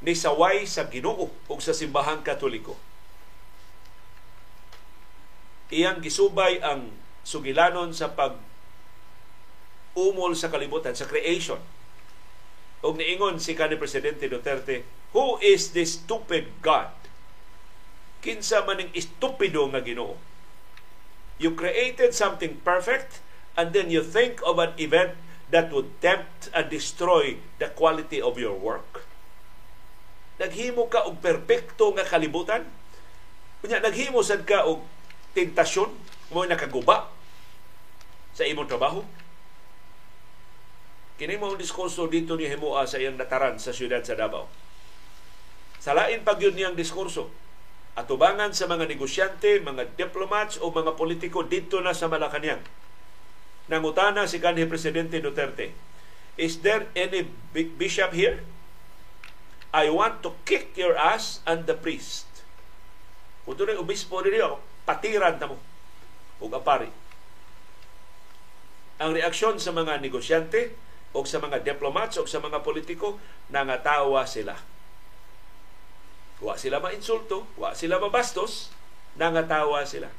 ni 0.03 0.11
saway 0.11 0.67
sa 0.67 0.91
Ginoo 0.91 1.31
ug 1.31 1.59
sa 1.63 1.71
simbahang 1.71 2.19
Katoliko. 2.19 2.75
Iyang 5.71 6.03
gisubay 6.03 6.59
ang 6.59 6.91
sugilanon 7.23 7.95
sa 7.95 8.11
pag 8.11 8.35
umol 9.95 10.35
sa 10.35 10.51
kalibutan, 10.51 10.91
sa 10.91 11.07
creation. 11.07 11.63
Og 12.83 12.99
niingon 12.99 13.39
si 13.39 13.55
kanhi 13.55 13.79
Presidente 13.79 14.27
Duterte, 14.27 14.83
Who 15.15 15.37
is 15.39 15.71
this 15.71 16.01
stupid 16.01 16.49
God? 16.65 17.02
Kinsa 18.23 18.63
maning 18.63 18.87
estupido 18.95 19.67
nga 19.67 19.83
Ginoo? 19.83 20.15
You 21.43 21.59
created 21.59 22.15
something 22.15 22.63
perfect 22.63 23.19
and 23.59 23.75
then 23.75 23.91
you 23.91 23.99
think 23.99 24.39
of 24.47 24.63
an 24.63 24.71
event 24.79 25.19
that 25.51 25.69
would 25.75 25.91
tempt 25.99 26.47
and 26.55 26.71
destroy 26.71 27.35
the 27.59 27.67
quality 27.75 28.23
of 28.23 28.39
your 28.39 28.55
work. 28.55 29.03
Naghimo 30.39 30.87
ka 30.87 31.03
og 31.05 31.19
perpekto 31.19 31.93
nga 31.93 32.07
kalibutan. 32.07 32.65
Kunya 33.59 33.83
naghimo 33.83 34.23
sad 34.23 34.47
ka 34.47 34.65
og 34.65 34.81
tentasyon 35.35 35.91
mo 36.31 36.47
nakaguba 36.47 37.11
sa 38.33 38.47
imong 38.47 38.65
trabaho. 38.65 39.05
Kini 41.19 41.37
mo 41.37 41.53
diskurso 41.53 42.09
dito 42.09 42.33
ni 42.33 42.49
Himua 42.49 42.89
sa 42.89 42.97
iyang 42.97 43.21
nataran 43.21 43.61
sa 43.61 43.69
siyudad 43.69 44.01
sa 44.01 44.17
Davao. 44.17 44.49
Salain 45.77 46.25
pag 46.25 46.41
yun 46.41 46.57
niyang 46.57 46.73
diskurso. 46.73 47.29
Atubangan 47.93 48.57
sa 48.57 48.65
mga 48.65 48.89
negosyante, 48.89 49.61
mga 49.61 49.93
diplomats 49.93 50.57
o 50.57 50.73
mga 50.73 50.97
politiko 50.97 51.45
dito 51.45 51.77
na 51.77 51.93
sa 51.93 52.09
Malacanang 52.09 52.65
Nangutana 53.69 54.27
si 54.27 54.43
kanhi 54.43 54.67
Presidente 54.67 55.23
Duterte, 55.23 55.71
Is 56.35 56.65
there 56.65 56.89
any 56.97 57.29
bishop 57.53 58.11
here? 58.11 58.41
I 59.69 59.93
want 59.93 60.25
to 60.25 60.33
kick 60.43 60.73
your 60.73 60.97
ass 60.97 61.45
and 61.45 61.69
the 61.69 61.77
priest. 61.77 62.25
Kung 63.45 63.53
doon 63.53 63.77
obispo 63.77 64.21
rin 64.25 64.41
ako, 64.41 64.57
patiran 64.85 65.37
na 65.37 65.53
mo. 65.53 65.57
Ug 66.41 66.51
apari. 66.57 66.89
Ang 68.97 69.13
reaksyon 69.13 69.61
sa 69.61 69.69
mga 69.69 70.01
negosyante 70.01 70.73
o 71.13 71.21
sa 71.25 71.37
mga 71.37 71.61
diplomats 71.61 72.17
o 72.17 72.25
sa 72.25 72.41
mga 72.41 72.65
politiko, 72.65 73.21
nangatawa 73.53 74.25
sila. 74.25 74.57
Wa 76.41 76.57
sila 76.57 76.81
ma-insulto, 76.81 77.45
wa 77.59 77.75
sila 77.77 78.01
mabastos, 78.01 78.73
nangatawa 79.19 79.85
sila. 79.85 80.09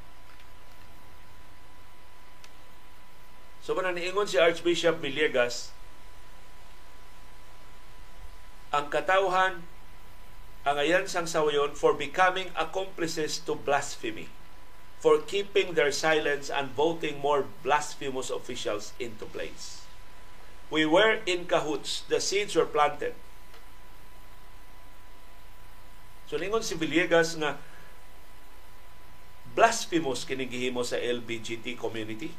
So 3.64 3.72
man 3.72 3.96
niingon 3.96 4.28
si 4.28 4.36
Archbishop 4.36 5.00
Villegas, 5.00 5.72
ang 8.74 8.92
katawhan 8.92 9.64
ang 10.64 10.80
ayan 10.80 11.04
sang 11.04 11.28
sawayon 11.28 11.76
for 11.76 11.92
becoming 11.92 12.48
accomplices 12.56 13.36
to 13.36 13.52
blasphemy, 13.52 14.32
for 14.96 15.20
keeping 15.20 15.76
their 15.76 15.92
silence 15.92 16.48
and 16.48 16.72
voting 16.72 17.20
more 17.20 17.44
blasphemous 17.60 18.32
officials 18.32 18.96
into 18.96 19.28
place. 19.28 19.84
We 20.72 20.88
were 20.88 21.20
in 21.28 21.44
cahoots. 21.44 22.08
The 22.08 22.16
seeds 22.20 22.56
were 22.56 22.64
planted. 22.64 23.12
So 26.34 26.42
ningon 26.42 26.66
si 26.66 26.74
Villegas 26.74 27.38
nga 27.38 27.54
blasphemous 29.54 30.26
kini 30.26 30.50
gihimo 30.50 30.82
sa 30.82 30.98
LGBT 30.98 31.78
community 31.78 32.34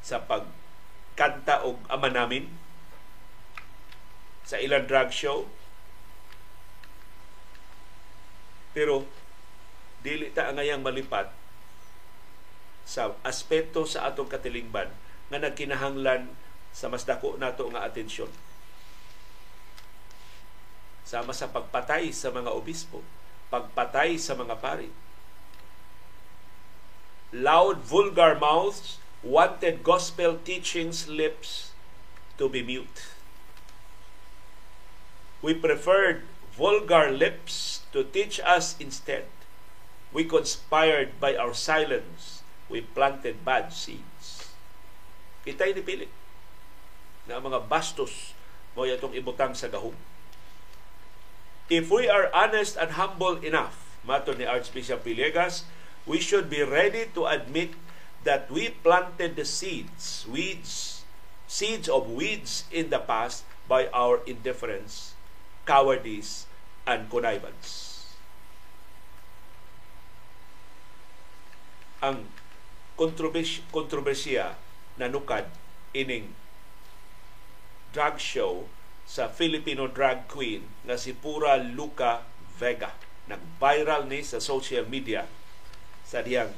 sa 0.00 0.24
pagkanta 0.24 1.68
og 1.68 1.84
ama 1.92 2.08
namin 2.08 2.48
sa 4.48 4.56
ilang 4.56 4.88
drag 4.88 5.12
show. 5.12 5.44
Pero 8.72 9.04
dili 10.00 10.32
ta 10.32 10.48
angayang 10.48 10.80
malipat 10.80 11.28
sa 12.88 13.12
aspeto 13.20 13.84
sa 13.84 14.08
atong 14.08 14.32
katilingban 14.32 14.88
nga 15.28 15.44
nagkinahanglan 15.44 16.32
sa 16.72 16.88
mas 16.88 17.04
dako 17.04 17.36
nato 17.36 17.68
nga 17.68 17.84
atensyon. 17.84 18.32
Sama 21.14 21.30
sa 21.30 21.46
pagpatay 21.46 22.10
sa 22.10 22.34
mga 22.34 22.50
obispo, 22.50 22.98
pagpatay 23.46 24.18
sa 24.18 24.34
mga 24.34 24.58
pari. 24.58 24.90
Loud, 27.30 27.86
vulgar 27.86 28.34
mouths 28.34 28.98
wanted 29.22 29.86
gospel 29.86 30.42
teachings 30.42 31.06
lips 31.06 31.70
to 32.34 32.50
be 32.50 32.66
mute. 32.66 33.14
We 35.38 35.54
preferred 35.54 36.26
vulgar 36.50 37.14
lips 37.14 37.86
to 37.94 38.02
teach 38.02 38.42
us 38.42 38.74
instead. 38.82 39.30
We 40.10 40.26
conspired 40.26 41.22
by 41.22 41.38
our 41.38 41.54
silence. 41.54 42.42
We 42.66 42.82
planted 42.82 43.46
bad 43.46 43.70
seeds. 43.70 44.50
Kita'y 45.46 45.78
nipili 45.78 46.10
na 47.30 47.38
mga 47.38 47.70
bastos 47.70 48.34
mo 48.74 48.82
itong 48.82 49.14
ibutang 49.14 49.54
sa 49.54 49.70
gahom. 49.70 49.94
If 51.68 51.88
we 51.88 52.08
are 52.08 52.28
honest 52.36 52.76
and 52.76 52.92
humble 52.92 53.40
enough, 53.40 53.96
mato 54.04 54.36
ni 54.36 54.44
Archbishop 54.44 55.00
Villegas, 55.00 55.64
we 56.04 56.20
should 56.20 56.52
be 56.52 56.60
ready 56.60 57.08
to 57.16 57.24
admit 57.24 57.72
that 58.28 58.52
we 58.52 58.68
planted 58.84 59.36
the 59.36 59.48
seeds, 59.48 60.28
weeds, 60.28 61.04
seeds 61.48 61.88
of 61.88 62.12
weeds 62.12 62.68
in 62.68 62.92
the 62.92 63.00
past 63.00 63.48
by 63.64 63.88
our 63.96 64.20
indifference, 64.28 65.16
cowardice, 65.64 66.44
and 66.84 67.08
connivance. 67.08 68.12
Ang 72.04 72.28
kontrobersya 73.00 74.52
na 75.00 75.08
nukad 75.08 75.48
ining 75.96 76.36
drag 77.96 78.20
show 78.20 78.68
sa 79.04 79.28
Filipino 79.28 79.86
drag 79.88 80.24
queen 80.26 80.64
na 80.88 80.96
si 80.96 81.12
Pura 81.12 81.60
Luca 81.60 82.24
Vega. 82.56 82.96
Nag-viral 83.28 84.08
ni 84.08 84.20
sa 84.24 84.40
social 84.40 84.84
media 84.88 85.28
sa 86.04 86.20
diyang 86.20 86.52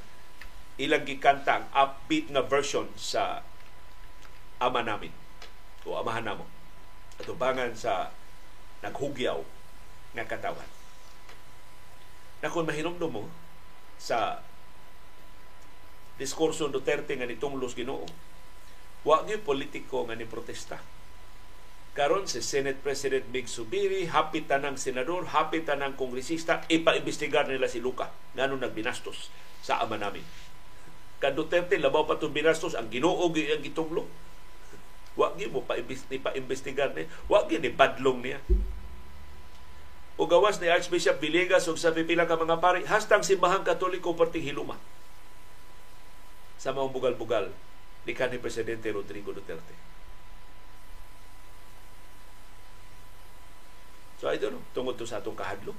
ilang 0.78 1.06
gikanta 1.06 1.62
ang 1.62 1.66
upbeat 1.74 2.30
nga 2.30 2.42
version 2.42 2.90
sa 2.98 3.42
ama 4.58 4.82
namin 4.82 5.10
o 5.86 5.94
amahan 5.94 6.26
namo. 6.26 6.46
Atubangan 7.22 7.72
sa 7.78 8.10
naghugyaw 8.82 9.38
nga 10.18 10.24
katawan. 10.26 10.68
Na 12.42 12.52
kung 12.52 12.66
mahinumdum 12.66 13.10
mo 13.10 13.24
sa 13.96 14.42
diskurso 16.20 16.68
Duterte 16.68 17.16
nga 17.16 17.28
nitunglos 17.28 17.76
Ginoo 17.76 18.04
wa 19.06 19.22
gyud 19.24 19.44
politiko 19.44 20.04
nga 20.08 20.16
ni 20.16 20.26
protesta 20.26 20.80
karon 21.96 22.28
si 22.28 22.44
Senate 22.44 22.78
President 22.84 23.24
Big 23.32 23.48
Subiri 23.48 24.04
happy 24.12 24.44
tanang 24.44 24.76
senador 24.76 25.32
happy 25.32 25.64
tanang 25.64 25.96
kongresista 25.96 26.62
ipaimbestigar 26.68 27.48
nila 27.48 27.72
si 27.72 27.80
Luca 27.80 28.12
ngano 28.36 28.60
nagbinastos 28.60 29.32
sa 29.64 29.80
ama 29.80 29.96
namin 29.96 30.22
Kan 31.16 31.32
labaw 31.32 32.04
pa 32.04 32.20
itong 32.20 32.36
binastos, 32.36 32.76
ang 32.76 32.92
ginoo 32.92 33.32
ang 33.32 33.64
gitunglo. 33.64 34.04
Wag 35.16 35.40
mo 35.48 35.64
pa 35.64 35.80
pa-investigar 35.80 36.92
ni. 36.92 37.08
Wag 37.32 37.48
ni 37.48 37.72
badlong 37.72 38.20
niya. 38.20 38.40
O 40.20 40.28
gawas 40.28 40.60
ni 40.60 40.68
Archbishop 40.68 41.20
Villegas 41.20 41.68
ug 41.68 41.80
sa 41.80 41.92
pipila 41.92 42.28
ka 42.28 42.36
mga 42.36 42.60
pari, 42.60 42.84
hastang 42.88 43.24
simbahang 43.24 43.64
katoliko 43.64 44.16
perting 44.16 44.44
hiluma 44.44 44.80
sa 46.56 46.72
mga 46.72 46.88
bugal-bugal 46.88 47.52
ni 48.08 48.12
kanhi 48.16 48.40
Presidente 48.40 48.88
Rodrigo 48.92 49.32
Duterte. 49.32 49.95
So 54.16 54.32
I 54.32 54.40
don't 54.40 54.56
know, 54.56 54.64
tungod 54.72 54.96
to 54.96 55.04
sa 55.04 55.20
atong 55.20 55.36
kahadlok. 55.36 55.76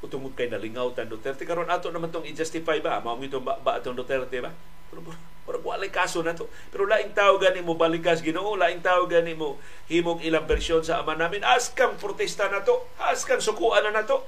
O 0.00 0.08
tungod 0.08 0.36
kay 0.36 0.48
nalingaw 0.48 0.92
tan 0.92 1.08
Duterte. 1.08 1.44
Karon 1.48 1.68
ato 1.68 1.88
naman 1.88 2.12
tong 2.12 2.28
i-justify 2.28 2.80
ba? 2.80 3.00
Mao 3.00 3.16
mi 3.16 3.28
ba, 3.28 3.56
ba 3.60 3.80
atong 3.80 3.96
Duterte 3.96 4.40
ba? 4.40 4.52
Pero 4.92 5.00
pero 5.44 5.60
walay 5.60 5.92
kaso 5.92 6.24
na 6.24 6.32
to. 6.32 6.48
Pero 6.72 6.88
laing 6.88 7.12
tao 7.12 7.36
gani 7.36 7.60
mo 7.60 7.76
balikas 7.76 8.24
Ginoo. 8.24 8.56
Laing 8.56 8.80
tao 8.80 9.04
gani 9.04 9.36
mo 9.36 9.60
himog 9.92 10.24
ilang 10.24 10.48
bersyon 10.48 10.80
sa 10.80 11.04
ama 11.04 11.12
namin. 11.12 11.44
Askang 11.44 12.00
protesta 12.00 12.48
na 12.48 12.64
to. 12.64 12.88
Askang 12.96 13.44
sukuan 13.44 13.84
na 13.84 13.92
nato. 13.92 14.24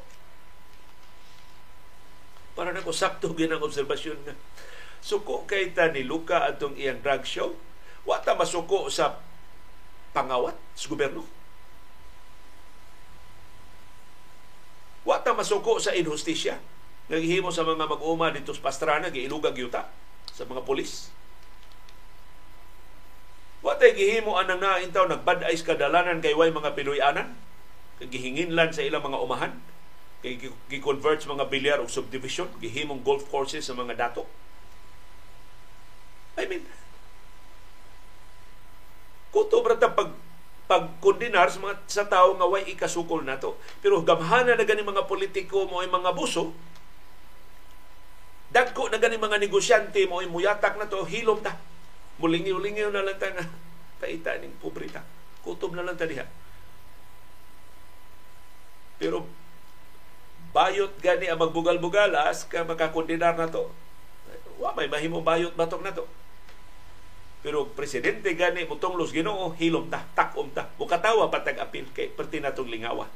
Para 2.52 2.72
nako 2.72 2.92
sakto 2.92 3.32
ginang 3.32 3.64
obserbasyon 3.64 4.28
nga. 4.28 4.36
Suko 5.00 5.48
kay 5.48 5.72
ta 5.72 5.88
ni 5.88 6.04
Luca 6.04 6.44
atong 6.44 6.76
iyang 6.76 7.00
drag 7.00 7.24
show. 7.24 7.56
Wa 8.04 8.20
ta 8.20 8.36
masuko 8.36 8.92
sa 8.92 9.20
pangawat 10.12 10.56
sa 10.76 10.88
gobyerno. 10.92 11.24
Wa 15.06 15.22
ta 15.22 15.32
masuko 15.32 15.78
sa 15.78 15.94
injustisya. 15.94 16.58
Naghihimo 17.06 17.54
sa 17.54 17.62
mga 17.62 17.86
mag-uma 17.86 18.34
dito 18.34 18.50
sa 18.50 18.66
Pastrana, 18.66 19.14
giilugag 19.14 19.54
yuta 19.54 19.86
sa 20.34 20.42
mga 20.42 20.66
polis. 20.66 21.14
Wa 23.62 23.78
gihimo 23.78 24.34
anang 24.34 24.58
nain 24.58 24.90
taw 24.90 25.06
nagbad-ay 25.06 25.54
kadalanan 25.62 26.18
kay 26.18 26.34
way 26.34 26.50
mga 26.50 26.74
Pinoyanan. 26.74 27.38
Kay 28.02 28.10
gihinginlan 28.10 28.74
sa 28.74 28.82
ilang 28.82 29.06
mga 29.06 29.22
umahan. 29.22 29.52
Kay 30.26 30.42
gi-convert 30.66 31.22
sa 31.22 31.30
mga 31.30 31.46
bilyar 31.46 31.78
o 31.78 31.86
subdivision, 31.86 32.50
gihimong 32.58 33.06
golf 33.06 33.30
courses 33.30 33.62
sa 33.62 33.78
mga 33.78 33.94
dato. 33.94 34.26
I 36.36 36.44
mean, 36.50 36.66
kuto 39.32 39.64
brata 39.64 39.88
pag 39.88 40.12
pagkondinar 40.66 41.46
sa 41.48 41.62
mga 41.62 41.74
sa 41.86 42.04
tao 42.10 42.34
nga 42.34 42.46
way 42.50 42.66
ikasukol 42.74 43.22
nato. 43.22 43.58
Pero 43.78 44.02
gamhana 44.02 44.58
na 44.58 44.66
gani 44.66 44.82
mga 44.82 45.06
politiko 45.06 45.70
mo 45.70 45.80
ay 45.80 45.88
mga 45.90 46.10
buso, 46.12 46.50
dagko 48.50 48.90
na 48.90 48.98
gani 48.98 49.16
mga 49.18 49.38
negosyante 49.38 50.02
mo 50.10 50.18
ay 50.20 50.28
muyatak 50.30 50.74
na 50.76 50.90
to, 50.90 51.06
hilom 51.06 51.38
ta. 51.38 51.54
Mulingi-ulingi 52.18 52.82
na 52.90 53.06
lang 53.06 53.18
ta 53.18 53.30
nga 53.30 53.46
kaita 54.02 54.42
ning 54.42 54.54
pobrita. 54.58 55.06
Kutob 55.46 55.78
na 55.78 55.86
lang 55.86 55.94
ta 55.94 56.10
diha. 56.10 56.26
Pero 58.98 59.28
bayot 60.50 60.98
gani 60.98 61.30
ang 61.30 61.38
magbugal-bugalas 61.38 62.50
ka 62.50 62.66
makakondinar 62.66 63.38
na 63.38 63.46
to. 63.46 63.70
Wa 64.56 64.74
may 64.74 64.90
mahimo 64.90 65.22
bayot 65.22 65.54
batok 65.54 65.84
na 65.86 65.94
to. 65.94 66.08
Pero 67.46 67.70
presidente 67.70 68.34
gani 68.34 68.66
mutong 68.66 68.98
los 68.98 69.14
Ginoo 69.14 69.54
hilom 69.54 69.86
ta, 69.86 70.02
takom 70.18 70.50
ta. 70.50 70.66
Mukatawa 70.82 71.30
patag 71.30 71.62
apil 71.62 71.86
kay 71.94 72.10
perti 72.10 72.42
natong 72.42 72.66
lingawa. 72.66 73.06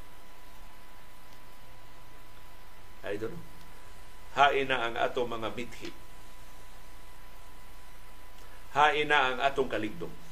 I 3.03 3.19
don't 3.19 3.35
know. 3.35 3.43
Hain 4.39 4.71
na 4.71 4.87
ang 4.87 4.95
atong 4.95 5.27
mga 5.27 5.51
bithi. 5.51 5.91
Hain 8.79 9.11
na 9.11 9.35
ang 9.35 9.39
atong 9.43 9.67
kaligdong. 9.67 10.30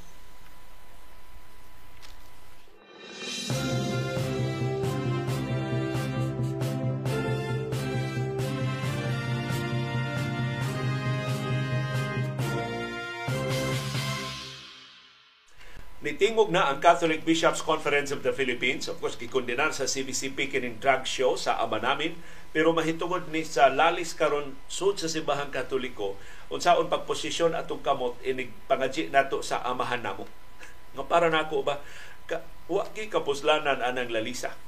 Nitingog 16.18 16.50
na 16.50 16.66
ang 16.66 16.82
Catholic 16.82 17.22
Bishops 17.22 17.62
Conference 17.62 18.10
of 18.10 18.26
the 18.26 18.34
Philippines. 18.34 18.90
Of 18.90 18.98
course, 18.98 19.14
gikondenar 19.14 19.70
sa 19.70 19.86
CBCP 19.86 20.50
kining 20.50 20.82
drag 20.82 21.06
show 21.06 21.38
sa 21.38 21.62
ama 21.62 21.78
namin. 21.78 22.18
Pero 22.50 22.74
mahitungod 22.74 23.30
ni 23.30 23.46
sa 23.46 23.70
lalis 23.70 24.18
karon 24.18 24.58
sud 24.66 24.98
sa 24.98 25.06
simbahang 25.06 25.54
katoliko 25.54 26.18
unsaon 26.50 26.90
pagposisyon 26.90 27.54
atong 27.54 27.86
kamot 27.86 28.18
inig 28.26 28.50
pangaji 28.66 29.14
nato 29.14 29.46
sa 29.46 29.62
amahan 29.62 30.02
namo. 30.02 30.26
Nga 30.98 31.06
para 31.06 31.30
nako 31.30 31.62
ba 31.62 31.78
ka, 32.26 32.42
wa 32.66 32.82
ki 32.90 33.14
kapuslanan 33.14 33.78
anang 33.78 34.10
lalisa. 34.10 34.58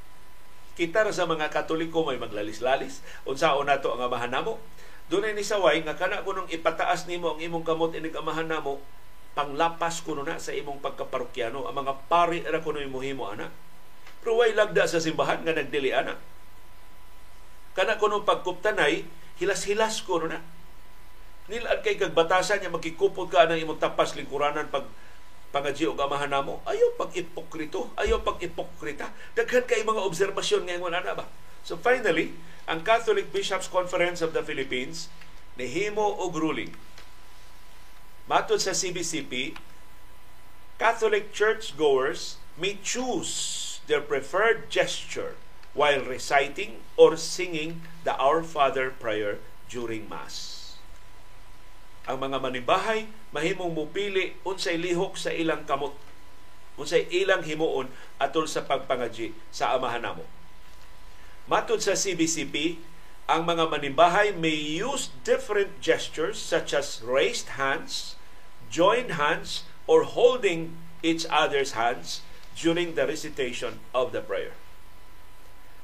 Kita 0.78 1.03
ra 1.03 1.11
sa 1.11 1.26
mga 1.26 1.51
katoliko 1.51 2.07
may 2.07 2.22
maglalis-lalis 2.22 3.03
unsaon 3.26 3.66
nato 3.66 3.90
ang 3.90 4.07
amahan 4.07 4.30
namo. 4.30 4.62
Dunay 5.11 5.34
ni 5.34 5.42
saway 5.42 5.82
nga 5.82 5.98
kana 5.98 6.22
kunong 6.22 6.46
ipataas 6.46 7.11
nimo 7.11 7.34
ang 7.34 7.42
imong 7.42 7.66
kamot 7.66 7.90
inig 7.90 8.14
amahan 8.14 8.46
namo 8.46 8.78
panglapas 9.33 10.03
kuno 10.03 10.26
na 10.26 10.43
sa 10.43 10.51
imong 10.51 10.83
pagkaparokyano. 10.83 11.70
Ang 11.70 11.76
mga 11.85 11.95
pari 12.11 12.43
ra 12.43 12.59
kuno 12.62 12.83
imuhimo 12.83 13.31
ana. 13.31 13.49
Pero 14.20 14.37
way 14.37 14.53
lagda 14.53 14.85
sa 14.85 15.01
simbahan 15.01 15.47
nga 15.47 15.55
nagdili 15.55 15.95
ana. 15.95 16.18
Kana 17.72 17.97
kuno 17.97 18.26
pagkuptanay 18.26 19.07
hilas-hilas 19.39 20.03
kuno 20.03 20.28
na. 20.28 20.43
Nilad 21.51 21.83
kay 21.83 21.99
kag 21.99 22.14
batasan 22.14 22.62
niya 22.62 22.70
magkikupod 22.70 23.26
ka 23.31 23.51
ng 23.51 23.59
imong 23.59 23.83
tapas 23.83 24.14
lingkuranan 24.14 24.70
pag 24.70 24.87
pangadji 25.51 25.87
og 25.87 25.99
amahan 25.99 26.31
namo. 26.31 26.62
Ayo 26.66 26.95
pag 26.95 27.11
ipokrito 27.14 27.91
ayo 27.99 28.22
pag 28.22 28.39
ipokrita. 28.39 29.11
Daghan 29.35 29.66
kay 29.66 29.83
mga 29.83 30.05
obserbasyon 30.07 30.66
ngayon 30.66 30.95
ana 30.95 31.18
ba? 31.18 31.26
So 31.66 31.78
finally 31.78 32.35
ang 32.70 32.87
Catholic 32.87 33.35
Bishops 33.35 33.66
Conference 33.66 34.22
of 34.22 34.31
the 34.31 34.47
Philippines 34.47 35.11
nihimo 35.59 36.22
og 36.22 36.39
ruling 36.39 36.70
Matod 38.31 38.62
sa 38.62 38.70
CBCP, 38.70 39.59
Catholic 40.78 41.35
churchgoers 41.35 42.39
may 42.55 42.78
choose 42.78 43.83
their 43.91 43.99
preferred 43.99 44.70
gesture 44.70 45.35
while 45.74 46.07
reciting 46.07 46.78
or 46.95 47.18
singing 47.18 47.83
the 48.07 48.14
Our 48.22 48.47
Father 48.47 48.95
prayer 48.95 49.43
during 49.66 50.07
Mass. 50.07 50.78
Ang 52.07 52.22
mga 52.22 52.39
manimbahay 52.39 53.11
mahimong 53.35 53.74
mupili 53.74 54.39
unsay 54.47 54.78
lihok 54.78 55.18
sa 55.18 55.35
ilang 55.35 55.66
kamot, 55.66 55.99
unsay 56.78 57.11
ilang 57.11 57.43
himuon 57.43 57.91
atol 58.22 58.47
sa 58.47 58.62
pagpangaji 58.62 59.35
sa 59.51 59.74
amahan 59.74 60.07
namo. 60.07 60.22
Matod 61.51 61.83
sa 61.83 61.99
CBCP, 61.99 62.78
ang 63.26 63.43
mga 63.43 63.66
manimbahay 63.66 64.31
may 64.31 64.55
use 64.55 65.11
different 65.26 65.83
gestures 65.83 66.39
such 66.39 66.70
as 66.70 67.03
raised 67.03 67.59
hands, 67.59 68.14
join 68.71 69.18
hands 69.18 69.66
or 69.87 70.07
holding 70.07 70.79
each 71.03 71.27
other's 71.29 71.75
hands 71.75 72.23
during 72.55 72.95
the 72.95 73.07
recitation 73.07 73.83
of 73.93 74.12
the 74.14 74.23
prayer. 74.23 74.55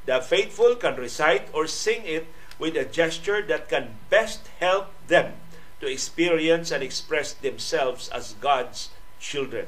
The 0.06 0.22
faithful 0.22 0.78
can 0.78 0.94
recite 0.94 1.50
or 1.50 1.66
sing 1.66 2.06
it 2.06 2.30
with 2.62 2.78
a 2.78 2.86
gesture 2.86 3.42
that 3.50 3.68
can 3.68 3.98
best 4.08 4.46
help 4.62 4.94
them 5.10 5.34
to 5.82 5.90
experience 5.90 6.70
and 6.70 6.80
express 6.80 7.34
themselves 7.34 8.08
as 8.08 8.38
God's 8.38 8.94
children. 9.18 9.66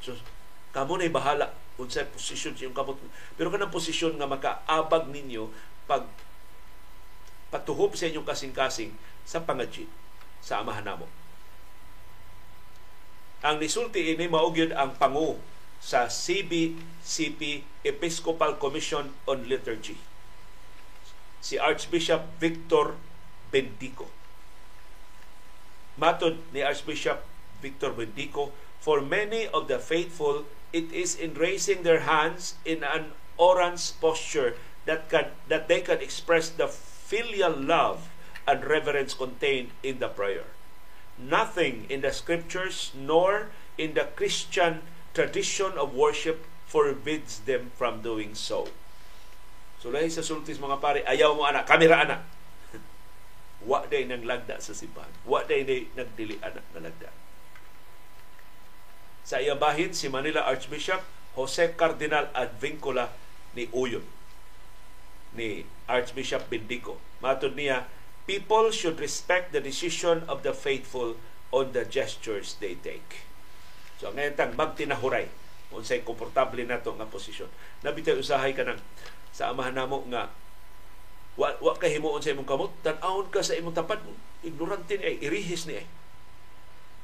So, 0.00 0.16
kamo 0.72 0.96
na 0.96 1.10
bahala 1.10 1.52
kung 1.76 1.90
sa 1.90 2.06
posisyon 2.06 2.56
sa 2.56 2.70
kamot. 2.72 2.96
Pero 3.36 3.50
kanang 3.52 3.74
posisyon 3.74 4.16
nga 4.16 4.30
makaabag 4.30 5.10
ninyo 5.10 5.50
pag 5.84 6.06
patuhop 7.50 7.98
sa 7.98 8.06
inyong 8.06 8.24
kasing-kasing 8.24 8.94
sa 9.26 9.42
pangadji 9.42 9.90
sa 10.38 10.62
amahan 10.62 10.86
namo. 10.86 11.19
Ang 13.40 13.56
nisulti 13.56 14.12
ini 14.12 14.28
maugyod 14.28 14.76
ang 14.76 15.00
pangu 15.00 15.40
sa 15.80 16.12
CBCP 16.12 17.64
Episcopal 17.88 18.60
Commission 18.60 19.16
on 19.24 19.48
Liturgy. 19.48 19.96
Si 21.40 21.56
Archbishop 21.56 22.36
Victor 22.36 23.00
Bendico. 23.48 24.12
Matod 25.96 26.36
ni 26.52 26.60
Archbishop 26.60 27.24
Victor 27.64 27.96
Bendico, 27.96 28.52
for 28.76 29.00
many 29.00 29.48
of 29.56 29.72
the 29.72 29.80
faithful, 29.80 30.44
it 30.76 30.92
is 30.92 31.16
in 31.16 31.32
raising 31.32 31.80
their 31.80 32.04
hands 32.04 32.60
in 32.68 32.84
an 32.84 33.16
orans 33.40 33.96
posture 34.04 34.60
that 34.84 35.08
can 35.08 35.32
that 35.48 35.64
they 35.64 35.80
can 35.80 36.04
express 36.04 36.52
the 36.52 36.68
filial 36.68 37.56
love 37.56 38.12
and 38.44 38.68
reverence 38.68 39.16
contained 39.16 39.72
in 39.80 39.96
the 39.96 40.12
prayer 40.12 40.44
nothing 41.20 41.84
in 41.92 42.00
the 42.00 42.12
scriptures 42.12 42.92
nor 42.96 43.52
in 43.76 43.92
the 43.92 44.08
Christian 44.16 44.80
tradition 45.12 45.76
of 45.76 45.92
worship 45.92 46.46
forbids 46.64 47.44
them 47.44 47.74
from 47.76 48.00
doing 48.00 48.32
so. 48.32 48.70
So 49.80 49.90
lahi 49.90 50.12
sa 50.12 50.20
sultis 50.20 50.60
mga 50.60 50.78
pare, 50.78 51.00
ayaw 51.04 51.34
mo 51.36 51.48
anak, 51.48 51.64
kamera 51.64 52.04
anak. 52.04 52.20
Wa 53.68 53.88
day 53.88 54.04
nang 54.04 54.22
lagda 54.22 54.60
sa 54.60 54.76
simbahan. 54.76 55.10
Wa 55.24 55.42
day 55.44 55.64
day 55.64 55.88
nagdili 55.96 56.36
anak 56.44 56.64
na 56.76 56.88
lagda. 56.88 57.10
Sa 59.24 59.40
iya 59.40 59.56
bahin 59.56 59.96
si 59.96 60.10
Manila 60.12 60.44
Archbishop 60.44 61.00
Jose 61.38 61.74
Cardinal 61.78 62.28
Advincula 62.34 63.14
ni 63.54 63.70
Uyon 63.70 64.02
ni 65.34 65.62
Archbishop 65.86 66.50
Bendico. 66.50 66.98
Matod 67.22 67.54
niya, 67.54 67.86
people 68.30 68.70
should 68.70 69.02
respect 69.02 69.50
the 69.50 69.58
decision 69.58 70.22
of 70.30 70.46
the 70.46 70.54
faithful 70.54 71.18
on 71.50 71.74
the 71.74 71.82
gestures 71.82 72.54
they 72.62 72.78
take. 72.78 73.26
So 73.98 74.14
ngayon 74.14 74.38
tang 74.38 74.54
magtinahuray 74.54 75.26
unsay 75.74 76.06
komportable 76.06 76.62
nato 76.62 76.94
nga 76.94 77.10
posisyon. 77.10 77.50
Nabitay 77.82 78.14
usahay 78.14 78.54
ka 78.54 78.62
nang 78.62 78.78
sa 79.34 79.50
amahan 79.50 79.74
namo 79.74 80.06
nga 80.14 80.30
wa, 81.34 81.50
wa 81.58 81.74
ka 81.74 81.90
himuon 81.90 82.22
sa 82.22 82.30
imong 82.30 82.46
kamot, 82.46 82.70
tan-awon 82.86 83.26
ka 83.34 83.42
sa 83.42 83.58
imong 83.58 83.74
tapat, 83.74 83.98
ignorante 84.46 84.94
ni 84.94 85.04
ay, 85.10 85.16
irihis 85.26 85.66
ni 85.66 85.82
ay. 85.82 85.86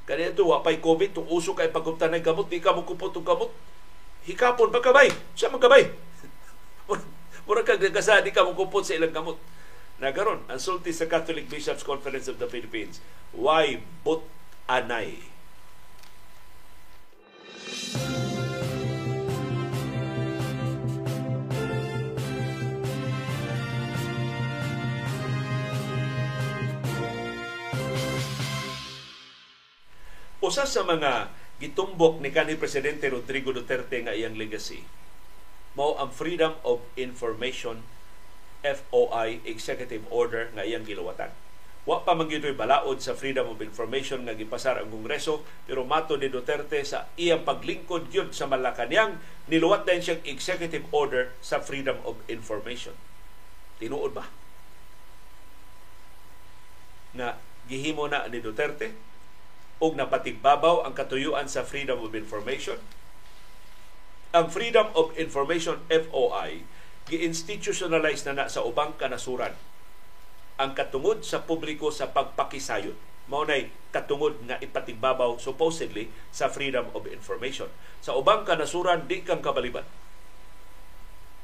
Kaya 0.06 0.30
ito, 0.30 0.46
wa 0.46 0.62
pa'y 0.62 0.78
COVID, 0.78 1.18
tung 1.18 1.26
uso 1.26 1.58
kay 1.58 1.74
pagkuptan 1.74 2.14
ng 2.14 2.22
kamot, 2.22 2.46
di 2.46 2.62
ka 2.62 2.70
mo 2.70 2.86
kupot 2.86 3.10
ng 3.10 3.26
kamot. 3.26 3.50
Hikapon, 4.26 4.70
pagkabay, 4.70 5.10
siya 5.34 5.50
magkabay. 5.50 5.90
Mura 7.46 7.66
kag 7.66 7.82
nagkasa, 7.82 8.22
di 8.22 8.30
ka 8.30 8.46
mo 8.46 8.54
kupot 8.54 8.86
sa 8.86 8.94
ilang 8.94 9.14
kamot 9.14 9.38
Nagaron, 9.96 10.44
ang 10.52 10.60
sulti 10.60 10.92
sa 10.92 11.08
Catholic 11.08 11.48
Bishops 11.48 11.80
Conference 11.80 12.28
of 12.28 12.36
the 12.36 12.44
Philippines, 12.44 13.00
why 13.32 13.80
but 14.04 14.20
anay? 14.68 15.24
Usa 30.44 30.68
sa 30.68 30.84
mga 30.84 31.32
gitumbok 31.56 32.20
ni 32.20 32.28
kanhi 32.28 32.60
Presidente 32.60 33.08
Rodrigo 33.08 33.50
Duterte 33.50 34.04
nga 34.04 34.12
iyang 34.12 34.36
legacy 34.36 34.84
mao 35.76 35.92
ang 36.00 36.08
freedom 36.08 36.56
of 36.64 36.80
information 36.96 37.84
FOI 38.64 39.42
Executive 39.44 40.04
Order 40.08 40.52
nga 40.54 40.64
iyang 40.64 40.84
giluwatan. 40.84 41.32
Wa 41.86 42.02
pa 42.02 42.18
man 42.18 42.26
balaod 42.26 42.98
sa 42.98 43.14
Freedom 43.14 43.46
of 43.46 43.62
Information 43.62 44.26
nga 44.26 44.34
gipasar 44.34 44.82
ang 44.82 44.90
Kongreso 44.90 45.46
pero 45.70 45.86
mato 45.86 46.18
ni 46.18 46.26
Duterte 46.26 46.82
sa 46.82 47.06
iyang 47.14 47.46
paglingkod 47.46 48.10
gyud 48.10 48.34
sa 48.34 48.50
Malacañang 48.50 49.22
niluwat 49.46 49.86
din 49.86 50.02
siyang 50.02 50.18
executive 50.26 50.82
order 50.90 51.30
sa 51.38 51.62
Freedom 51.62 51.94
of 52.02 52.18
Information. 52.26 52.90
Tinuod 53.78 54.18
ba? 54.18 54.26
Na 57.14 57.38
gihimo 57.70 58.10
na 58.10 58.26
ni 58.26 58.42
Duterte 58.42 58.90
og 59.78 59.94
napatigbabaw 59.94 60.82
ang 60.82 60.94
katuyuan 60.96 61.46
sa 61.46 61.62
Freedom 61.62 62.02
of 62.02 62.18
Information. 62.18 62.82
Ang 64.34 64.50
Freedom 64.50 64.90
of 64.98 65.14
Information 65.14 65.78
FOI 65.86 66.66
gi-institutionalize 67.06 68.26
na 68.26 68.34
na 68.34 68.44
sa 68.50 68.66
ubang 68.66 68.98
kanasuran 68.98 69.54
ang 70.56 70.72
katungod 70.72 71.22
sa 71.22 71.44
publiko 71.44 71.92
sa 71.92 72.10
pagpakisayod. 72.10 72.96
Mao 73.26 73.44
nay 73.44 73.68
katungod 73.92 74.38
nga 74.46 74.56
ipatigbabaw 74.62 75.36
supposedly 75.36 76.08
sa 76.32 76.48
freedom 76.48 76.88
of 76.94 77.04
information. 77.10 77.68
Sa 78.00 78.16
ubang 78.16 78.46
kanasuran 78.46 79.04
di 79.04 79.20
kang 79.22 79.42
kabaliban. 79.42 79.84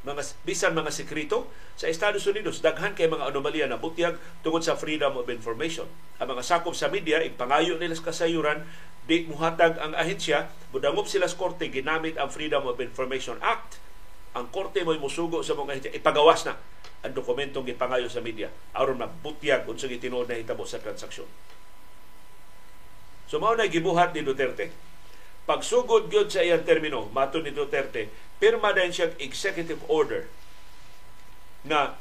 Mga 0.03 0.35
bisan 0.43 0.75
mga 0.75 0.91
sekreto 0.91 1.47
sa 1.79 1.87
Estados 1.87 2.27
Unidos 2.27 2.59
daghan 2.59 2.99
kay 2.99 3.07
mga 3.07 3.31
anomalya 3.31 3.71
na 3.71 3.79
butyag 3.79 4.19
tungod 4.43 4.67
sa 4.67 4.75
freedom 4.75 5.15
of 5.15 5.31
information. 5.31 5.87
Ang 6.19 6.35
mga 6.35 6.43
sakop 6.43 6.75
sa 6.75 6.91
media 6.91 7.23
ipangayo 7.23 7.79
nila 7.79 7.95
sa 7.95 8.11
kasayuran 8.11 8.67
di 9.07 9.27
muhatag 9.27 9.79
ang 9.79 9.95
ahensya. 9.95 10.51
Budangop 10.75 11.07
sila 11.07 11.27
sa 11.31 11.39
korte 11.39 11.71
ginamit 11.71 12.19
ang 12.19 12.31
Freedom 12.31 12.67
of 12.67 12.79
Information 12.79 13.39
Act 13.43 13.82
ang 14.33 14.49
korte 14.49 14.81
mo'y 14.81 14.97
musugo 14.97 15.45
sa 15.45 15.53
mga 15.53 15.71
ahensya 15.73 15.97
ipagawas 15.97 16.49
na 16.49 16.57
ang 17.03 17.13
dokumentong 17.13 17.67
gipangayo 17.67 18.07
sa 18.09 18.25
media 18.25 18.49
aron 18.73 18.97
magbutyag 18.97 19.67
unsang 19.69 19.93
itinuod 19.93 20.31
na 20.31 20.39
hitabo 20.39 20.65
sa 20.65 20.81
transaksyon. 20.81 21.29
So 23.29 23.41
mao 23.43 23.57
na 23.57 23.69
gibuhat 23.69 24.13
ni 24.13 24.25
Duterte. 24.25 24.73
Pagsugod 25.43 26.07
gyud 26.13 26.31
sa 26.31 26.45
iyang 26.45 26.63
termino, 26.63 27.11
mato 27.11 27.43
ni 27.43 27.51
Duterte, 27.51 28.07
pirma 28.39 28.71
din 28.71 28.95
siya 28.95 29.11
executive 29.19 29.83
order 29.91 30.31
na 31.67 31.99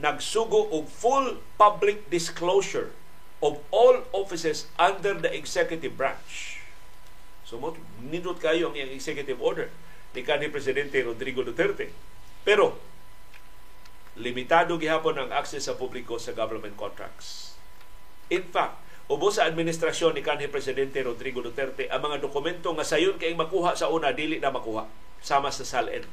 nagsugo 0.00 0.72
og 0.72 0.88
full 0.88 1.44
public 1.60 2.08
disclosure 2.08 2.96
of 3.44 3.60
all 3.68 4.04
offices 4.16 4.68
under 4.80 5.12
the 5.12 5.28
executive 5.28 5.96
branch. 5.96 6.64
So 7.44 7.60
nindot 8.00 8.40
kayo 8.40 8.72
ang 8.72 8.76
executive 8.78 9.42
order 9.42 9.68
ni 10.14 10.26
kanhi 10.26 10.50
presidente 10.50 10.98
Rodrigo 11.02 11.46
Duterte. 11.46 11.90
Pero 12.42 12.78
limitado 14.18 14.76
gihapon 14.76 15.16
ang 15.16 15.30
access 15.30 15.70
sa 15.70 15.78
publiko 15.78 16.18
sa 16.18 16.34
government 16.34 16.74
contracts. 16.74 17.54
In 18.30 18.46
fact, 18.50 18.78
ubos 19.10 19.38
sa 19.38 19.46
administrasyon 19.46 20.18
ni 20.18 20.22
kanhi 20.22 20.50
presidente 20.50 21.02
Rodrigo 21.02 21.42
Duterte 21.42 21.86
ang 21.90 22.02
mga 22.02 22.22
dokumento 22.22 22.70
nga 22.74 22.86
sayon 22.86 23.18
kay 23.18 23.34
makuha 23.34 23.74
sa 23.78 23.90
una 23.90 24.10
dili 24.14 24.38
na 24.42 24.54
makuha 24.54 24.86
sama 25.22 25.54
sa 25.54 25.62
SALN. 25.66 26.06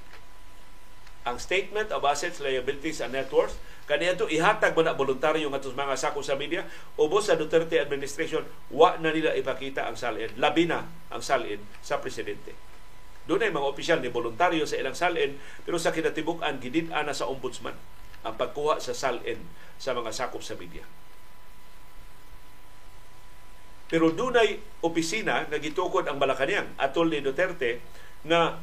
Ang 1.28 1.38
Statement 1.44 1.92
of 1.92 2.08
Assets, 2.08 2.40
Liabilities 2.40 3.04
and 3.04 3.12
Net 3.12 3.28
Worth 3.34 3.60
kaniya 3.88 4.20
to 4.20 4.28
ihatag 4.28 4.76
mo 4.76 4.84
na 4.84 4.92
voluntaryo 4.94 5.48
nga 5.48 5.64
mga 5.64 5.96
sako 5.96 6.20
sa 6.20 6.36
media 6.36 6.68
ubos 7.00 7.32
sa 7.32 7.40
Duterte 7.40 7.80
administration 7.80 8.44
wa 8.68 9.00
na 9.00 9.16
nila 9.16 9.32
ipakita 9.32 9.88
ang 9.88 9.96
salin 9.96 10.28
labi 10.36 10.68
na 10.68 10.84
ang 11.08 11.24
salin 11.24 11.64
sa 11.80 12.04
presidente 12.04 12.52
doon 13.28 13.44
ay 13.44 13.52
mga 13.52 13.70
opisyal 13.70 14.00
ni 14.00 14.10
voluntaryo 14.10 14.64
sa 14.64 14.80
ilang 14.80 14.96
salin 14.96 15.36
pero 15.68 15.76
sa 15.76 15.92
kinatibuk-an 15.92 16.64
gidid-an 16.64 17.06
na 17.06 17.14
sa 17.14 17.28
ombudsman 17.28 17.76
ang 18.24 18.36
pagkuha 18.40 18.80
sa 18.80 18.96
salin 18.96 19.38
sa 19.78 19.94
mga 19.94 20.10
sakop 20.16 20.42
sa 20.42 20.58
media. 20.58 20.84
Pero 23.88 24.12
dunay 24.12 24.60
opisina 24.84 25.48
nga 25.48 25.60
gitukod 25.60 26.04
ang 26.08 26.20
Malacañang 26.20 26.76
atol 26.76 27.08
ni 27.08 27.24
Duterte 27.24 27.80
na 28.28 28.60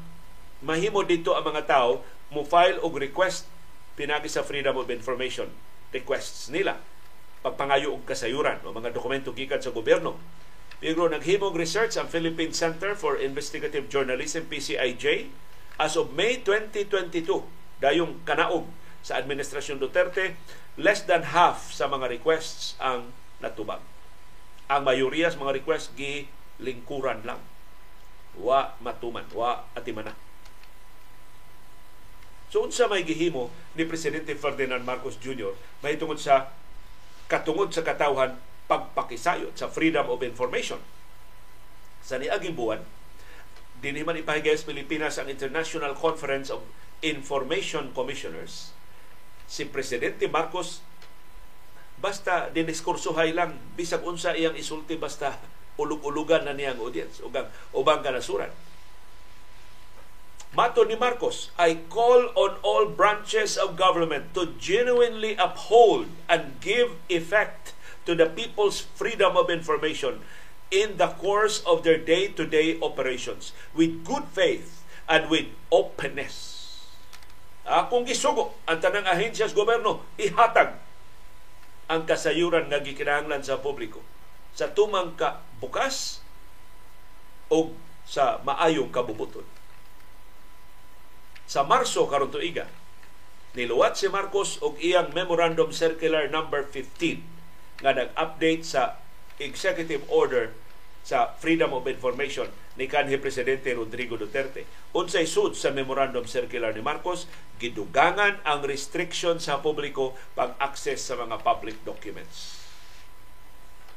mahimo 0.61 1.01
dito 1.05 1.33
ang 1.33 1.45
mga 1.49 1.65
tao 1.65 2.05
mo 2.29 2.45
file 2.45 2.81
og 2.81 3.01
request 3.01 3.49
pinagi 3.97 4.29
sa 4.29 4.45
Freedom 4.45 4.77
of 4.77 4.93
Information 4.93 5.49
requests 5.95 6.53
nila 6.53 6.77
pagpangayo 7.41 7.93
og 7.97 8.05
kasayuran 8.05 8.61
o 8.65 8.73
mga 8.73 8.93
dokumento 8.93 9.33
gikan 9.33 9.61
sa 9.61 9.73
gobyerno 9.73 10.17
pero 10.85 11.09
naghimong 11.09 11.57
research 11.57 11.97
ang 11.97 12.13
Philippine 12.13 12.53
Center 12.53 12.93
for 12.93 13.17
Investigative 13.17 13.89
Journalism, 13.89 14.45
PCIJ, 14.53 15.33
as 15.81 15.97
of 15.97 16.13
May 16.13 16.45
2022, 16.45 17.25
dayong 17.81 18.21
kanaog 18.29 18.69
sa 19.01 19.17
Administrasyon 19.17 19.81
Duterte, 19.81 20.37
less 20.77 21.01
than 21.09 21.33
half 21.33 21.73
sa 21.73 21.89
mga 21.89 22.13
requests 22.13 22.77
ang 22.85 23.17
natubag. 23.41 23.81
Ang 24.69 24.85
mayoriya 24.85 25.33
sa 25.33 25.41
mga 25.41 25.65
requests 25.65 25.89
gi 25.97 26.29
lingkuran 26.61 27.25
lang. 27.25 27.41
Wa 28.37 28.77
matuman, 28.85 29.25
wa 29.33 29.65
atimana. 29.73 30.13
So 32.53 32.61
unsa 32.61 32.93
may 32.93 33.09
gihimo 33.09 33.49
ni 33.73 33.89
Presidente 33.89 34.37
Ferdinand 34.37 34.85
Marcos 34.85 35.17
Jr. 35.17 35.57
mahitungod 35.81 36.21
sa 36.21 36.53
katungod 37.25 37.73
sa 37.73 37.81
katawhan 37.81 38.37
pagpakisayot 38.67 39.55
sa 39.55 39.69
freedom 39.69 40.09
of 40.09 40.25
information. 40.25 40.81
Sa 42.05 42.17
niaging 42.21 42.57
buwan, 42.57 42.81
din 43.85 44.01
man 44.01 44.17
ipahigay 44.17 44.57
sa 44.57 44.69
Pilipinas 44.69 45.21
ang 45.21 45.29
International 45.29 45.93
Conference 45.93 46.49
of 46.49 46.65
Information 47.05 47.93
Commissioners. 47.93 48.73
Si 49.45 49.69
Presidente 49.69 50.25
Marcos 50.25 50.81
basta 52.01 52.53
diniskursuhay 52.53 53.37
lang 53.37 53.57
bisag 53.77 54.05
unsa 54.05 54.33
iyang 54.37 54.57
isulti 54.57 54.97
basta 54.97 55.37
ulug-ulugan 55.81 56.45
na 56.49 56.57
niyang 56.57 56.81
audience 56.81 57.21
ugang 57.21 57.49
ubang 57.77 58.01
kanasuran. 58.01 58.53
Mato 60.55 60.87
ni 60.87 60.95
Marcos, 60.95 61.51
I 61.59 61.83
call 61.91 62.31
on 62.39 62.63
all 62.63 62.87
branches 62.87 63.59
of 63.59 63.75
government 63.75 64.39
to 64.39 64.55
genuinely 64.55 65.35
uphold 65.35 66.07
and 66.31 66.63
give 66.63 66.95
effect 67.11 67.75
to 68.05 68.13
the 68.17 68.29
people's 68.29 68.85
freedom 68.97 69.37
of 69.37 69.49
information 69.49 70.21
in 70.73 70.97
the 70.97 71.13
course 71.21 71.61
of 71.69 71.85
their 71.85 72.01
day-to-day 72.01 72.81
operations 72.81 73.53
with 73.77 74.05
good 74.05 74.25
faith 74.33 74.85
and 75.09 75.29
with 75.29 75.49
openness. 75.69 76.63
Akong 77.65 78.05
gisugo 78.05 78.61
ang 78.69 78.81
tanang 78.81 79.09
ahensya 79.09 79.49
sa 79.49 79.57
gobyerno, 79.57 80.05
ihatag 80.21 80.77
ang 81.89 82.05
kasayuran 82.05 82.69
nga 82.69 82.81
gikinahanglan 82.81 83.45
sa 83.45 83.61
publiko 83.61 84.01
sa 84.55 84.71
tumang 84.71 85.19
ka 85.19 85.43
bukas 85.59 86.23
o 87.51 87.75
sa 88.07 88.39
maayong 88.47 88.89
kabubuton. 88.95 89.45
Sa 91.45 91.67
Marso 91.67 92.07
karon 92.09 92.33
tuiga, 92.33 92.71
niluwat 93.53 93.99
si 93.99 94.09
Marcos 94.09 94.63
og 94.65 94.79
iyang 94.81 95.13
Memorandum 95.13 95.75
Circular 95.75 96.31
number 96.31 96.65
15 96.65 97.34
nga 97.83 97.95
nag-update 97.95 98.63
sa 98.63 99.01
executive 99.41 100.03
order 100.11 100.55
sa 101.05 101.37
Freedom 101.37 101.77
of 101.77 101.85
Information 101.85 102.49
ni 102.75 102.91
kanhi 102.91 103.21
presidente 103.21 103.71
Rodrigo 103.77 104.19
Duterte. 104.19 104.67
Unsay 104.97 105.29
sud 105.29 105.55
sa 105.55 105.71
memorandum 105.71 106.27
circular 106.27 106.75
ni 106.75 106.83
Marcos, 106.83 107.31
gidugangan 107.63 108.43
ang 108.43 108.67
restriction 108.67 109.39
sa 109.39 109.63
publiko 109.63 110.19
pag-access 110.35 111.13
sa 111.13 111.15
mga 111.21 111.39
public 111.45 111.77
documents. 111.87 112.65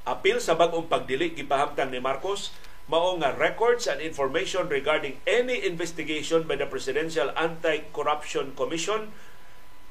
Apil 0.08 0.40
sa 0.40 0.56
bag-ong 0.56 0.88
pagdili 0.88 1.34
gipahamtang 1.34 1.92
ni 1.92 2.00
Marcos 2.00 2.54
mao 2.88 3.20
nga 3.20 3.36
records 3.36 3.84
and 3.84 4.00
information 4.00 4.72
regarding 4.72 5.20
any 5.28 5.60
investigation 5.68 6.48
by 6.48 6.56
the 6.56 6.64
Presidential 6.64 7.36
Anti-Corruption 7.36 8.56
Commission 8.56 9.12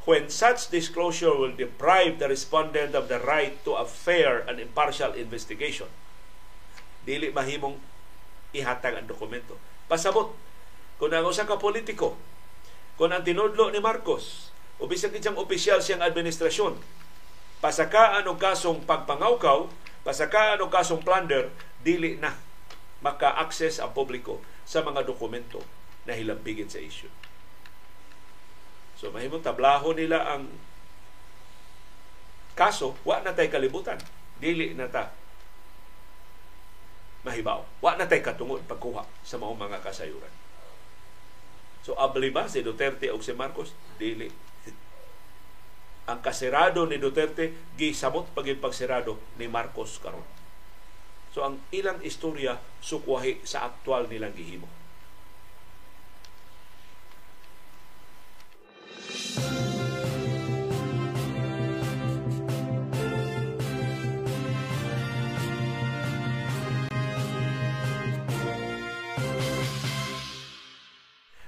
when 0.06 0.30
such 0.30 0.70
disclosure 0.70 1.34
will 1.34 1.52
deprive 1.52 2.22
the 2.22 2.30
respondent 2.30 2.94
of 2.94 3.10
the 3.10 3.18
right 3.26 3.58
to 3.66 3.74
a 3.74 3.82
fair 3.82 4.46
and 4.46 4.62
impartial 4.62 5.10
investigation. 5.18 5.90
Dili 7.02 7.34
mahimong 7.34 7.74
ihatag 8.54 9.02
ang 9.02 9.10
dokumento. 9.10 9.58
Pasabot, 9.90 10.30
kung 11.02 11.10
ang 11.10 11.26
usa 11.26 11.42
ka 11.42 11.58
politiko, 11.58 12.14
kung 12.94 13.10
ang 13.10 13.26
tinudlo 13.26 13.68
ni 13.74 13.82
Marcos, 13.82 14.54
o 14.78 14.86
bisag 14.86 15.10
siyang 15.18 15.42
opisyal 15.42 15.82
siyang 15.82 16.06
administrasyon, 16.06 16.78
pasakaan 17.58 18.30
og 18.30 18.38
kasong 18.38 18.86
pagpangawkaw, 18.86 19.66
pasakaan 20.06 20.62
og 20.62 20.70
kasong 20.70 21.02
plunder, 21.02 21.50
dili 21.82 22.14
na 22.14 22.38
maka-access 23.02 23.82
ang 23.82 23.90
publiko 23.90 24.38
sa 24.62 24.86
mga 24.86 25.02
dokumento 25.02 25.62
na 26.06 26.14
hilambigin 26.14 26.70
sa 26.70 26.78
issue. 26.78 27.10
So 28.96 29.12
mahimong 29.12 29.44
tablaho 29.44 29.92
nila 29.92 30.24
ang 30.24 30.48
kaso, 32.56 32.96
wa 33.04 33.20
na 33.20 33.36
tay 33.36 33.52
kalibutan. 33.52 34.00
Dili 34.40 34.72
na 34.72 34.88
ta 34.88 35.12
mahibaw. 37.28 37.60
Wa 37.84 38.00
na 38.00 38.08
tay 38.08 38.24
katungod 38.24 38.64
pagkuha 38.64 39.04
sa 39.20 39.36
mga 39.36 39.54
mga 39.60 39.78
kasayuran. 39.84 40.32
So 41.84 41.94
abli 42.00 42.32
ba 42.32 42.48
si 42.48 42.64
Duterte 42.64 43.12
o 43.12 43.20
si 43.20 43.36
Marcos? 43.36 43.76
Dili. 44.00 44.32
Ang 46.06 46.22
kasirado 46.22 46.86
ni 46.88 46.96
Duterte 46.96 47.52
gisamot 47.76 48.32
pagin 48.32 48.62
pagsirado 48.62 49.20
ni 49.36 49.46
Marcos 49.46 50.00
karon. 50.00 50.24
So 51.36 51.44
ang 51.44 51.60
ilang 51.68 52.00
istorya 52.00 52.56
sukwahi 52.80 53.44
sa 53.44 53.68
aktual 53.68 54.08
nilang 54.08 54.32
gihimo. 54.32 54.66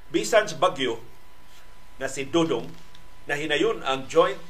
Bisan 0.09 0.49
sa 0.51 0.59
bagyo 0.59 0.99
na 2.01 2.11
si 2.11 2.27
Dudong 2.27 2.69
na 3.31 3.37
hinayon 3.37 3.85
ang 3.85 4.09
joint 4.09 4.41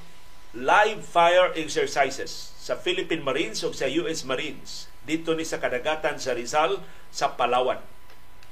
live 0.56 1.04
fire 1.04 1.52
exercises 1.58 2.56
sa 2.56 2.72
Philippine 2.78 3.20
Marines 3.20 3.60
o 3.66 3.74
sa 3.74 3.84
US 3.90 4.24
Marines 4.24 4.88
dito 5.04 5.36
ni 5.36 5.44
sa 5.44 5.60
kadagatan 5.60 6.16
sa 6.16 6.32
Rizal 6.32 6.80
sa 7.12 7.36
Palawan. 7.36 7.84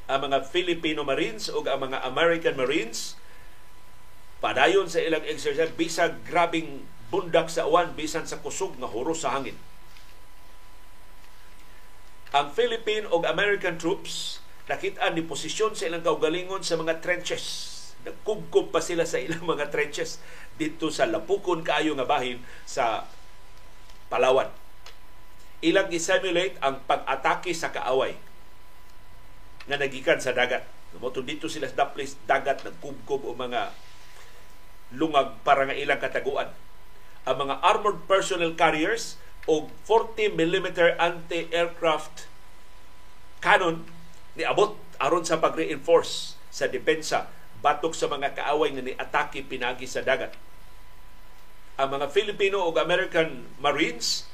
Ang 0.06 0.30
mga 0.30 0.44
Filipino 0.44 1.02
Marines 1.08 1.48
o 1.48 1.64
ang 1.64 1.88
mga 1.88 2.04
American 2.04 2.54
Marines 2.54 3.16
padayon 4.46 4.86
sa 4.86 5.02
ilang 5.02 5.26
exercise 5.26 5.74
bisag 5.74 6.22
grabing 6.22 6.86
bundak 7.10 7.50
sa 7.50 7.66
uwan 7.66 7.98
bisan 7.98 8.30
sa 8.30 8.38
kusog 8.38 8.78
nga 8.78 8.86
huros 8.86 9.26
sa 9.26 9.34
hangin. 9.34 9.58
Ang 12.30 12.54
Philippine 12.54 13.10
o 13.10 13.18
American 13.26 13.74
troops 13.74 14.38
nakita 14.70 15.10
ni 15.10 15.26
posisyon 15.26 15.74
sa 15.74 15.90
ilang 15.90 16.06
kaugalingon 16.06 16.62
sa 16.62 16.78
mga 16.78 17.02
trenches. 17.02 17.74
Nagkubkub 18.06 18.70
pa 18.70 18.78
sila 18.78 19.02
sa 19.02 19.18
ilang 19.18 19.42
mga 19.50 19.66
trenches 19.74 20.22
dito 20.54 20.94
sa 20.94 21.10
lapukon 21.10 21.66
kaayo 21.66 21.98
nga 21.98 22.06
bahin 22.06 22.38
sa 22.62 23.10
Palawan. 24.06 24.46
Ilang 25.58 25.90
isimulate 25.90 26.54
ang 26.62 26.86
pag-atake 26.86 27.50
sa 27.50 27.74
kaaway 27.74 28.14
na 29.66 29.74
nagikan 29.74 30.22
sa 30.22 30.30
dagat. 30.30 30.62
Moto 31.02 31.18
dito 31.18 31.50
sila 31.50 31.66
sa 31.66 31.90
place 31.90 32.14
dagat 32.30 32.62
nagkubkob 32.62 33.26
o 33.26 33.34
mga 33.34 33.85
lungag 34.96 35.36
para 35.44 35.68
nga 35.68 35.76
ilang 35.76 36.00
kataguan. 36.00 36.50
Ang 37.28 37.36
mga 37.46 37.54
armored 37.60 38.08
personnel 38.08 38.56
carriers 38.56 39.20
o 39.46 39.68
40 39.84 40.34
mm 40.34 40.68
anti-aircraft 40.98 42.26
cannon 43.44 43.86
niabot 44.34 44.74
aron 44.98 45.22
sa 45.22 45.38
pag-reinforce 45.38 46.40
sa 46.50 46.66
depensa 46.66 47.28
batok 47.60 47.92
sa 47.92 48.08
mga 48.08 48.36
kaaway 48.36 48.72
nga 48.72 48.84
ni-atake 48.84 49.44
pinagi 49.44 49.88
sa 49.88 50.04
dagat. 50.04 50.32
Ang 51.76 52.00
mga 52.00 52.08
Filipino 52.08 52.64
o 52.64 52.72
American 52.72 53.44
Marines 53.60 54.24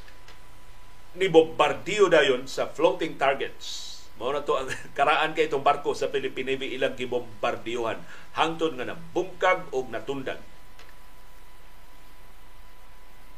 ni 1.18 1.26
bombardiyo 1.28 2.08
dayon 2.08 2.46
sa 2.46 2.70
floating 2.70 3.18
targets. 3.18 3.90
Mao 4.16 4.30
na 4.30 4.44
to 4.44 4.54
ang 4.54 4.70
karaan 4.98 5.34
kay 5.34 5.50
itong 5.50 5.64
barko 5.64 5.92
sa 5.92 6.08
Philippine 6.08 6.54
Navy 6.54 6.72
ilang 6.76 6.94
gibombardiyohan 6.94 7.98
hangtod 8.38 8.78
nga 8.78 8.86
nabungkag 8.88 9.68
o 9.74 9.84
natundan. 9.90 10.38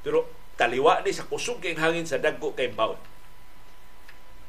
Pero 0.05 0.29
taliwa 0.61 1.01
ni 1.03 1.11
sa 1.11 1.27
kusog 1.27 1.65
kay 1.65 1.75
hangin 1.75 2.05
sa 2.05 2.21
dagko 2.21 2.53
kay 2.53 2.71
baon. 2.71 3.01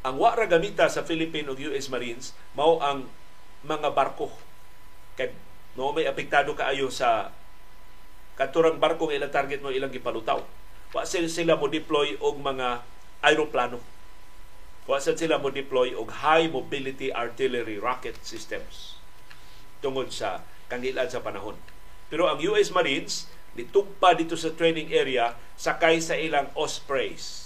Ang 0.06 0.22
wa 0.22 0.38
ra 0.38 0.45
gamita 0.45 0.86
sa 0.86 1.01
Philippine 1.01 1.49
ug 1.49 1.58
US 1.58 1.89
Marines 1.89 2.36
mao 2.53 2.78
ang 2.84 3.10
mga 3.66 3.95
barko. 3.95 4.30
Kay 5.18 5.34
no 5.80 5.95
may 5.95 6.06
apektado 6.06 6.53
kaayo 6.53 6.91
sa 6.93 7.34
katurang 8.38 8.78
barko 8.78 9.10
nga 9.10 9.18
ilang 9.18 9.34
target 9.34 9.64
mo 9.64 9.74
ilang 9.74 9.89
gipalutaw. 9.89 10.43
Wa 10.93 11.08
sila 11.08 11.32
sila 11.32 11.58
mo 11.58 11.72
deploy 11.72 12.20
og 12.22 12.38
mga 12.38 12.84
aeroplano. 13.26 13.82
Wa 14.86 15.01
sila 15.01 15.41
mo 15.41 15.49
deploy 15.49 15.97
og 15.97 16.22
high 16.22 16.51
mobility 16.51 17.10
artillery 17.10 17.82
rocket 17.82 18.22
systems 18.22 18.99
tungod 19.82 20.14
sa 20.14 20.45
kangilan 20.70 21.10
sa 21.10 21.24
panahon. 21.26 21.58
Pero 22.10 22.30
ang 22.30 22.38
US 22.38 22.70
Marines 22.70 23.26
nitugpa 23.56 24.14
dito 24.14 24.36
sa 24.36 24.51
training 24.51 24.91
area 24.91 25.34
sakay 25.56 26.03
sa 26.03 26.20
ilang 26.20 26.51
Ospreys. 26.53 27.43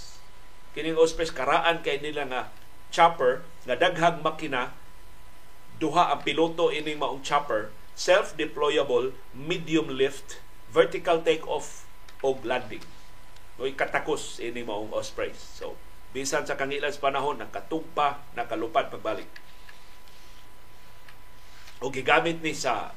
Kining 0.74 0.97
Ospreys 0.97 1.34
karaan 1.34 1.86
kay 1.86 2.01
nila 2.01 2.26
nga 2.30 2.41
chopper 2.89 3.45
nga 3.70 3.78
daghang 3.78 4.26
makina 4.26 4.74
duha 5.78 6.12
ang 6.12 6.26
piloto 6.26 6.74
ining 6.74 6.99
maong 6.99 7.22
chopper 7.22 7.72
self-deployable 7.93 9.14
medium 9.32 9.93
lift 9.93 10.41
vertical 10.74 11.22
take 11.22 11.45
off 11.45 11.86
og 12.26 12.43
landing. 12.43 12.84
Oy 13.62 13.78
katakos 13.78 14.41
ini 14.41 14.66
maong 14.66 14.91
Ospreys. 14.91 15.38
So 15.38 15.78
bisan 16.10 16.49
sa 16.49 16.57
kangilan 16.57 16.89
sa 16.89 17.05
panahon 17.05 17.38
nakatugpa 17.38 18.24
nakalupad 18.34 18.89
pagbalik. 18.89 19.30
O 21.80 21.93
gigamit 21.93 22.41
ni 22.43 22.51
sa 22.51 22.91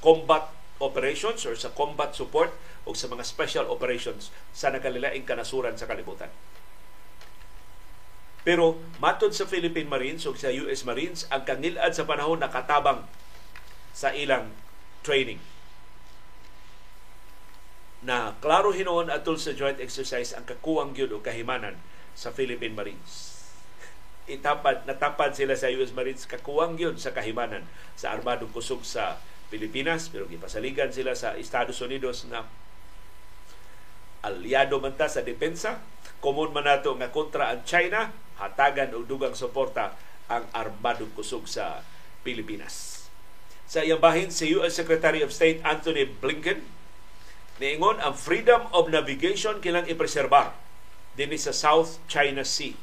combat 0.00 0.48
operations 0.82 1.46
or 1.46 1.54
sa 1.54 1.70
combat 1.70 2.14
support 2.14 2.50
o 2.82 2.92
sa 2.92 3.06
mga 3.06 3.22
special 3.22 3.66
operations 3.70 4.34
sa 4.50 4.74
nakalilaing 4.74 5.22
kanasuran 5.22 5.78
sa 5.78 5.86
kalibutan. 5.86 6.30
Pero 8.44 8.76
matod 9.00 9.32
sa 9.32 9.48
Philippine 9.48 9.88
Marines 9.88 10.28
o 10.28 10.36
sa 10.36 10.52
US 10.52 10.84
Marines, 10.84 11.24
ang 11.32 11.48
kangilad 11.48 11.96
sa 11.96 12.04
panahon 12.04 12.44
nakatabang 12.44 13.08
sa 13.96 14.12
ilang 14.12 14.52
training. 15.00 15.40
Na 18.04 18.36
klaro 18.44 18.76
hinoon 18.76 19.08
atol 19.08 19.40
sa 19.40 19.56
joint 19.56 19.80
exercise 19.80 20.36
ang 20.36 20.44
kakuwang 20.44 20.92
gyud 20.92 21.16
o 21.16 21.24
kahimanan 21.24 21.80
sa 22.12 22.28
Philippine 22.28 22.76
Marines. 22.76 23.32
Itapad, 24.28 24.84
natapad 24.84 25.32
sila 25.32 25.56
sa 25.56 25.72
US 25.72 25.96
Marines 25.96 26.28
kakuwang 26.28 26.76
gyud 26.76 27.00
sa 27.00 27.16
kahimanan 27.16 27.64
sa 27.96 28.12
armadong 28.12 28.52
kusog 28.52 28.84
sa 28.84 29.16
Pilipinas 29.52 30.08
pero 30.08 30.28
gipasaligan 30.28 30.90
sila 30.90 31.12
sa 31.14 31.36
Estados 31.36 31.78
Unidos 31.84 32.24
na 32.28 32.44
aliado 34.24 34.80
man 34.80 34.96
ta 34.96 35.06
sa 35.06 35.20
depensa. 35.20 35.84
Common 36.24 36.56
man 36.56 36.64
nato 36.64 36.96
nga 36.96 37.12
kontra 37.12 37.52
ang 37.52 37.62
China 37.68 38.08
hatagan 38.40 38.96
og 38.96 39.06
dugang 39.06 39.36
suporta 39.36 39.94
ang 40.26 40.48
armadong 40.56 41.12
kusog 41.12 41.44
sa 41.44 41.84
Pilipinas. 42.24 43.06
Sa 43.68 43.84
iyang 43.84 44.00
bahin 44.00 44.32
si 44.32 44.56
US 44.56 44.76
Secretary 44.76 45.20
of 45.20 45.32
State 45.32 45.60
Anthony 45.64 46.08
Blinken 46.08 46.64
niingon 47.60 48.02
ang 48.02 48.16
freedom 48.16 48.66
of 48.74 48.90
navigation 48.90 49.60
kilang 49.60 49.86
ipreserbar 49.86 50.56
dinhi 51.14 51.38
sa 51.38 51.54
South 51.54 52.02
China 52.10 52.42
Sea. 52.42 52.74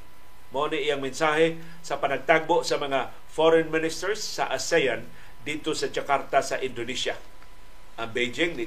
Mao 0.52 0.68
ni 0.68 0.88
iyang 0.88 1.04
mensahe 1.04 1.60
sa 1.84 2.00
panagtagbo 2.00 2.64
sa 2.64 2.80
mga 2.80 3.12
foreign 3.32 3.72
ministers 3.72 4.20
sa 4.20 4.48
ASEAN 4.52 5.08
dito 5.42 5.74
sa 5.74 5.90
Jakarta 5.90 6.42
sa 6.42 6.62
Indonesia. 6.62 7.18
Ang 7.98 8.10
Beijing 8.14 8.54
ni 8.58 8.66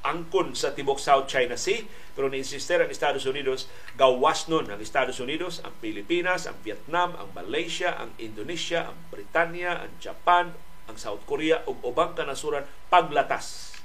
angkon 0.00 0.56
sa 0.56 0.72
tibok 0.72 0.96
South 0.96 1.28
China 1.28 1.60
Sea 1.60 1.84
pero 2.16 2.32
ni-insister 2.32 2.80
ang 2.80 2.88
Estados 2.88 3.28
Unidos 3.28 3.68
gawas 4.00 4.48
nun 4.48 4.68
ang 4.72 4.80
Estados 4.80 5.20
Unidos, 5.20 5.60
ang 5.60 5.76
Pilipinas, 5.76 6.48
ang 6.48 6.56
Vietnam, 6.64 7.12
ang 7.20 7.28
Malaysia, 7.36 7.92
ang 8.00 8.16
Indonesia, 8.16 8.88
ang 8.88 8.96
Britanya, 9.12 9.84
ang 9.84 9.92
Japan, 10.00 10.56
ang 10.88 10.96
South 10.96 11.22
Korea 11.28 11.60
ug 11.68 11.78
ubang 11.84 12.16
kanasuran 12.16 12.64
paglatas 12.88 13.76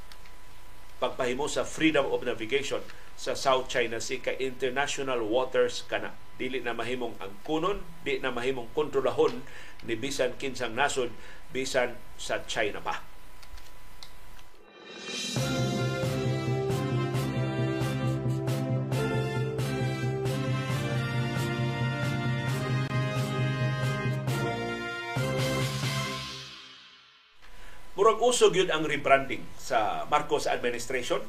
pagpahimo 0.97 1.51
sa 1.51 1.67
freedom 1.67 2.07
of 2.07 2.23
navigation 2.23 2.79
sa 3.19 3.35
South 3.35 3.67
China 3.67 3.99
Sea 3.99 4.23
kay 4.23 4.39
international 4.39 5.23
waters 5.27 5.83
kana 5.87 6.15
dili 6.35 6.59
na 6.59 6.75
mahimong 6.75 7.15
ang 7.23 7.31
kunon 7.47 7.79
di 8.03 8.19
na 8.19 8.31
mahimong 8.31 8.71
kontrolahon 8.75 9.43
ni 9.87 9.95
bisan 9.95 10.35
kinsang 10.35 10.75
nasod 10.75 11.11
bisan 11.56 11.95
sa 12.20 12.43
China 12.43 12.84
pa. 12.84 12.99
Murag 27.95 28.20
usog 28.20 28.51
yun 28.51 28.68
ang 28.68 28.84
rebranding 28.84 29.39
sa 29.56 30.03
Marcos 30.12 30.51
administration. 30.51 31.24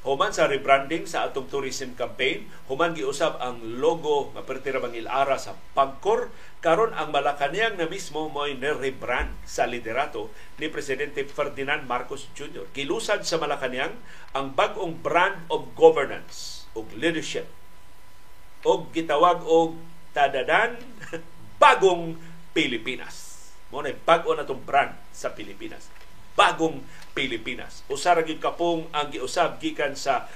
Human 0.00 0.32
sa 0.32 0.48
rebranding 0.48 1.04
sa 1.04 1.28
atong 1.28 1.52
tourism 1.52 1.92
campaign, 1.92 2.48
human 2.72 2.96
giusab 2.96 3.36
ang 3.36 3.60
logo 3.60 4.32
nga 4.32 4.40
pertira 4.48 4.80
bang 4.80 4.96
ilara 4.96 5.36
sa 5.36 5.52
Pagcor 5.76 6.32
karon 6.64 6.96
ang 6.96 7.12
Malacañang 7.12 7.76
na 7.76 7.84
mismo 7.84 8.32
mo'y 8.32 8.56
rebrand 8.56 9.28
sa 9.44 9.68
liderato 9.68 10.32
ni 10.56 10.72
Presidente 10.72 11.20
Ferdinand 11.28 11.84
Marcos 11.84 12.32
Jr. 12.32 12.64
Gilusad 12.72 13.28
sa 13.28 13.36
Malacañang 13.36 13.92
ang 14.32 14.56
bag-ong 14.56 15.04
brand 15.04 15.44
of 15.52 15.68
governance 15.76 16.64
ug 16.72 16.88
leadership 16.96 17.44
og 18.64 18.92
gitawag 18.96 19.44
og 19.44 19.76
Tadadan 20.16 20.80
bagong 21.62 22.16
Pilipinas. 22.56 23.36
Mo 23.70 23.84
na 23.84 23.94
bago 23.94 24.34
na 24.34 24.48
tong 24.48 24.64
brand 24.64 24.90
sa 25.14 25.30
Pilipinas. 25.30 25.86
Bagong 26.34 26.82
Pilipinas. 27.12 27.82
Usa 27.90 28.14
ra 28.14 28.22
kapong 28.22 28.90
ang 28.94 29.10
giusab 29.10 29.58
gikan 29.58 29.98
sa 29.98 30.30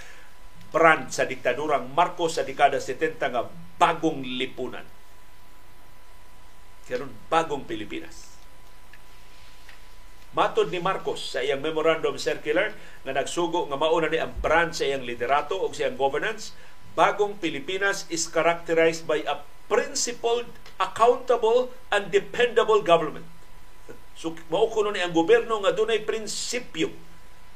brand 0.75 1.07
sa 1.14 1.22
diktadurang 1.25 1.95
Marcos 1.95 2.35
sa 2.35 2.43
dekada 2.43 2.83
70 2.83 3.18
nga 3.18 3.47
bagong 3.79 4.27
lipunan. 4.27 4.83
Karon 6.85 7.14
bagong 7.31 7.64
Pilipinas. 7.64 8.35
Matod 10.35 10.75
ni 10.75 10.83
Marcos 10.83 11.22
sa 11.22 11.47
iyang 11.47 11.62
memorandum 11.62 12.18
circular 12.18 12.75
nga 13.07 13.12
nagsugo 13.14 13.70
nga 13.70 13.79
mauna 13.79 14.11
ni 14.11 14.18
ang 14.18 14.35
brand 14.43 14.75
sa 14.75 14.83
iyang 14.83 15.07
liderato 15.07 15.55
o 15.55 15.70
sa 15.70 15.87
iyang 15.87 15.95
governance, 15.95 16.51
bagong 16.99 17.39
Pilipinas 17.39 18.03
is 18.11 18.27
characterized 18.27 19.07
by 19.07 19.22
a 19.31 19.47
principled, 19.70 20.51
accountable, 20.83 21.70
and 21.95 22.11
dependable 22.11 22.83
government. 22.83 23.31
So, 24.15 24.35
mao 24.51 24.71
kuno 24.71 24.95
ni 24.95 25.03
ang 25.03 25.15
gobyerno 25.15 25.59
nga 25.62 25.75
dunay 25.75 26.07
prinsipyo, 26.07 26.91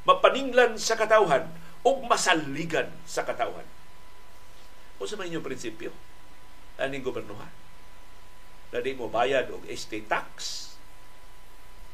mapaninglan 0.04 0.74
sa 0.76 0.98
katawhan 0.98 1.46
o 1.86 2.02
masaligan 2.04 2.90
sa 3.06 3.22
katawhan. 3.22 3.66
O 4.98 5.06
sa 5.06 5.14
may 5.14 5.30
inyong 5.30 5.46
prinsipyo? 5.46 5.94
Aning 6.78 7.06
gobernohan? 7.06 7.50
Na 8.74 8.82
mo 8.98 9.06
bayad 9.08 9.48
og 9.54 9.64
estate 9.70 10.10
tax, 10.10 10.68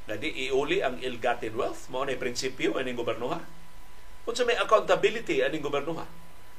na 0.04 0.20
iuli 0.20 0.84
ang 0.84 1.00
ill-gotten 1.00 1.56
wealth 1.56 1.88
mao 1.88 2.04
na 2.04 2.12
prinsipyo 2.12 2.76
aning 2.76 2.96
gobernoha 2.96 3.40
unsa 4.28 4.44
may 4.44 4.56
accountability 4.60 5.40
aning 5.40 5.64
gobernoha 5.64 6.04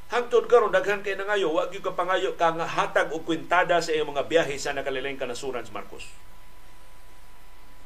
hangtod 0.09 0.49
karon 0.49 0.73
daghan 0.73 1.05
kay 1.05 1.13
nangayo 1.13 1.53
wa 1.53 1.69
gyud 1.69 1.85
ka 1.85 1.93
pangayo 1.93 2.33
ka 2.33 2.57
nga 2.57 2.65
hatag 2.65 3.13
og 3.13 3.21
kwintada 3.21 3.77
sa 3.77 3.93
iyang 3.93 4.09
mga 4.09 4.25
biyahe 4.25 4.57
sa 4.57 4.73
nakalilaing 4.73 5.21
kanasuran 5.21 5.61
sa 5.61 5.77
Marcos 5.77 6.09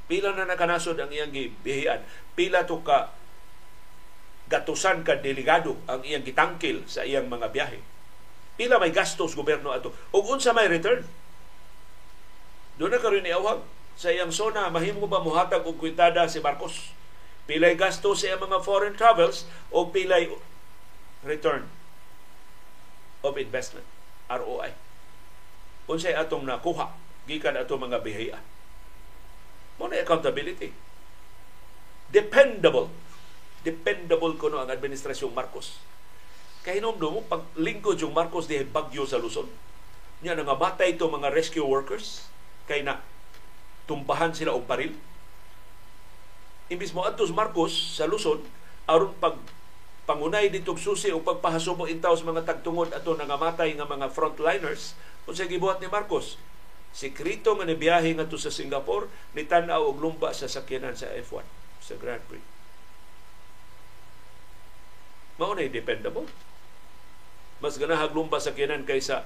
pila 0.10 0.34
na 0.34 0.50
nakanasod 0.50 0.98
ang 0.98 1.14
iyang 1.14 1.30
gibihian 1.30 2.02
pila 2.34 2.66
to 2.66 2.82
ka 2.82 3.14
gatusan 4.50 5.06
ka 5.06 5.22
delegado 5.22 5.78
ang 5.86 6.02
iyang 6.02 6.26
gitangkil 6.26 6.82
sa 6.90 7.06
iyang 7.06 7.30
mga 7.30 7.54
biyahe 7.54 7.80
pila 8.58 8.82
may 8.82 8.90
gastos 8.90 9.38
gobyerno 9.38 9.70
ato 9.70 9.94
ug 10.10 10.26
unsa 10.26 10.52
may 10.52 10.66
return 10.66 11.06
doon 12.82 12.96
na 12.96 13.04
karon 13.04 13.22
ni 13.22 13.30
awag 13.30 13.62
sa 14.00 14.16
iyang 14.16 14.32
zona, 14.32 14.72
mahimo 14.72 15.04
ba 15.12 15.20
muhatag 15.20 15.68
og 15.68 15.76
kwitada 15.76 16.24
si 16.32 16.40
Marcos? 16.40 16.96
Pilay 17.44 17.76
gasto 17.76 18.16
sa 18.16 18.32
iyang 18.32 18.48
mga 18.48 18.64
foreign 18.64 18.96
travels 18.96 19.44
o 19.76 19.92
pilay 19.92 20.32
return 21.28 21.68
of 23.20 23.36
investment, 23.36 23.84
ROI. 24.32 24.72
Unsay 25.92 26.16
atong 26.16 26.48
nakuha 26.48 26.96
gikan 27.28 27.60
ato 27.60 27.76
mga 27.76 28.00
bihiya. 28.00 28.40
Mo 29.80 29.88
na 29.88 30.04
accountability. 30.04 30.76
Dependable. 32.12 32.92
Dependable 33.64 34.36
kuno 34.36 34.60
ang 34.60 34.70
administrasyong 34.70 35.32
Marcos. 35.32 35.80
Kay 36.68 36.84
hinumdum 36.84 37.18
mo, 37.18 37.22
pag 37.24 37.48
lingkod 37.56 37.96
yung 38.04 38.12
Marcos 38.12 38.46
di 38.46 38.60
bagyo 38.68 39.08
sa 39.08 39.16
Luzon, 39.16 39.48
niya 40.20 40.36
nangamatay 40.36 41.00
ito 41.00 41.08
mga 41.08 41.32
rescue 41.32 41.64
workers, 41.64 42.28
kay 42.68 42.84
na 42.84 43.00
tumbahan 43.88 44.36
sila 44.36 44.52
og 44.54 44.68
paril. 44.68 44.92
Imbis 46.70 46.94
mo 46.94 47.08
adtos 47.08 47.34
Marcos 47.34 47.74
sa 47.98 48.06
Luzon 48.06 48.44
aron 48.86 49.16
pag 49.18 49.40
pangunay 50.10 50.50
dito 50.50 50.74
susi 50.74 51.14
o 51.14 51.22
pagpahasubo 51.22 51.86
intaw 51.86 52.18
sa 52.18 52.26
mga 52.26 52.42
tagtungod 52.42 52.90
ato 52.90 53.14
nangamatay 53.14 53.78
nga 53.78 53.86
mga 53.86 54.10
frontliners 54.10 54.98
unsay 55.30 55.46
gibuhat 55.46 55.78
ni 55.78 55.86
Marcos 55.86 56.42
Sikrito 56.90 57.56
nga 57.56 57.66
nibiyahe 57.70 58.18
nga 58.18 58.26
sa 58.26 58.52
Singapore 58.52 59.08
ni 59.38 59.46
tan-aw 59.46 59.86
og 59.86 60.02
lumba 60.02 60.34
sa 60.34 60.50
sakyanan 60.50 60.98
sa 60.98 61.08
F1 61.14 61.46
sa 61.80 61.96
Grand 61.96 62.22
Prix. 62.26 62.44
Mao 65.40 65.56
na 65.56 65.64
dependable. 65.70 66.28
Mas 67.64 67.80
ganahag 67.80 68.12
lumba 68.12 68.40
sa 68.42 68.52
sakyanan 68.52 68.84
kaysa 68.84 69.24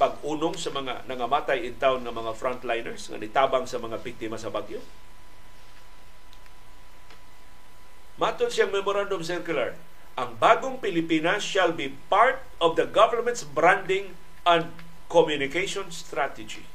pag-unong 0.00 0.58
sa 0.58 0.74
mga 0.74 1.06
nangamatay 1.06 1.62
in 1.62 1.78
town 1.78 2.02
ng 2.02 2.10
mga 2.10 2.32
frontliners 2.34 3.06
nga 3.06 3.20
nitabang 3.20 3.64
sa 3.70 3.78
mga 3.78 4.02
biktima 4.02 4.34
sa 4.34 4.50
bagyo. 4.50 4.82
Matod 8.18 8.50
siyang 8.50 8.74
memorandum 8.74 9.24
circular, 9.24 9.78
ang 10.18 10.36
bagong 10.36 10.82
Pilipinas 10.82 11.40
shall 11.40 11.72
be 11.72 11.96
part 12.12 12.44
of 12.60 12.76
the 12.76 12.84
government's 12.84 13.46
branding 13.46 14.12
and 14.44 14.68
communication 15.08 15.88
strategy. 15.88 16.68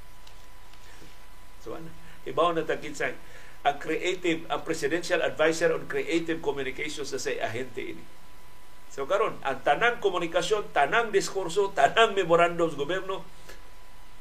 So 1.67 1.75
ano? 1.75 1.91
Ibaw 2.23 2.55
na 2.55 2.63
takinsay 2.63 3.11
ang 3.67 3.75
creative, 3.83 4.47
ang 4.47 4.63
presidential 4.63 5.19
advisor 5.19 5.75
on 5.75 5.91
creative 5.91 6.39
communications 6.39 7.11
sa 7.11 7.19
say 7.19 7.35
ahente 7.43 7.83
ini 7.83 8.03
So 8.97 9.05
karon 9.05 9.37
ang 9.45 9.61
tanang 9.61 10.01
komunikasyon, 10.01 10.73
tanang 10.73 11.13
diskurso, 11.13 11.69
tanang 11.69 12.17
memorandum 12.17 12.65
sa 12.65 12.81
gobyerno 12.81 13.21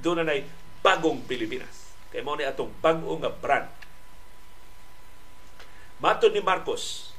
doon 0.05 0.21
na 0.21 0.37
bagong 0.85 1.25
Pilipinas. 1.25 1.97
Kay 2.13 2.21
mo 2.21 2.37
ni 2.37 2.45
atong 2.45 2.69
bago 2.85 3.17
nga 3.17 3.33
brand. 3.33 3.73
Matod 5.97 6.37
ni 6.37 6.45
Marcos, 6.45 7.17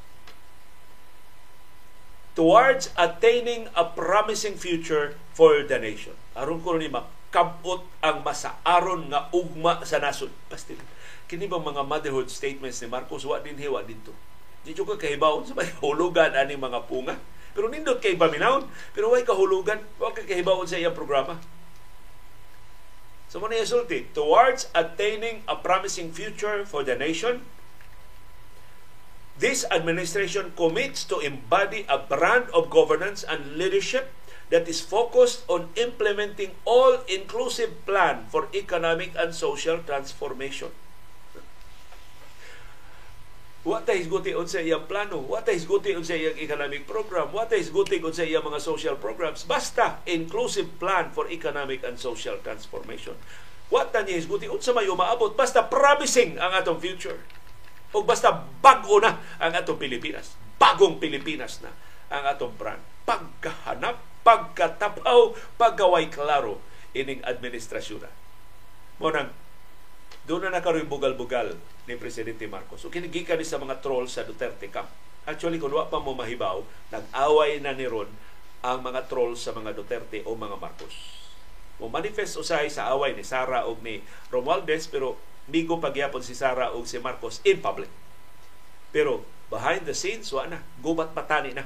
towards 2.38 2.94
attaining 2.94 3.74
a 3.74 3.90
promising 3.90 4.54
future 4.54 5.18
for 5.34 5.66
the 5.66 5.82
nation. 5.82 6.14
Aron 6.38 6.62
ko 6.62 6.78
ni 6.78 6.86
makabot 7.28 7.84
ang 8.00 8.24
masaaron 8.24 9.12
nga 9.12 9.28
ugma 9.36 9.84
sa 9.84 10.00
nasod. 10.00 10.32
Pastil. 10.48 10.80
Kini 11.28 11.44
ba 11.52 11.60
mga 11.60 11.84
motherhood 11.84 12.32
statements 12.32 12.80
ni 12.80 12.88
Marcos 12.88 13.28
wa 13.28 13.44
din 13.44 13.60
hiwa 13.60 13.84
dito. 13.84 14.16
Di 14.64 14.72
ka 14.72 14.96
kahibawon 14.96 15.44
sa 15.44 15.52
may 15.52 15.68
hulugan 15.84 16.32
ani 16.32 16.56
mga 16.56 16.88
punga 16.88 17.20
pero 17.58 17.74
nindot 17.74 17.98
kay 17.98 18.14
paminawon. 18.14 18.70
Pero 18.94 19.10
way 19.10 19.26
kahulugan. 19.26 19.82
Huwag 19.98 20.14
kay 20.14 20.30
kahibawon 20.30 20.70
sa 20.70 20.78
iyang 20.78 20.94
programa. 20.94 21.42
So 23.34 23.42
mo 23.42 23.50
sulti, 23.50 24.08
towards 24.14 24.70
attaining 24.78 25.42
a 25.50 25.58
promising 25.58 26.14
future 26.14 26.64
for 26.64 26.86
the 26.86 26.94
nation, 26.94 27.44
this 29.42 29.66
administration 29.74 30.54
commits 30.54 31.04
to 31.10 31.18
embody 31.20 31.84
a 31.90 31.98
brand 31.98 32.48
of 32.54 32.70
governance 32.70 33.26
and 33.26 33.58
leadership 33.58 34.14
that 34.50 34.68
is 34.68 34.80
focused 34.80 35.44
on 35.52 35.70
implementing 35.76 36.56
all-inclusive 36.64 37.84
plan 37.84 38.26
for 38.32 38.48
economic 38.56 39.12
and 39.20 39.36
social 39.36 39.84
transformation. 39.84 40.72
What 43.68 43.84
is 43.92 44.08
hisguti 44.08 44.32
sa 44.48 44.64
iyang 44.64 44.88
plano, 44.88 45.20
what 45.20 45.44
is 45.52 45.68
hisguti 45.68 45.92
sa 46.00 46.16
iyang 46.16 46.40
economic 46.40 46.88
program, 46.88 47.36
what 47.36 47.52
is 47.52 47.68
hisguti 47.68 48.00
sa 48.16 48.24
iyang 48.24 48.48
mga 48.48 48.64
social 48.64 48.96
programs. 48.96 49.44
Basta 49.44 50.00
inclusive 50.08 50.80
plan 50.80 51.12
for 51.12 51.28
economic 51.28 51.84
and 51.84 52.00
social 52.00 52.40
transformation. 52.40 53.20
What 53.68 53.92
ta 53.92 54.08
niya 54.08 54.24
hisguti 54.24 54.48
unsa 54.48 54.72
may 54.72 54.88
umaabot 54.88 55.36
basta 55.36 55.68
promising 55.68 56.40
ang 56.40 56.56
atong 56.56 56.80
future. 56.80 57.20
O 57.92 58.08
basta 58.08 58.32
bago 58.64 59.04
na 59.04 59.20
ang 59.36 59.52
atong 59.52 59.76
Pilipinas. 59.76 60.40
Bagong 60.56 60.96
Pilipinas 61.04 61.60
na 61.60 61.76
ang 62.08 62.24
atong 62.24 62.56
brand. 62.56 62.80
Pagkahanap, 63.04 64.17
pagkatapaw, 64.28 65.32
pagkaway 65.56 66.12
klaro 66.12 66.60
ining 66.92 67.24
administrasyon 67.24 68.04
na. 68.04 68.12
Mo 69.00 69.08
nang 69.08 69.32
doon 70.28 70.52
na 70.52 70.60
nakaroy 70.60 70.84
bugal-bugal 70.84 71.56
ni 71.88 71.96
Presidente 71.96 72.44
Marcos. 72.52 72.84
So 72.84 72.92
kinigikan 72.92 73.40
ni 73.40 73.48
sa 73.48 73.56
mga 73.56 73.80
trolls 73.80 74.12
sa 74.12 74.28
Duterte 74.28 74.68
camp. 74.68 74.92
Actually, 75.24 75.60
kung 75.60 75.72
pa 75.72 76.00
mo 76.04 76.12
mahibaw, 76.12 76.64
nag-away 76.92 77.64
na 77.64 77.72
ni 77.72 77.88
Ron 77.88 78.12
ang 78.60 78.84
mga 78.84 79.08
trolls 79.08 79.40
sa 79.40 79.56
mga 79.56 79.72
Duterte 79.72 80.24
o 80.28 80.36
mga 80.36 80.60
Marcos. 80.60 80.96
Mo 81.80 81.88
manifest 81.88 82.36
usay 82.36 82.68
sa 82.68 82.92
away 82.92 83.16
ni 83.16 83.24
Sara 83.24 83.64
o 83.64 83.80
ni 83.80 84.04
Romualdez 84.28 84.92
pero 84.92 85.16
migo 85.48 85.80
pagyapon 85.80 86.26
si 86.26 86.36
Sara 86.36 86.76
o 86.76 86.84
si 86.84 87.00
Marcos 87.00 87.40
in 87.48 87.64
public. 87.64 87.92
Pero 88.92 89.24
behind 89.48 89.88
the 89.88 89.96
scenes, 89.96 90.28
wa 90.36 90.44
na. 90.50 90.60
Gubat 90.84 91.16
patani 91.16 91.56
na. 91.56 91.64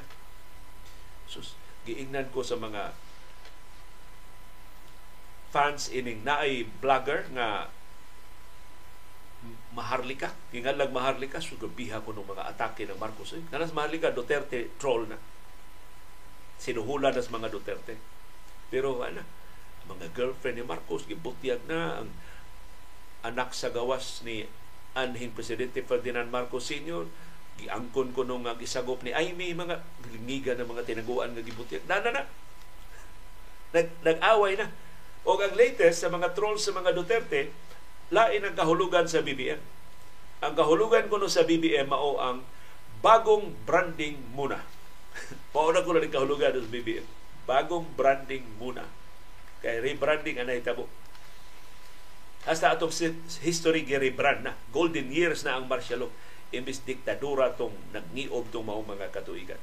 Sus, 1.26 1.58
giingnan 1.92 2.32
ko 2.32 2.40
sa 2.40 2.56
mga 2.56 2.96
fans 5.52 5.92
ining 5.92 6.24
naay 6.24 6.64
vlogger 6.80 7.28
nga 7.36 7.68
Maharlika. 9.76 10.32
Kingalag 10.54 10.96
Maharlika, 10.96 11.44
sugabiha 11.44 12.04
ko 12.06 12.16
ng 12.16 12.24
mga 12.24 12.56
atake 12.56 12.88
ng 12.88 12.96
Marcos. 12.96 13.36
Eh, 13.36 13.44
kanas 13.52 13.76
Maharlika, 13.76 14.16
Duterte, 14.16 14.72
troll 14.80 15.12
na. 15.12 15.18
Sinuhula 16.62 17.12
na 17.12 17.20
mga 17.20 17.50
Duterte. 17.52 17.98
Pero 18.70 19.02
ano, 19.04 19.26
mga 19.90 20.14
girlfriend 20.14 20.62
ni 20.62 20.64
Marcos, 20.64 21.10
gibutyag 21.10 21.66
na 21.68 22.04
ang 22.04 22.10
anak 23.26 23.52
sa 23.52 23.74
gawas 23.74 24.22
ni 24.24 24.46
anhing 24.94 25.34
Presidente 25.34 25.82
Ferdinand 25.82 26.30
Marcos 26.30 26.70
Sr., 26.70 27.10
giangkon 27.60 28.15
ko 28.15 28.23
nung 28.23 28.48
gisagop 28.56 29.03
ni 29.03 29.11
Amy, 29.11 29.52
mga 29.52 29.82
lingigan 30.14 30.57
ng 30.60 30.69
mga 30.69 30.86
tinaguan 30.88 31.34
nga 31.36 31.44
gibutyag. 31.44 31.84
Na, 31.90 31.99
na, 31.99 32.11
na. 32.11 32.23
Nag, 33.72 33.88
nag-away 34.03 34.60
na. 34.60 34.68
O 35.23 35.38
ang 35.38 35.53
latest 35.53 36.02
sa 36.02 36.10
mga 36.10 36.34
trolls 36.34 36.65
sa 36.65 36.73
mga 36.73 36.98
Duterte, 36.98 37.53
lain 38.10 38.41
ang 38.44 38.56
kahulugan 38.57 39.06
sa 39.06 39.22
BBM. 39.22 39.61
Ang 40.41 40.53
kahulugan 40.57 41.06
ko 41.06 41.22
sa 41.30 41.45
BBM 41.45 41.86
mao 41.86 42.18
ang 42.18 42.41
bagong 43.06 43.53
branding 43.64 44.18
muna. 44.34 44.57
Mauna 45.53 45.86
ko 45.86 45.94
lang 45.94 46.10
kahulugan 46.10 46.57
sa 46.57 46.72
BBM. 46.72 47.06
Bagong 47.45 47.86
branding 47.94 48.44
muna. 48.57 48.84
Kay 49.61 49.78
rebranding 49.80 50.41
ang 50.41 50.49
nahitabo. 50.49 50.90
Hasta 52.41 52.73
atong 52.73 52.90
history 53.45 53.86
gi-rebrand 53.86 54.41
na. 54.41 54.57
Golden 54.73 55.14
years 55.14 55.45
na 55.45 55.61
ang 55.61 55.69
martial 55.69 56.10
law. 56.10 56.11
Imbis 56.52 56.84
diktadura 56.84 57.56
tong 57.56 57.76
nagniob 57.95 58.52
tong 58.52 58.68
maong 58.68 58.88
mga 58.88 59.07
katuigan. 59.15 59.60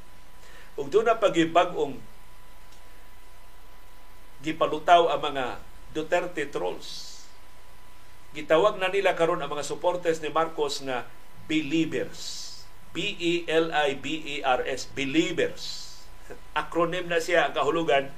Ug 0.80 0.88
doon 0.88 1.08
na 1.08 1.20
pagibag-ong 1.20 2.00
gipalutaw 4.40 5.12
ang 5.12 5.20
mga 5.20 5.46
Duterte 5.88 6.44
trolls. 6.52 7.16
Gitawag 8.36 8.76
na 8.76 8.92
nila 8.92 9.16
karon 9.16 9.40
ang 9.40 9.48
mga 9.48 9.64
supporters 9.64 10.20
ni 10.20 10.28
Marcos 10.28 10.84
nga 10.84 11.08
believers. 11.48 12.44
B-E-L-I-B-E-R-S, 12.92 14.92
believers. 14.92 15.62
Acronym 16.60 17.08
na 17.08 17.24
siya 17.24 17.48
ang 17.48 17.56
kahulugan, 17.56 18.12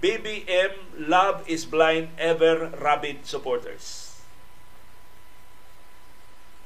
BBM 0.00 1.04
Love 1.08 1.44
is 1.48 1.68
Blind 1.68 2.12
Ever 2.16 2.72
Rabid 2.76 3.28
Supporters. 3.28 4.16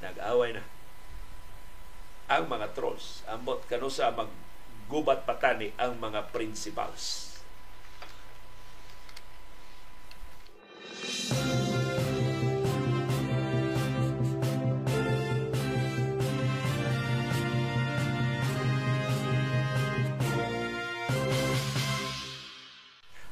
Nag-away 0.02 0.58
na. 0.58 0.69
Ang 2.30 2.46
mga 2.46 2.70
trolls, 2.78 3.26
ambot 3.26 3.58
kanusa 3.66 4.14
maggubat 4.14 5.26
patani 5.26 5.74
ang 5.74 5.98
mga 5.98 6.30
principals 6.30 7.30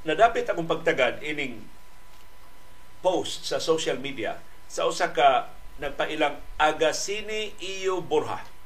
nadapit 0.09 0.49
akong 0.49 0.65
pagtagad 0.65 1.21
ining 1.21 1.61
post 3.05 3.45
sa 3.45 3.61
social 3.61 4.01
media 4.01 4.41
sa 4.65 4.89
usa 4.89 5.13
ka 5.13 5.53
nagpailang 5.77 6.41
Agasini 6.57 7.53
Iyo 7.61 8.01
Borja. 8.01 8.58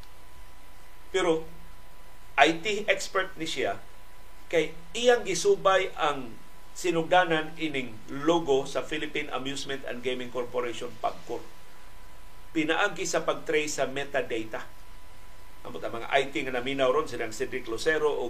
Pero 1.12 1.44
IT 2.40 2.88
expert 2.88 3.36
ni 3.36 3.44
siya 3.44 3.76
kay 4.48 4.72
iyang 4.96 5.24
gisubay 5.24 5.92
ang 5.96 6.32
sinugdanan 6.72 7.52
ining 7.60 7.92
logo 8.08 8.64
sa 8.64 8.80
Philippine 8.80 9.28
Amusement 9.28 9.84
and 9.84 10.00
Gaming 10.00 10.32
Corporation 10.32 10.88
PAGCOR. 11.04 11.40
Pinaagi 12.52 13.04
sa 13.04 13.24
pag-trace 13.24 13.80
sa 13.80 13.88
metadata. 13.88 14.64
Ang 15.64 15.76
mga 15.76 16.08
IT 16.20 16.34
nga 16.48 16.56
naminaw 16.58 16.92
ron 16.92 17.08
silang 17.08 17.32
Cedric 17.32 17.68
Lucero 17.68 18.08
o 18.08 18.24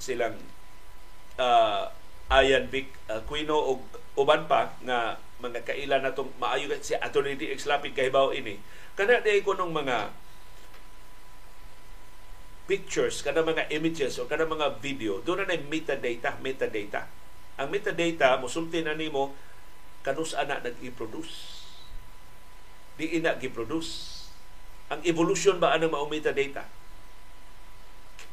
silang 0.00 0.38
uh, 1.36 1.92
Ayan 2.30 2.70
Vic 2.70 2.94
Aquino 3.10 3.58
og 3.58 3.82
uban 4.14 4.46
pa 4.46 4.74
nga 4.86 5.18
mga 5.42 5.66
kailan 5.66 6.06
natong 6.06 6.30
maayo 6.38 6.70
si 6.78 6.94
Attorney 6.94 7.34
DX 7.34 7.66
Lapid 7.66 7.92
kahibaw 7.92 8.30
ini 8.30 8.60
kana 8.94 9.18
day 9.18 9.42
ko 9.42 9.58
nung 9.58 9.74
mga 9.74 10.14
pictures 12.70 13.26
kada 13.26 13.42
mga 13.42 13.66
images 13.74 14.22
o 14.22 14.30
kada 14.30 14.46
mga 14.46 14.78
video 14.78 15.18
doon 15.26 15.42
na 15.42 15.58
metadata 15.58 16.38
metadata. 16.38 17.10
Ang 17.58 17.74
metadata 17.74 18.38
musulti 18.38 18.78
na 18.86 18.94
nimo 18.94 19.34
kanus 20.06 20.38
ana 20.38 20.62
nag-i-produce. 20.62 21.66
Di 22.94 23.18
ina 23.18 23.34
gi-produce. 23.34 24.22
Ang 24.86 25.02
evolution 25.02 25.58
ba 25.58 25.74
anang 25.74 25.90
mao 25.90 26.06
metadata? 26.06 26.70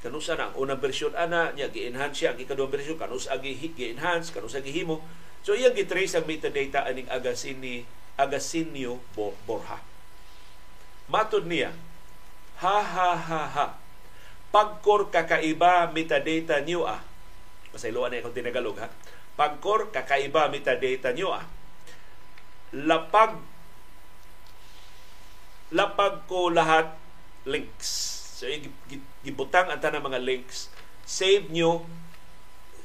Kanusa 0.05 0.37
na 0.37 0.53
ang 0.53 0.55
unang 0.61 0.77
bersyon 0.77 1.17
ana 1.17 1.49
niya 1.57 1.73
gi-enhance 1.73 2.21
siya. 2.21 2.37
Ang 2.37 2.45
ikaduhang 2.45 2.69
bersyon 2.69 3.01
kanus 3.01 3.25
agi 3.25 3.57
gi-enhance 3.57 4.29
kanus 4.29 4.53
agi 4.53 4.69
himo. 4.69 5.01
So 5.41 5.57
iyang 5.57 5.73
gi-trace 5.73 6.13
ang 6.13 6.29
metadata 6.29 6.85
aning 6.85 7.09
Agasini 7.09 7.89
Agasinio 8.21 9.01
Borja. 9.17 9.81
Matod 11.09 11.49
niya 11.49 11.73
ha 12.61 12.85
ha 12.85 13.17
ha 13.17 13.43
ha 13.49 13.86
pagkor 14.53 15.13
kakaiba 15.13 15.91
metadata 15.91 16.63
niyo 16.63 16.87
ah. 16.87 17.01
Pasayloan 17.71 18.13
na 18.13 18.23
akong 18.23 18.35
tinagalog 18.35 18.79
ha? 18.79 18.87
Pagkor 19.37 19.93
kakaiba 19.93 20.49
metadata 20.49 21.11
niyo 21.13 21.35
ah. 21.35 21.45
Lapag 22.73 23.37
lapag 25.71 26.23
ko 26.31 26.47
lahat 26.51 26.95
links. 27.43 28.15
So 28.37 28.45
gibutang 29.25 29.67
ang 29.67 29.81
tanang 29.81 30.05
mga 30.05 30.21
links, 30.21 30.69
save 31.03 31.49
nyo 31.49 31.83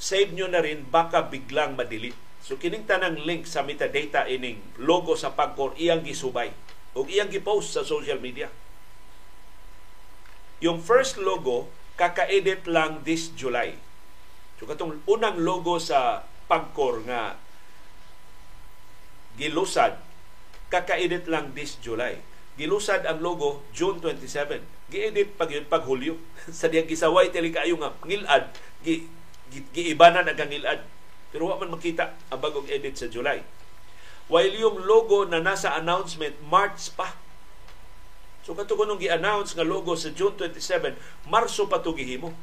save 0.03 0.35
nyo 0.35 0.51
na 0.51 0.59
rin 0.59 0.83
baka 0.83 1.31
biglang 1.31 1.79
madelete. 1.79 2.19
So 2.43 2.59
kining 2.59 2.91
tanang 2.91 3.23
link 3.23 3.47
sa 3.47 3.63
metadata 3.63 4.27
ining 4.27 4.59
logo 4.83 5.15
sa 5.15 5.31
Pagcor 5.31 5.79
iyang 5.79 6.03
gisubay. 6.03 6.51
Ug 6.99 7.07
iyang 7.07 7.31
gipost 7.31 7.71
sa 7.71 7.87
social 7.87 8.19
media. 8.19 8.51
Yung 10.63 10.79
first 10.79 11.19
logo 11.19 11.67
kaka-edit 11.99 12.71
lang 12.71 13.03
this 13.03 13.35
July. 13.35 13.75
So 14.57 14.71
katong 14.71 15.03
unang 15.11 15.43
logo 15.43 15.83
sa 15.83 16.23
Pagcor 16.47 17.03
nga 17.07 17.35
gilusad 19.35 19.99
kaka-edit 20.73 21.29
lang 21.29 21.53
this 21.53 21.77
July. 21.83 22.23
Gilusad 22.57 23.05
ang 23.05 23.21
logo 23.21 23.67
June 23.75 23.99
27 24.01 24.83
giedit 24.93 25.33
pag 25.41 25.49
yun 25.49 25.65
pag 25.65 25.89
Hulyo. 25.89 26.21
Sa 26.53 26.69
diyang 26.69 26.85
gisaway 26.85 27.33
tili 27.33 27.49
kayo 27.49 27.81
nga 27.81 27.97
ngilad. 28.05 28.53
Gi, 28.85 29.09
gi, 29.49 29.61
giibanan 29.73 30.29
ang 30.29 30.37
ngilad. 30.37 30.85
Pero 31.33 31.49
wa 31.49 31.57
man 31.57 31.73
makita 31.73 32.13
ang 32.29 32.41
bagong 32.45 32.69
edit 32.69 33.01
sa 33.01 33.09
July. 33.09 33.41
While 34.29 34.53
yung 34.53 34.85
logo 34.85 35.25
na 35.25 35.41
nasa 35.41 35.73
announcement 35.81 36.37
March 36.45 36.93
pa 36.93 37.17
so 38.43 38.55
kato 38.55 38.75
kunong 38.75 38.99
gi-announce 38.99 39.55
nga 39.55 39.67
logo 39.67 39.95
sa 39.95 40.11
June 40.11 40.35
27 40.35 40.95
Marso 41.31 41.67
pa 41.71 41.83
to 41.83 41.95
gihimo 41.95 42.35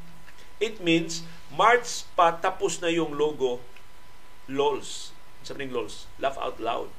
it 0.59 0.79
means 0.83 1.23
March 1.53 2.07
pa 2.15 2.35
tapos 2.35 2.79
na 2.79 2.91
yung 2.91 3.15
logo 3.15 3.59
LOLs 4.47 5.11
sabi 5.43 5.67
LOLs 5.67 6.07
laugh 6.19 6.39
out 6.39 6.57
loud 6.59 6.89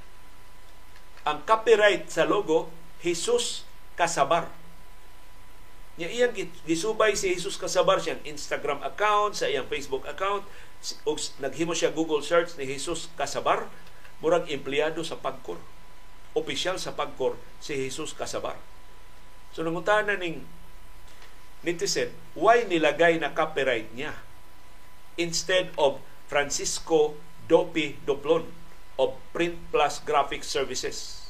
ang 1.28 1.44
copyright 1.44 2.08
sa 2.08 2.24
logo 2.24 2.72
Jesus 3.00 3.68
Kasabar 3.96 4.48
Nya 6.00 6.08
iyang 6.08 6.32
gisubay 6.64 7.12
si 7.12 7.28
Jesus 7.28 7.60
kasabar 7.60 8.00
siyang 8.00 8.24
Instagram 8.24 8.80
account, 8.80 9.36
sa 9.36 9.52
iyang 9.52 9.68
Facebook 9.68 10.08
account, 10.08 10.48
ug 11.04 11.20
naghimo 11.44 11.76
siya 11.76 11.92
Google 11.92 12.24
search 12.24 12.56
ni 12.56 12.64
Jesus 12.64 13.12
kasabar, 13.20 13.68
murag 14.24 14.48
empleyado 14.48 15.04
sa 15.04 15.20
Pagcor. 15.20 15.60
Opisyal 16.32 16.80
sa 16.80 16.96
Pagcor 16.96 17.36
si 17.60 17.76
Jesus 17.76 18.16
kasabar. 18.16 18.56
So 19.50 19.66
nangutana 19.66 20.14
ning 20.14 20.46
netizen, 21.66 22.14
why 22.38 22.64
nilagay 22.64 23.20
na 23.20 23.34
copyright 23.34 23.90
niya 23.92 24.16
instead 25.20 25.74
of 25.76 26.00
Francisco 26.30 27.18
Dopi 27.50 27.98
Doplon 28.06 28.46
of 29.00 29.16
Print 29.34 29.58
Plus 29.74 29.98
Graphic 30.06 30.46
Services. 30.46 31.26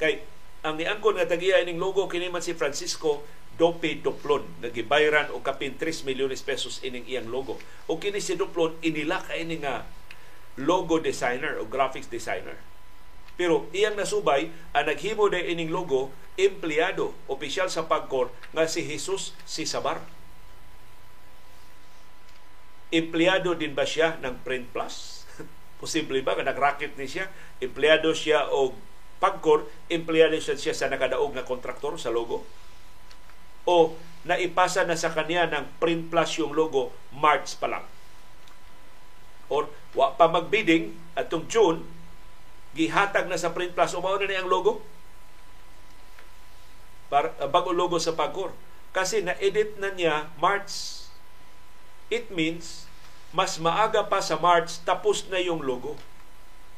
Kay 0.00 0.26
ang 0.66 0.74
niangkon 0.74 1.14
nga 1.14 1.30
tagiya 1.30 1.62
ining 1.62 1.78
logo 1.78 2.10
kini 2.10 2.26
man 2.26 2.42
si 2.42 2.56
Francisco 2.58 3.22
Dope 3.56 4.02
Duplon 4.04 4.44
nga 4.60 4.68
gibayran 4.68 5.32
og 5.32 5.40
kapin 5.40 5.78
3 5.80 6.04
milyones 6.04 6.44
pesos 6.44 6.82
ining 6.84 7.08
iyang 7.08 7.32
logo. 7.32 7.56
O 7.88 7.96
kini 7.96 8.20
si 8.20 8.36
Duplon 8.36 8.76
inila 8.84 9.22
ka 9.24 9.32
ini 9.32 9.62
nga 9.64 9.86
logo 10.60 11.00
designer 11.00 11.56
o 11.56 11.64
graphics 11.64 12.10
designer. 12.10 12.60
Pero 13.36 13.68
iyang 13.72 13.96
nasubay 13.96 14.48
ang 14.72 14.88
naghimo 14.88 15.28
na 15.28 15.40
ining 15.40 15.72
logo 15.72 16.12
empleyado 16.36 17.16
opisyal 17.28 17.68
sa 17.72 17.88
Pagcor 17.88 18.32
nga 18.52 18.64
si 18.68 18.84
Jesus 18.84 19.36
si 19.44 19.68
Sabar. 19.68 20.00
Empleyado 22.92 23.52
din 23.56 23.76
ba 23.76 23.84
siya 23.84 24.16
ng 24.20 24.40
Print 24.40 24.72
Plus? 24.72 25.24
Posible 25.82 26.20
ba 26.24 26.36
nga 26.36 26.48
nag-racket 26.48 26.96
ni 26.96 27.08
siya? 27.08 27.28
Empleyado 27.60 28.12
siya 28.16 28.48
og 28.48 28.76
Pagcor, 29.16 29.64
empleyado 29.88 30.36
siya, 30.36 30.60
siya 30.60 30.76
sa 30.76 30.92
nakadaog 30.92 31.32
nga 31.32 31.48
kontraktor 31.48 31.96
sa 31.96 32.12
logo? 32.12 32.44
o 33.66 33.98
naipasa 34.22 34.86
na 34.86 34.94
sa 34.94 35.10
kanya 35.10 35.50
ng 35.50 35.66
Print 35.82 36.08
Plus 36.08 36.38
yung 36.38 36.54
logo 36.54 36.94
March 37.10 37.58
pa 37.58 37.66
lang. 37.66 37.84
Or 39.50 39.70
wa 39.94 40.14
pa 40.14 40.30
magbidding 40.30 40.94
atong 41.18 41.50
June 41.50 41.82
gihatag 42.76 43.26
na 43.26 43.40
sa 43.40 43.56
Print 43.56 43.72
Plus 43.72 43.96
o 43.96 44.04
na 44.04 44.36
ang 44.36 44.46
logo 44.52 44.84
para 47.08 47.32
uh, 47.40 47.48
bago 47.48 47.72
logo 47.72 47.96
sa 47.96 48.12
Pagcor 48.12 48.52
kasi 48.92 49.24
na-edit 49.24 49.80
na 49.80 49.90
niya 49.96 50.28
March 50.36 51.04
it 52.12 52.28
means 52.28 52.84
mas 53.34 53.56
maaga 53.56 54.04
pa 54.06 54.20
sa 54.20 54.38
March 54.38 54.80
tapos 54.86 55.26
na 55.28 55.36
yung 55.42 55.60
logo. 55.60 55.98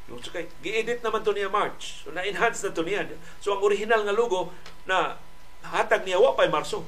So 0.08 0.32
kay 0.32 0.48
gi-edit 0.64 1.04
naman 1.04 1.20
to 1.20 1.36
niya 1.36 1.52
March. 1.52 2.02
So 2.02 2.10
na-enhance 2.10 2.64
na 2.64 2.72
to 2.72 2.82
niya. 2.82 3.04
So 3.44 3.52
ang 3.54 3.60
original 3.60 4.02
nga 4.08 4.16
logo 4.16 4.50
na 4.88 5.20
hatag 5.62 6.08
niya 6.08 6.18
wa 6.18 6.32
pa 6.32 6.48
Marso. 6.48 6.82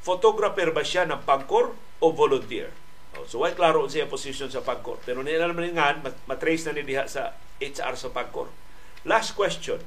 Photographer 0.00 0.72
ba 0.72 0.80
siya 0.80 1.04
ng 1.04 1.22
pangkor 1.28 1.76
o 2.00 2.06
volunteer? 2.10 2.72
Oh, 3.18 3.26
so 3.26 3.42
why 3.42 3.50
klaro 3.50 3.86
siya 3.90 4.06
position 4.06 4.46
sa 4.46 4.62
pangkor. 4.62 5.02
Pero 5.02 5.24
niya 5.26 5.42
naman 5.42 5.74
nga 5.74 5.98
matrace 6.30 6.70
na 6.70 6.78
ni 6.78 6.86
diha 6.86 7.10
sa 7.10 7.34
HR 7.58 7.94
sa 7.98 8.08
pangkor. 8.14 8.50
Last 9.02 9.34
question. 9.34 9.82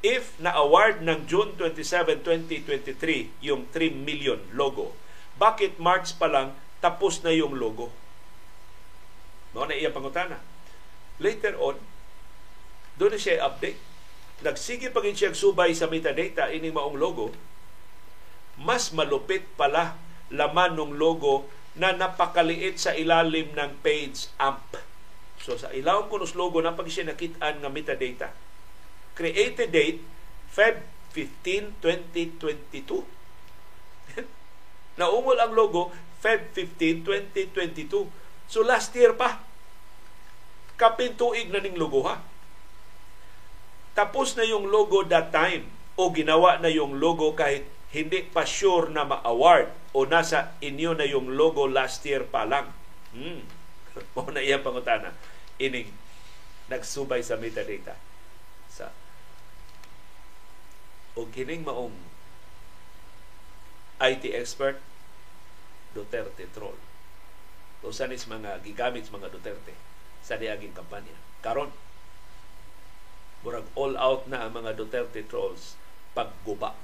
If 0.00 0.38
na-award 0.40 1.04
ng 1.04 1.28
June 1.28 1.52
27, 1.58 2.24
2023 2.24 3.44
yung 3.44 3.68
3 3.68 3.92
million 3.92 4.40
logo, 4.56 4.96
bakit 5.36 5.76
March 5.76 6.16
pa 6.16 6.30
lang 6.30 6.56
tapos 6.80 7.20
na 7.20 7.34
yung 7.36 7.52
logo? 7.52 7.92
Mao 9.52 9.66
na 9.66 9.76
iya 9.76 9.90
pangutana 9.90 10.40
Later 11.20 11.52
on, 11.60 11.76
doon 12.96 13.12
na 13.12 13.20
siya 13.20 13.44
update. 13.44 13.76
Nagsige 14.40 14.88
pa 14.88 15.04
siya 15.04 15.36
subay 15.36 15.76
sa 15.76 15.84
metadata 15.84 16.48
ining 16.48 16.72
maong 16.72 16.96
logo. 16.96 17.36
Mas 18.56 18.88
malupit 18.96 19.44
pala 19.52 20.00
laman 20.32 20.80
ng 20.80 20.96
logo 20.96 21.44
na 21.78 21.94
napakaliit 21.94 22.80
sa 22.80 22.96
ilalim 22.96 23.54
ng 23.54 23.78
page 23.84 24.26
amp. 24.40 24.78
So 25.40 25.54
sa 25.54 25.70
ilawom 25.70 26.10
ko 26.10 26.18
logo 26.34 26.58
na 26.60 26.74
pag 26.74 26.90
siya 26.90 27.06
nakitaan 27.06 27.62
nga 27.62 27.70
metadata. 27.70 28.28
Created 29.14 29.70
date 29.70 30.00
Feb 30.50 30.82
15, 31.14 31.78
2022. 31.78 33.06
Naungol 35.00 35.38
ang 35.38 35.54
logo 35.54 35.94
Feb 36.20 36.52
15, 36.52 37.06
2022. 37.06 38.10
So 38.50 38.66
last 38.66 38.90
year 38.98 39.14
pa 39.14 39.40
kapintuig 40.80 41.52
na 41.52 41.60
ning 41.60 41.76
logo 41.76 42.08
ha. 42.08 42.24
Tapos 43.92 44.32
na 44.32 44.48
yung 44.48 44.72
logo 44.72 45.04
that 45.04 45.28
time 45.28 45.68
o 46.00 46.08
ginawa 46.08 46.56
na 46.56 46.72
yung 46.72 46.96
logo 46.96 47.36
kahit 47.36 47.68
hindi 47.90 48.22
pa 48.22 48.46
sure 48.46 48.86
na 48.94 49.02
ma-award 49.02 49.94
o 49.98 50.06
nasa 50.06 50.54
inyo 50.62 50.94
na 50.94 51.06
yung 51.06 51.34
logo 51.34 51.66
last 51.66 52.06
year 52.06 52.22
pa 52.22 52.46
lang. 52.46 52.70
Hmm. 53.10 53.42
Mo 54.14 54.30
na 54.30 54.38
iya 54.38 54.62
pangutana. 54.62 55.10
Ining 55.58 55.90
nagsubay 56.70 57.18
sa 57.26 57.34
metadata 57.34 57.98
sa 58.70 58.94
o 61.18 61.26
kining 61.26 61.66
maong 61.66 61.98
IT 63.98 64.30
expert 64.30 64.78
Duterte 65.90 66.46
troll. 66.54 66.78
Usa 67.82 68.06
nis 68.06 68.30
mga 68.30 68.62
gigamit 68.62 69.10
mga 69.10 69.34
Duterte 69.34 69.74
sa 70.22 70.38
diaging 70.38 70.70
kampanya. 70.70 71.18
Karon, 71.42 71.74
murag 73.42 73.66
all 73.74 73.98
out 73.98 74.30
na 74.30 74.46
ang 74.46 74.54
mga 74.54 74.78
Duterte 74.78 75.26
trolls 75.26 75.74
pagguba 76.14 76.78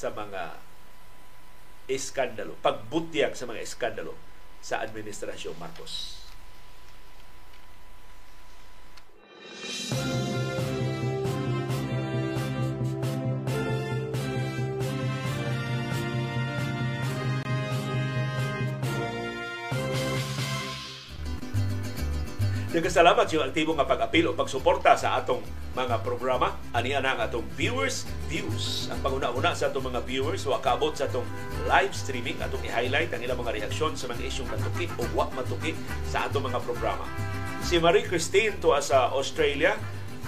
sa 0.00 0.08
mga 0.08 0.56
iskandalo, 1.92 2.56
pagbutyag 2.64 3.36
sa 3.36 3.44
mga 3.44 3.60
iskandalo 3.60 4.16
sa 4.64 4.80
administrasyon 4.80 5.60
Marcos. 5.60 6.16
Nagkasalamat 22.70 23.26
sa 23.26 23.42
aktibo 23.50 23.74
nga 23.74 23.82
pag-apil 23.82 24.30
o 24.30 24.38
pagsuporta 24.38 24.94
sa 24.94 25.18
atong 25.18 25.42
mga 25.74 26.06
programa. 26.06 26.54
Ani 26.70 26.94
na 26.94 27.02
ang 27.02 27.18
atong 27.18 27.42
viewers 27.58 28.06
views. 28.30 28.86
Ang 28.94 29.02
panguna-una 29.02 29.58
sa 29.58 29.74
atong 29.74 29.90
mga 29.90 30.06
viewers 30.06 30.46
wa 30.46 30.62
kaabot 30.62 30.94
sa 30.94 31.10
atong 31.10 31.26
live 31.66 31.90
streaming 31.90 32.38
atong 32.38 32.62
i-highlight 32.62 33.10
ang 33.10 33.26
ilang 33.26 33.42
mga 33.42 33.58
reaksyon 33.58 33.98
sa 33.98 34.06
mga 34.06 34.22
isyong 34.22 34.54
matuki 34.54 34.86
o 34.86 35.02
wa 35.18 35.26
matuki 35.34 35.74
sa 36.06 36.30
atong 36.30 36.46
mga 36.46 36.62
programa. 36.62 37.02
Si 37.58 37.82
Marie 37.82 38.06
Christine 38.06 38.54
to 38.62 38.70
sa 38.78 39.10
Australia 39.18 39.74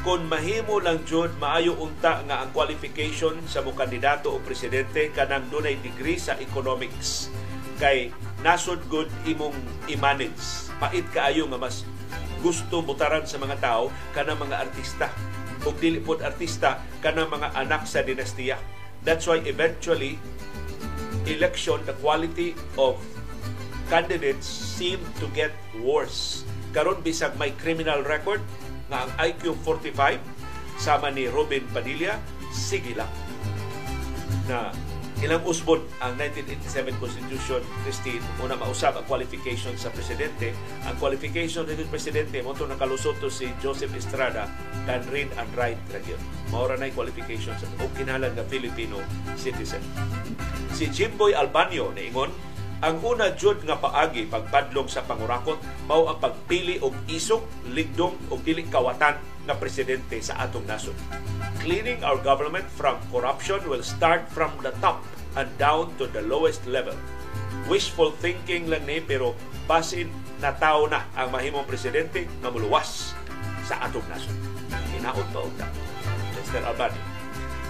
kung 0.03 0.27
mahimo 0.27 0.83
lang 0.83 1.07
jud 1.07 1.31
maayo 1.39 1.79
unta 1.79 2.27
nga 2.27 2.43
ang 2.43 2.51
qualification 2.51 3.39
sa 3.47 3.63
mo 3.63 3.71
kandidato 3.71 4.35
o 4.35 4.43
presidente 4.43 5.15
kanang 5.15 5.47
dunay 5.47 5.79
degree 5.79 6.19
sa 6.19 6.35
economics 6.43 7.31
kay 7.79 8.11
nasod 8.43 8.83
good 8.91 9.07
imong 9.31 9.55
i-manage 9.87 10.67
pait 10.83 11.07
kaayo 11.15 11.47
nga 11.47 11.63
mas 11.63 11.87
gusto 12.43 12.83
butaran 12.83 13.25
sa 13.25 13.39
mga 13.39 13.63
tao 13.63 13.89
kanang 14.13 14.43
mga 14.43 14.69
artista. 14.69 15.09
Ug 15.63 15.79
dili 15.79 16.03
pod 16.03 16.21
artista 16.27 16.83
kanang 16.99 17.31
mga 17.31 17.55
anak 17.55 17.87
sa 17.87 18.03
dinastiya. 18.03 18.59
That's 19.07 19.31
why 19.31 19.41
eventually 19.47 20.19
election 21.31 21.79
the 21.87 21.95
quality 22.03 22.59
of 22.75 22.99
candidates 23.87 24.47
seem 24.51 24.99
to 25.23 25.31
get 25.31 25.55
worse. 25.79 26.43
Karon 26.75 26.99
bisag 27.07 27.39
may 27.39 27.55
criminal 27.55 28.03
record 28.03 28.43
nga 28.91 29.07
ang 29.07 29.11
IQ 29.23 29.55
45 29.63 30.19
sama 30.83 31.15
ni 31.15 31.31
Robin 31.31 31.63
Padilla 31.71 32.19
sige 32.51 32.93
lang. 32.99 33.11
Na 34.51 34.75
ilang 35.23 35.47
usbon 35.47 35.79
ang 36.03 36.19
1987 36.19 36.99
Constitution, 36.99 37.63
Christine, 37.87 38.23
una 38.43 38.59
mausap 38.59 38.99
ang 38.99 39.07
qualification 39.07 39.71
sa 39.79 39.95
presidente. 39.95 40.51
Ang 40.83 40.99
qualification 40.99 41.63
ng 41.63 41.87
presidente, 41.87 42.43
mo 42.43 42.59
ito 42.59 42.67
nakalusot 42.67 43.23
to 43.23 43.31
si 43.31 43.47
Joseph 43.63 43.95
Estrada, 43.95 44.51
can 44.83 45.07
read 45.15 45.31
and 45.39 45.47
write 45.55 45.79
ra 45.95 46.03
Maura 46.51 46.75
na 46.75 46.91
qualification 46.91 47.55
sa 47.55 47.71
kinalan 47.95 48.35
nga 48.35 48.43
Filipino 48.51 48.99
citizen. 49.39 49.81
Si 50.75 50.91
Jimboy 50.91 51.39
Albanyo 51.39 51.95
niingon, 51.95 52.35
ang 52.83 52.99
una 53.07 53.31
jud 53.39 53.63
nga 53.63 53.79
paagi 53.79 54.27
pagpadlong 54.27 54.91
sa 54.91 55.07
pangurakot 55.07 55.63
mao 55.87 56.11
ang 56.11 56.19
pagpili 56.19 56.83
og 56.83 56.91
isok, 57.07 57.71
ligdong 57.71 58.19
og 58.27 58.43
dili 58.43 58.67
kawatan 58.67 59.23
nga 59.47 59.55
presidente 59.55 60.19
sa 60.19 60.43
atong 60.43 60.67
nasod. 60.67 60.99
Cleaning 61.63 62.03
our 62.03 62.19
government 62.19 62.67
from 62.75 62.99
corruption 63.15 63.63
will 63.71 63.87
start 63.87 64.27
from 64.35 64.51
the 64.67 64.75
top 64.83 64.99
and 65.39 65.47
down 65.63 65.95
to 65.95 66.11
the 66.11 66.19
lowest 66.27 66.67
level. 66.67 66.99
Wishful 67.71 68.11
thinking 68.19 68.67
lang 68.67 68.83
ni 68.83 68.99
pero 68.99 69.39
basin 69.71 70.11
na 70.43 70.51
tao 70.59 70.91
na 70.91 71.07
ang 71.15 71.31
mahimong 71.31 71.63
presidente 71.63 72.27
nga 72.43 72.51
muluwas 72.51 73.15
sa 73.63 73.79
atong 73.87 74.03
nasod. 74.11 74.35
Hinaot 74.91 75.23
pa 75.31 75.39
og 75.47 75.55
Mr. 76.35 76.67
Albani. 76.67 76.99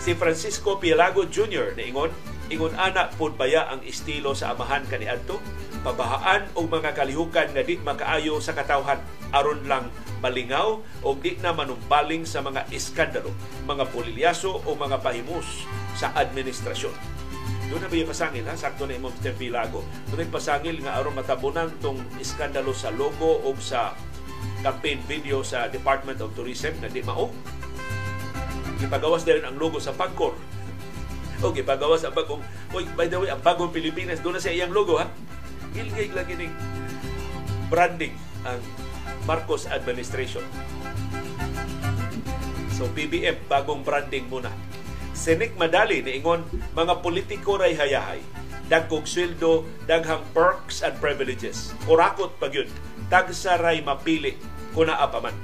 Si 0.01 0.17
Francisco 0.17 0.81
Pielago 0.81 1.29
Jr. 1.29 1.77
niingon, 1.77 2.09
ingon 2.49 2.73
ana 2.81 3.13
pud 3.13 3.37
baya 3.37 3.69
ang 3.69 3.85
estilo 3.85 4.33
sa 4.33 4.57
amahan 4.57 4.89
kaniadto 4.89 5.37
pabahaan 5.83 6.47
og 6.55 6.71
mga 6.71 6.95
kalihukan 6.95 7.51
nga 7.51 7.63
di 7.67 7.79
makaayo 7.83 8.39
sa 8.39 8.55
katawhan 8.55 9.03
aron 9.35 9.67
lang 9.67 9.91
malingaw 10.23 10.79
o 11.03 11.09
di 11.19 11.35
na 11.43 11.51
manumbaling 11.51 12.23
sa 12.23 12.39
mga 12.41 12.71
iskandalo, 12.71 13.35
mga 13.67 13.91
polilyaso 13.91 14.63
o 14.63 14.71
mga 14.79 15.03
pahimus 15.03 15.67
sa 15.99 16.15
administrasyon. 16.15 16.95
Doon 17.67 17.83
na 17.83 17.91
ba 17.91 17.97
yung 17.99 18.13
pasangil 18.13 18.45
ha? 18.47 18.55
Sakto 18.55 18.87
na 18.87 18.95
imong 18.95 19.17
Mr. 19.19 19.35
Pilago. 19.35 19.83
Doon 20.13 20.23
na 20.23 20.31
pasangil 20.31 20.77
nga 20.85 20.95
aron 21.01 21.17
matabunan 21.17 21.73
tong 21.83 21.99
iskandalo 22.23 22.71
sa 22.71 22.95
logo 22.95 23.43
o 23.43 23.51
sa 23.59 23.97
campaign 24.63 25.03
video 25.11 25.43
sa 25.43 25.67
Department 25.67 26.23
of 26.23 26.31
Tourism 26.39 26.79
na 26.79 26.93
di 26.93 27.03
mao. 27.03 27.35
Ipagawas 28.79 29.27
din 29.27 29.43
ang 29.43 29.59
logo 29.59 29.81
sa 29.83 29.95
Pagcor. 29.95 30.35
O 31.43 31.51
ipagawas 31.51 32.07
ang 32.07 32.15
bagong, 32.15 32.43
oy, 32.71 32.87
by 32.95 33.11
the 33.11 33.19
way, 33.19 33.31
ang 33.33 33.43
bagong 33.43 33.75
Pilipinas, 33.75 34.23
doon 34.23 34.39
na 34.39 34.43
sa 34.43 34.55
iyang 34.55 34.71
logo 34.71 35.01
ha. 35.01 35.11
Gilgay 35.73 36.13
lagi 36.13 36.37
ning 36.37 36.53
branding 37.73 38.13
ang 38.45 38.61
Marcos 39.25 39.65
administration. 39.65 40.45
So 42.77 42.91
PBM, 42.93 43.49
bagong 43.49 43.81
branding 43.87 44.29
muna. 44.29 44.53
Senik 45.17 45.55
Madali 45.57 46.05
niingon, 46.05 46.45
mga 46.77 47.01
politiko 47.01 47.57
ray 47.57 47.73
hayahay. 47.73 48.21
Dagkog 48.67 49.05
sweldo, 49.05 49.69
daghang 49.85 50.25
perks 50.33 50.81
and 50.83 50.97
privileges. 50.99 51.77
Kurakot 51.85 52.37
pag 52.41 52.53
yun. 52.53 52.69
Tagsa 53.13 53.61
ray 53.61 53.85
mapili 53.85 54.37
kuna 54.73 54.97
apaman. 54.99 55.37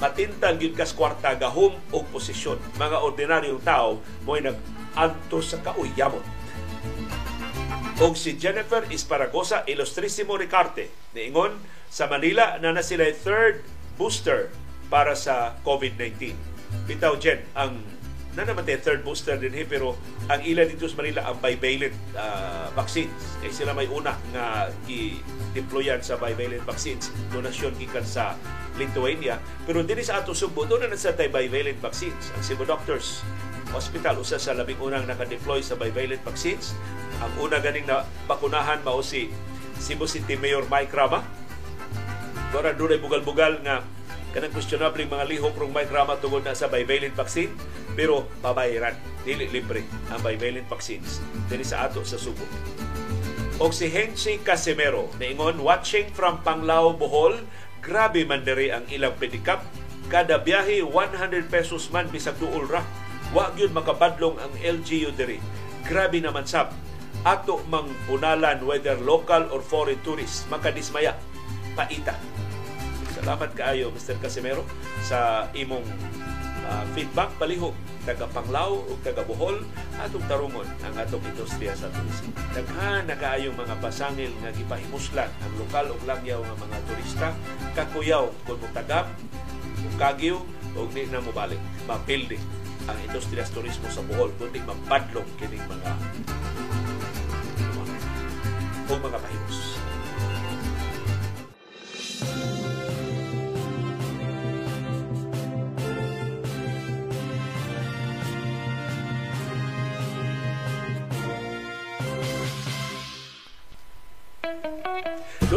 Matintang 0.00 0.56
yun 0.56 0.72
kas 0.72 0.96
kwarta 0.96 1.36
gahom 1.36 1.76
o 1.92 1.98
posisyon. 2.08 2.56
Mga 2.80 2.96
ordinaryong 3.04 3.62
tao 3.62 4.00
mo'y 4.24 4.40
nag-anto 4.40 5.38
sa 5.44 5.60
kauyamot. 5.60 6.24
Og 8.00 8.16
si 8.16 8.40
Jennifer 8.40 8.86
Isparagosa 8.88 9.62
Ilustrisimo 9.68 10.34
Ricarte 10.40 10.88
niingon, 11.12 11.60
sa 11.90 12.06
Manila 12.06 12.56
na 12.62 12.70
na 12.70 12.80
sila 12.86 13.04
third 13.10 13.66
booster 13.98 14.48
para 14.88 15.12
sa 15.18 15.58
COVID-19. 15.66 16.32
Bitaw 16.86 17.18
Jen, 17.18 17.42
ang 17.52 17.82
na 18.38 18.46
naman 18.46 18.62
tayo 18.62 18.78
third 18.78 19.02
booster 19.02 19.34
din 19.34 19.50
eh, 19.58 19.66
pero 19.66 19.98
ang 20.30 20.38
ilan 20.46 20.70
dito 20.70 20.86
sa 20.86 21.02
Manila 21.02 21.26
ang 21.26 21.42
bivalent 21.42 21.94
uh, 22.14 22.70
vaccines. 22.78 23.10
Eh 23.42 23.50
sila 23.50 23.74
may 23.74 23.90
una 23.90 24.14
nga 24.30 24.70
i-deployan 24.86 25.98
sa 25.98 26.14
bivalent 26.14 26.62
vaccines. 26.62 27.10
Donasyon 27.34 27.74
gikan 27.74 28.06
sa 28.06 28.38
Lithuania. 28.78 29.42
Pero 29.66 29.82
din 29.82 29.98
sa 30.06 30.22
ato 30.22 30.30
Subo, 30.30 30.62
doon 30.62 30.86
na 30.86 30.94
sa 30.94 31.10
tayo 31.10 31.34
bivalent 31.34 31.82
vaccines. 31.82 32.30
Ang 32.38 32.42
Cebu 32.46 32.62
Doctors 32.62 33.26
Hospital, 33.70 34.18
usa 34.18 34.36
sa 34.36 34.52
labing 34.52 34.82
unang 34.82 35.06
naka-deploy 35.06 35.62
sa 35.62 35.78
bivalent 35.78 36.22
vaccines. 36.26 36.74
Ang 37.22 37.32
una 37.48 37.62
ganing 37.62 37.86
na 37.86 38.02
bakunahan 38.26 38.82
mao 38.82 38.98
si 39.00 39.30
Cebu 39.80 40.04
City 40.04 40.34
Mayor 40.34 40.66
Mike 40.66 40.92
Rama. 40.92 41.22
Dora 42.50 42.74
doon 42.74 42.98
ay 42.98 43.00
bugal-bugal 43.00 43.62
nga 43.62 43.86
kanang 44.30 44.54
questionable 44.54 45.02
mga 45.06 45.26
lihok 45.26 45.54
rong 45.58 45.74
Mike 45.74 45.90
Rama 45.90 46.14
tungod 46.18 46.46
na 46.46 46.54
sa 46.54 46.70
bivalent 46.70 47.14
vaccine 47.18 47.50
pero 47.98 48.30
babayaran 48.38 48.94
dili 49.26 49.50
libre 49.50 49.82
ang 50.14 50.22
bivalent 50.22 50.66
vaccines 50.70 51.18
dinhi 51.50 51.66
sa 51.66 51.90
ato 51.90 52.06
sa 52.06 52.14
Subo. 52.14 52.46
Og 53.60 53.74
si 53.74 53.90
Henry 53.90 54.40
Casimero 54.40 55.10
niingon 55.18 55.60
watching 55.60 56.08
from 56.14 56.40
Panglao 56.46 56.94
Bohol 56.94 57.42
grabe 57.82 58.22
man 58.22 58.46
diri 58.46 58.70
ang 58.70 58.86
ilang 58.88 59.18
pedicab 59.18 59.66
kada 60.06 60.38
biyahe 60.38 60.82
100 60.82 61.50
pesos 61.50 61.90
man 61.90 62.06
bisag 62.08 62.38
duol 62.38 62.70
ra 62.70 62.82
wa 63.30 63.50
gyud 63.54 63.70
makabadlong 63.70 64.36
ang 64.42 64.52
LGU 64.58 65.14
diri. 65.14 65.38
Grabe 65.86 66.18
naman 66.18 66.46
sab 66.46 66.74
ato 67.22 67.60
mang 67.68 67.86
unalan 68.08 68.64
whether 68.64 68.96
local 69.04 69.44
or 69.54 69.60
foreign 69.62 69.98
tourists 70.02 70.46
makadismaya. 70.50 71.14
Paita. 71.78 72.18
Salamat 73.14 73.52
kaayo 73.54 73.94
Mr. 73.94 74.18
Casimero 74.18 74.66
sa 75.04 75.46
imong 75.54 75.84
uh, 76.66 76.84
feedback. 76.96 77.30
Palihog 77.38 77.76
taga 78.02 78.26
Panglao 78.32 78.80
o 78.80 78.96
taga 79.04 79.22
Bohol 79.22 79.60
atong 80.00 80.24
tarungon 80.24 80.66
ang 80.82 80.94
atong 80.96 81.22
industriya 81.22 81.76
sa 81.76 81.92
turismo. 81.92 82.32
Daghan 82.56 83.06
na 83.06 83.14
kaayong 83.14 83.54
mga 83.54 83.76
pasangil 83.78 84.32
nga 84.40 84.50
gipahimuslan 84.56 85.28
ang 85.28 85.52
lokal 85.60 85.92
ug 85.92 86.02
langyaw 86.08 86.40
nga 86.40 86.56
mga 86.64 86.78
turista 86.88 87.28
kakuyaw 87.76 88.26
kung 88.48 88.58
mutagap 88.58 89.06
kung 89.84 89.96
kagyo 90.00 90.42
o 90.74 90.88
di 90.88 91.04
na 91.12 91.20
mo 91.20 91.30
balik 91.30 91.60
mapildi 91.84 92.59
ang 92.88 92.98
industriya 93.04 93.44
sa 93.44 93.60
turismo 93.60 93.88
sa 93.92 94.04
Bohol 94.06 94.32
kundi 94.40 94.62
mapadlong 94.64 95.28
kining 95.36 95.64
mga 95.66 95.92
o 98.90 98.98
mga 98.98 99.18
pahimus. 99.22 99.58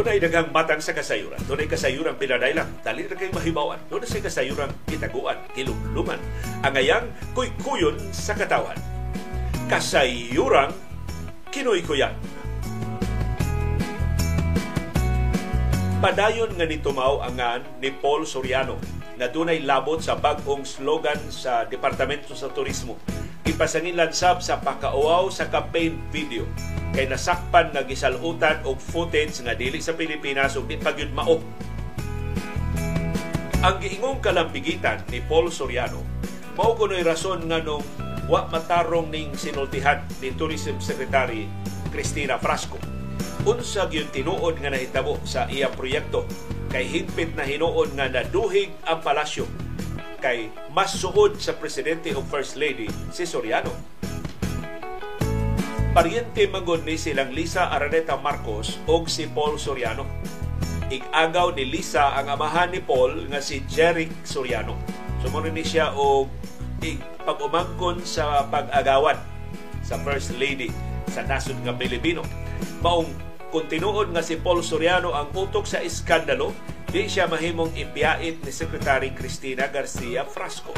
Doon 0.03 0.19
ay 0.19 0.19
daghang 0.19 0.51
matang 0.51 0.83
sa 0.83 0.91
kasayuran. 0.91 1.39
Doon 1.47 1.63
ay 1.63 1.71
kasayuran 1.71 2.19
pinadailang. 2.19 2.67
Dali 2.83 3.07
na 3.07 3.15
kay 3.15 3.31
mahibawan. 3.31 3.79
Doon 3.87 4.03
ay 4.03 4.19
kasayuran 4.19 4.67
kitaguan, 4.83 5.39
kilumluman. 5.55 6.19
Angayang 6.59 7.07
kuy-kuyon 7.31 7.95
sa 8.11 8.35
katawan. 8.35 8.75
Kasayuran 9.71 10.75
kinoy-kuyan. 11.55 12.11
Padayon 16.03 16.51
nga 16.51 16.67
ni 16.67 16.83
tumaw 16.83 17.23
angan 17.23 17.63
ni 17.79 17.87
Paul 17.87 18.27
Soriano 18.27 18.75
na 19.17 19.29
dunay 19.29 19.61
labot 19.61 20.01
sa 20.01 20.17
bagong 20.17 20.65
slogan 20.65 21.19
sa 21.29 21.69
Departamento 21.69 22.33
sa 22.33 22.49
Turismo. 22.49 22.97
Ipasangin 23.43 23.99
lansab 23.99 24.39
sa 24.39 24.57
pakauaw 24.57 25.27
sa 25.27 25.51
campaign 25.51 25.99
video 26.09 26.47
kay 26.95 27.05
nasakpan 27.09 27.73
nga 27.75 27.83
gisalutan 27.83 28.63
og 28.63 28.79
footage 28.79 29.43
nga 29.43 29.53
dili 29.53 29.83
sa 29.83 29.93
Pilipinas 29.93 30.55
ug 30.55 30.65
di 30.65 30.79
pagyud 30.79 31.11
mao. 31.11 31.37
Ang 33.63 33.75
giingong 33.79 34.19
kalambigitan 34.19 35.03
ni 35.11 35.23
Paul 35.23 35.51
Soriano 35.51 36.01
mao 36.53 36.77
kuno'y 36.77 37.01
rason 37.01 37.45
nga 37.49 37.59
nung 37.59 37.83
wa 38.29 38.47
matarong 38.47 39.11
ning 39.11 39.35
sinultihan 39.35 39.99
ni 40.23 40.31
Tourism 40.33 40.79
Secretary 40.79 41.49
Cristina 41.91 42.39
Frasco 42.39 43.02
unsa 43.43 43.91
gyud 43.91 44.09
tinuod 44.15 44.59
nga 44.63 44.71
nahitabo 44.71 45.19
sa 45.27 45.47
iya 45.51 45.67
proyekto 45.67 46.23
kay 46.71 46.87
higpit 46.87 47.35
na 47.35 47.43
hinuon 47.43 47.91
nga 47.93 48.07
naduhig 48.09 48.71
ang 48.87 49.03
palasyo 49.03 49.45
kay 50.23 50.47
mas 50.71 50.95
suod 50.95 51.35
sa 51.37 51.51
presidente 51.59 52.15
o 52.15 52.23
first 52.23 52.55
lady 52.55 52.87
si 53.11 53.27
Soriano. 53.27 53.69
Pariente 55.93 56.49
mangon 56.49 56.87
ni 56.87 56.97
silang 56.97 57.29
Lisa 57.35 57.69
Araneta 57.69 58.17
Marcos 58.17 58.81
o 58.89 59.05
si 59.05 59.29
Paul 59.29 59.59
Soriano. 59.61 60.07
Igagaw 60.89 61.53
ni 61.53 61.69
Lisa 61.69 62.17
ang 62.17 62.33
amahan 62.33 62.73
ni 62.73 62.81
Paul 62.81 63.29
nga 63.29 63.43
si 63.43 63.61
Jeric 63.69 64.09
Soriano. 64.25 64.73
Sumunod 65.21 65.53
ni 65.53 65.61
siya 65.61 65.93
og 65.93 66.31
pag-umangkon 67.23 68.03
sa 68.03 68.43
pag-agawan 68.47 69.15
sa 69.83 69.95
First 70.03 70.35
Lady 70.35 70.71
sa 71.11 71.23
nasod 71.23 71.55
nga 71.63 71.75
Pilipino. 71.75 72.23
Maong 72.83 73.07
kung 73.47 73.69
nga 74.11 74.19
si 74.25 74.35
Paul 74.35 74.59
Soriano 74.59 75.15
ang 75.15 75.31
utok 75.31 75.63
sa 75.63 75.79
iskandalo, 75.79 76.51
di 76.91 77.07
siya 77.07 77.31
mahimong 77.31 77.71
ipiyait 77.79 78.43
ni 78.43 78.51
Secretary 78.51 79.15
Cristina 79.15 79.71
Garcia 79.71 80.27
Frasco. 80.27 80.75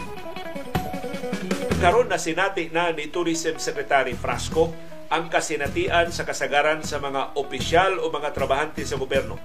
Karon 1.82 2.06
na 2.06 2.22
sinati 2.22 2.70
na 2.70 2.94
ni 2.94 3.10
Tourism 3.10 3.58
Secretary 3.58 4.14
Frasco 4.14 4.70
ang 5.10 5.34
kasinatian 5.34 6.14
sa 6.14 6.30
kasagaran 6.30 6.86
sa 6.86 7.02
mga 7.02 7.34
opisyal 7.40 7.98
o 7.98 8.14
mga 8.14 8.38
trabahante 8.38 8.86
sa 8.86 9.02
gobyerno. 9.02 9.42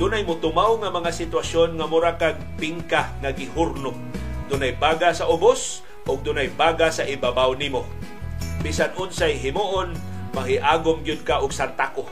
Dunay 0.00 0.24
mutumaw 0.24 0.80
nga 0.80 0.88
mga 0.88 1.10
sitwasyon 1.12 1.76
nga 1.76 1.86
mura 1.90 2.16
kag 2.16 2.40
bingka 2.56 3.12
nga 3.20 3.30
gihurno. 3.34 3.92
Dunay 4.48 4.72
baga 4.72 5.12
sa 5.12 5.28
ubos 5.28 5.84
o 6.08 6.16
dunay 6.16 6.48
baga 6.48 6.88
sa 6.88 7.04
ibabaw 7.04 7.52
nimo. 7.58 7.84
Bisan 8.64 8.94
unsay 8.96 9.36
himuon, 9.36 9.92
mahiagom 10.32 11.02
gyud 11.06 11.22
ka 11.26 11.42
og 11.42 11.54
santako 11.54 12.08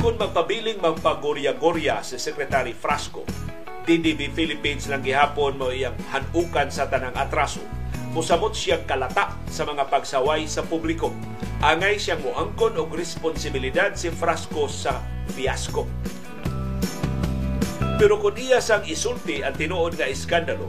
kung 0.00 0.16
magpabiling 0.16 0.80
magpagorya-gorya 0.80 2.00
si 2.00 2.16
Secretary 2.16 2.72
Frasco, 2.72 3.20
DDB 3.84 4.32
Philippines 4.32 4.88
lang 4.88 5.04
gihapon 5.04 5.60
mo 5.60 5.68
iyang 5.68 5.92
hanukan 6.08 6.72
sa 6.72 6.88
tanang 6.88 7.12
atraso. 7.20 7.60
Musamot 8.16 8.56
siyang 8.56 8.88
kalata 8.88 9.36
sa 9.52 9.68
mga 9.68 9.92
pagsaway 9.92 10.48
sa 10.48 10.64
publiko. 10.64 11.12
Angay 11.60 12.00
siyang 12.00 12.24
muangkon 12.24 12.80
og 12.80 12.96
responsibilidad 12.96 13.92
si 13.92 14.08
Frasco 14.08 14.72
sa 14.72 15.04
fiasco. 15.36 15.84
Pero 18.00 18.16
kung 18.24 18.40
iya 18.40 18.64
sang 18.64 18.88
isulti 18.88 19.44
ang 19.44 19.52
tinuod 19.52 20.00
nga 20.00 20.08
iskandalo, 20.08 20.64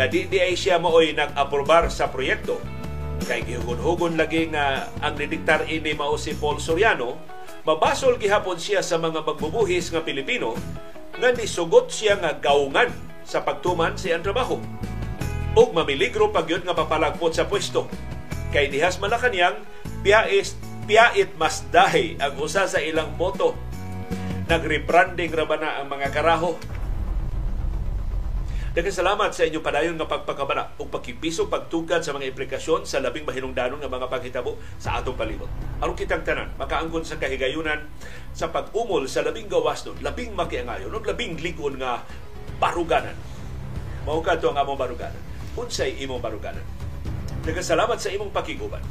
nga 0.00 0.08
di 0.08 0.24
di 0.24 0.40
ay 0.40 0.56
siya 0.56 0.80
maoy 0.80 1.12
nag-aprobar 1.12 1.92
sa 1.92 2.08
proyekto, 2.08 2.56
kay 3.24 3.40
gihugon-hugon 3.48 4.20
lagi 4.20 4.52
nga 4.52 4.92
ang 5.00 5.16
didiktar 5.16 5.64
ini 5.66 5.96
mao 5.96 6.20
si 6.20 6.36
Paul 6.36 6.60
Soriano, 6.60 7.16
Mabasol 7.64 8.20
gihapon 8.20 8.60
siya 8.60 8.84
sa 8.84 9.00
mga 9.00 9.24
magbubuhis 9.24 9.88
nga 9.88 10.04
Pilipino 10.04 10.52
nga 11.16 11.32
nisugot 11.32 11.88
siya 11.88 12.20
nga 12.20 12.36
gaungan 12.36 12.92
sa 13.24 13.40
pagtuman 13.40 13.96
sa 13.96 14.20
trabaho. 14.20 14.60
Ug 15.56 15.72
mamiligro 15.72 16.28
pagyod 16.28 16.68
nga 16.68 16.76
papalagpot 16.76 17.32
sa 17.32 17.48
pwesto. 17.48 17.88
Kay 18.52 18.68
dihas 18.68 19.00
Malacanang, 19.00 19.64
piyais, 20.04 20.60
piyait 20.84 21.32
mas 21.40 21.64
dahi 21.72 22.20
ang 22.20 22.36
usa 22.36 22.68
sa 22.68 22.84
ilang 22.84 23.16
boto. 23.16 23.56
Nagrebranding 24.44 25.32
ra 25.32 25.48
ba 25.48 25.56
na 25.56 25.80
ang 25.80 25.88
mga 25.88 26.12
karaho 26.12 26.60
Daghang 28.74 28.90
salamat 28.90 29.30
sa 29.30 29.46
inyong 29.46 29.62
padayon 29.62 29.94
nga 29.94 30.10
pagpakabana 30.10 30.74
ug 30.82 30.90
pagkipiso 30.90 31.46
pagtugad 31.46 32.02
sa 32.02 32.10
mga 32.10 32.34
implikasyon 32.34 32.82
sa 32.82 32.98
labing 32.98 33.22
mahinungdanon 33.22 33.78
nga 33.78 33.86
mga 33.86 34.10
paghitabo 34.10 34.58
sa 34.82 34.98
atong 34.98 35.14
palibot. 35.14 35.46
Aron 35.78 35.94
kitang 35.94 36.26
tanan 36.26 36.50
makaangkon 36.58 37.06
sa 37.06 37.14
kahigayunan 37.14 37.86
sa 38.34 38.50
pag-umol 38.50 39.06
sa 39.06 39.22
labing 39.22 39.46
gawas 39.46 39.86
nun, 39.86 39.94
labing 40.02 40.34
makiangayon 40.34 40.90
ug 40.90 41.06
labing 41.06 41.38
ligon 41.38 41.78
nga 41.78 42.02
baruganan. 42.58 43.14
Mao 44.02 44.18
kadto 44.26 44.50
ang 44.50 44.58
among 44.58 44.74
baruganan. 44.74 45.22
Unsay 45.54 45.94
imong 46.02 46.18
baruganan? 46.18 46.66
Daghang 47.46 47.62
salamat 47.78 48.02
sa 48.02 48.10
imong 48.10 48.34
pakiguban. 48.34 48.82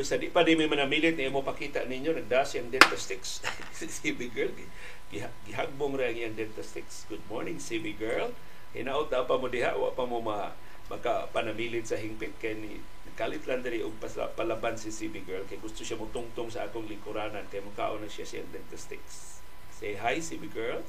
Basta 0.00 0.16
di 0.16 0.32
pa 0.32 0.40
di 0.40 0.56
may 0.56 0.64
manamilit 0.64 1.12
na 1.12 1.28
mo 1.28 1.44
pakita 1.44 1.84
ninyo, 1.84 2.16
nagdas 2.16 2.56
yung 2.56 2.72
dentastix. 2.72 3.44
si 3.76 3.84
CB 3.84 4.32
girl, 4.32 4.48
gihagbong 5.44 5.92
ra 5.92 6.08
yung 6.08 6.32
dentastix. 6.32 7.04
Good 7.12 7.20
morning, 7.28 7.60
CB 7.60 8.00
girl. 8.00 8.32
Hinaot 8.72 9.12
na 9.12 9.28
pa 9.28 9.36
mo 9.36 9.52
diha, 9.52 9.76
wa 9.76 9.92
pa 9.92 10.08
mo 10.08 10.24
ma 10.24 10.56
makapanamilit 10.88 11.84
sa 11.84 12.00
hingpit 12.00 12.32
kay 12.40 12.56
ni 12.56 12.80
kalit 13.12 13.44
lang 13.44 13.60
diri 13.60 13.84
og 13.84 14.00
palaban 14.40 14.80
si 14.80 14.88
CB 14.88 15.28
girl 15.28 15.44
kay 15.44 15.60
gusto 15.60 15.84
siya 15.84 16.00
mo 16.00 16.08
tungtong 16.08 16.48
sa 16.48 16.64
akong 16.64 16.88
lingkuranan 16.88 17.44
kay 17.52 17.60
mukhaon 17.60 18.00
na 18.00 18.08
siya 18.08 18.24
siya 18.24 18.48
dentastix. 18.48 19.36
Say 19.68 20.00
hi 20.00 20.16
CB 20.24 20.48
girl. 20.48 20.80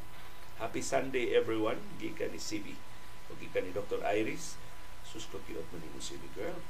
Happy 0.56 0.80
Sunday 0.80 1.36
everyone. 1.36 1.84
Gikan 2.00 2.32
ni 2.32 2.40
CB. 2.40 2.80
O 3.28 3.36
gikan 3.36 3.68
ni 3.68 3.76
Dr. 3.76 4.00
Iris. 4.08 4.56
Sus 5.04 5.28
ko 5.28 5.44
kiot 5.44 5.68
man 5.76 5.84
ni 5.84 6.00
CB 6.00 6.32
girl. 6.32 6.64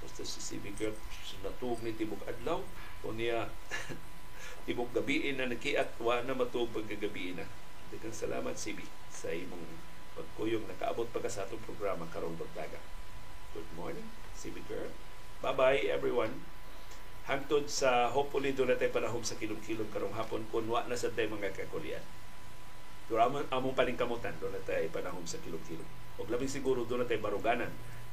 Basta 0.00 0.24
si 0.24 0.40
CB 0.40 0.76
girl 0.76 0.96
natuog 1.40 1.80
ni 1.80 1.96
tibok 1.96 2.20
adlaw 2.28 2.60
o 3.04 3.06
niya 3.16 3.48
tibok 4.68 4.92
gabiin 4.92 5.40
na 5.40 5.48
nakiat 5.48 5.96
wa 6.00 6.20
na 6.20 6.36
matuog 6.36 6.68
pagkagabiin 6.72 7.40
na. 7.40 7.46
Daghang 7.90 8.14
salamat 8.14 8.54
CB 8.54 8.84
sa 9.10 9.32
imong 9.32 9.66
pagkuyong 10.14 10.68
nakaabot 10.68 11.08
pa 11.10 11.24
ka 11.24 11.30
sa 11.32 11.48
atong 11.48 11.64
programa 11.64 12.06
karong 12.12 12.36
buntaga. 12.36 12.78
Good 13.56 13.66
morning, 13.74 14.06
CB 14.36 14.62
girl. 14.70 14.92
Bye-bye 15.42 15.90
everyone. 15.90 16.44
Hangtod 17.26 17.66
sa 17.66 18.10
hopefully 18.12 18.52
doon 18.52 18.74
natin 18.74 18.92
panahon 18.92 19.22
sa 19.24 19.38
kilom-kilom 19.38 19.88
karong 19.90 20.14
hapon 20.14 20.44
kung 20.52 20.68
wa 20.68 20.84
na 20.86 20.98
sa 20.98 21.10
tayo 21.10 21.32
mga 21.32 21.56
kakulian. 21.56 22.02
Pero 23.10 23.18
among, 23.26 23.48
among 23.50 23.74
paningkamutan 23.74 24.36
doon 24.38 24.54
na 24.54 24.62
tayo 24.62 24.86
panahon 24.94 25.24
sa 25.26 25.40
kilom-kilom. 25.42 25.86
O 26.20 26.28
labing 26.28 26.50
siguro 26.50 26.86
doon 26.86 27.02
na 27.02 27.08
tayo 27.08 27.22
baruganan 27.24 27.72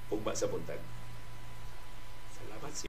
ugma 0.10 0.34
sa 0.34 0.50
buntag. 0.50 0.80
Salamat 2.58 2.78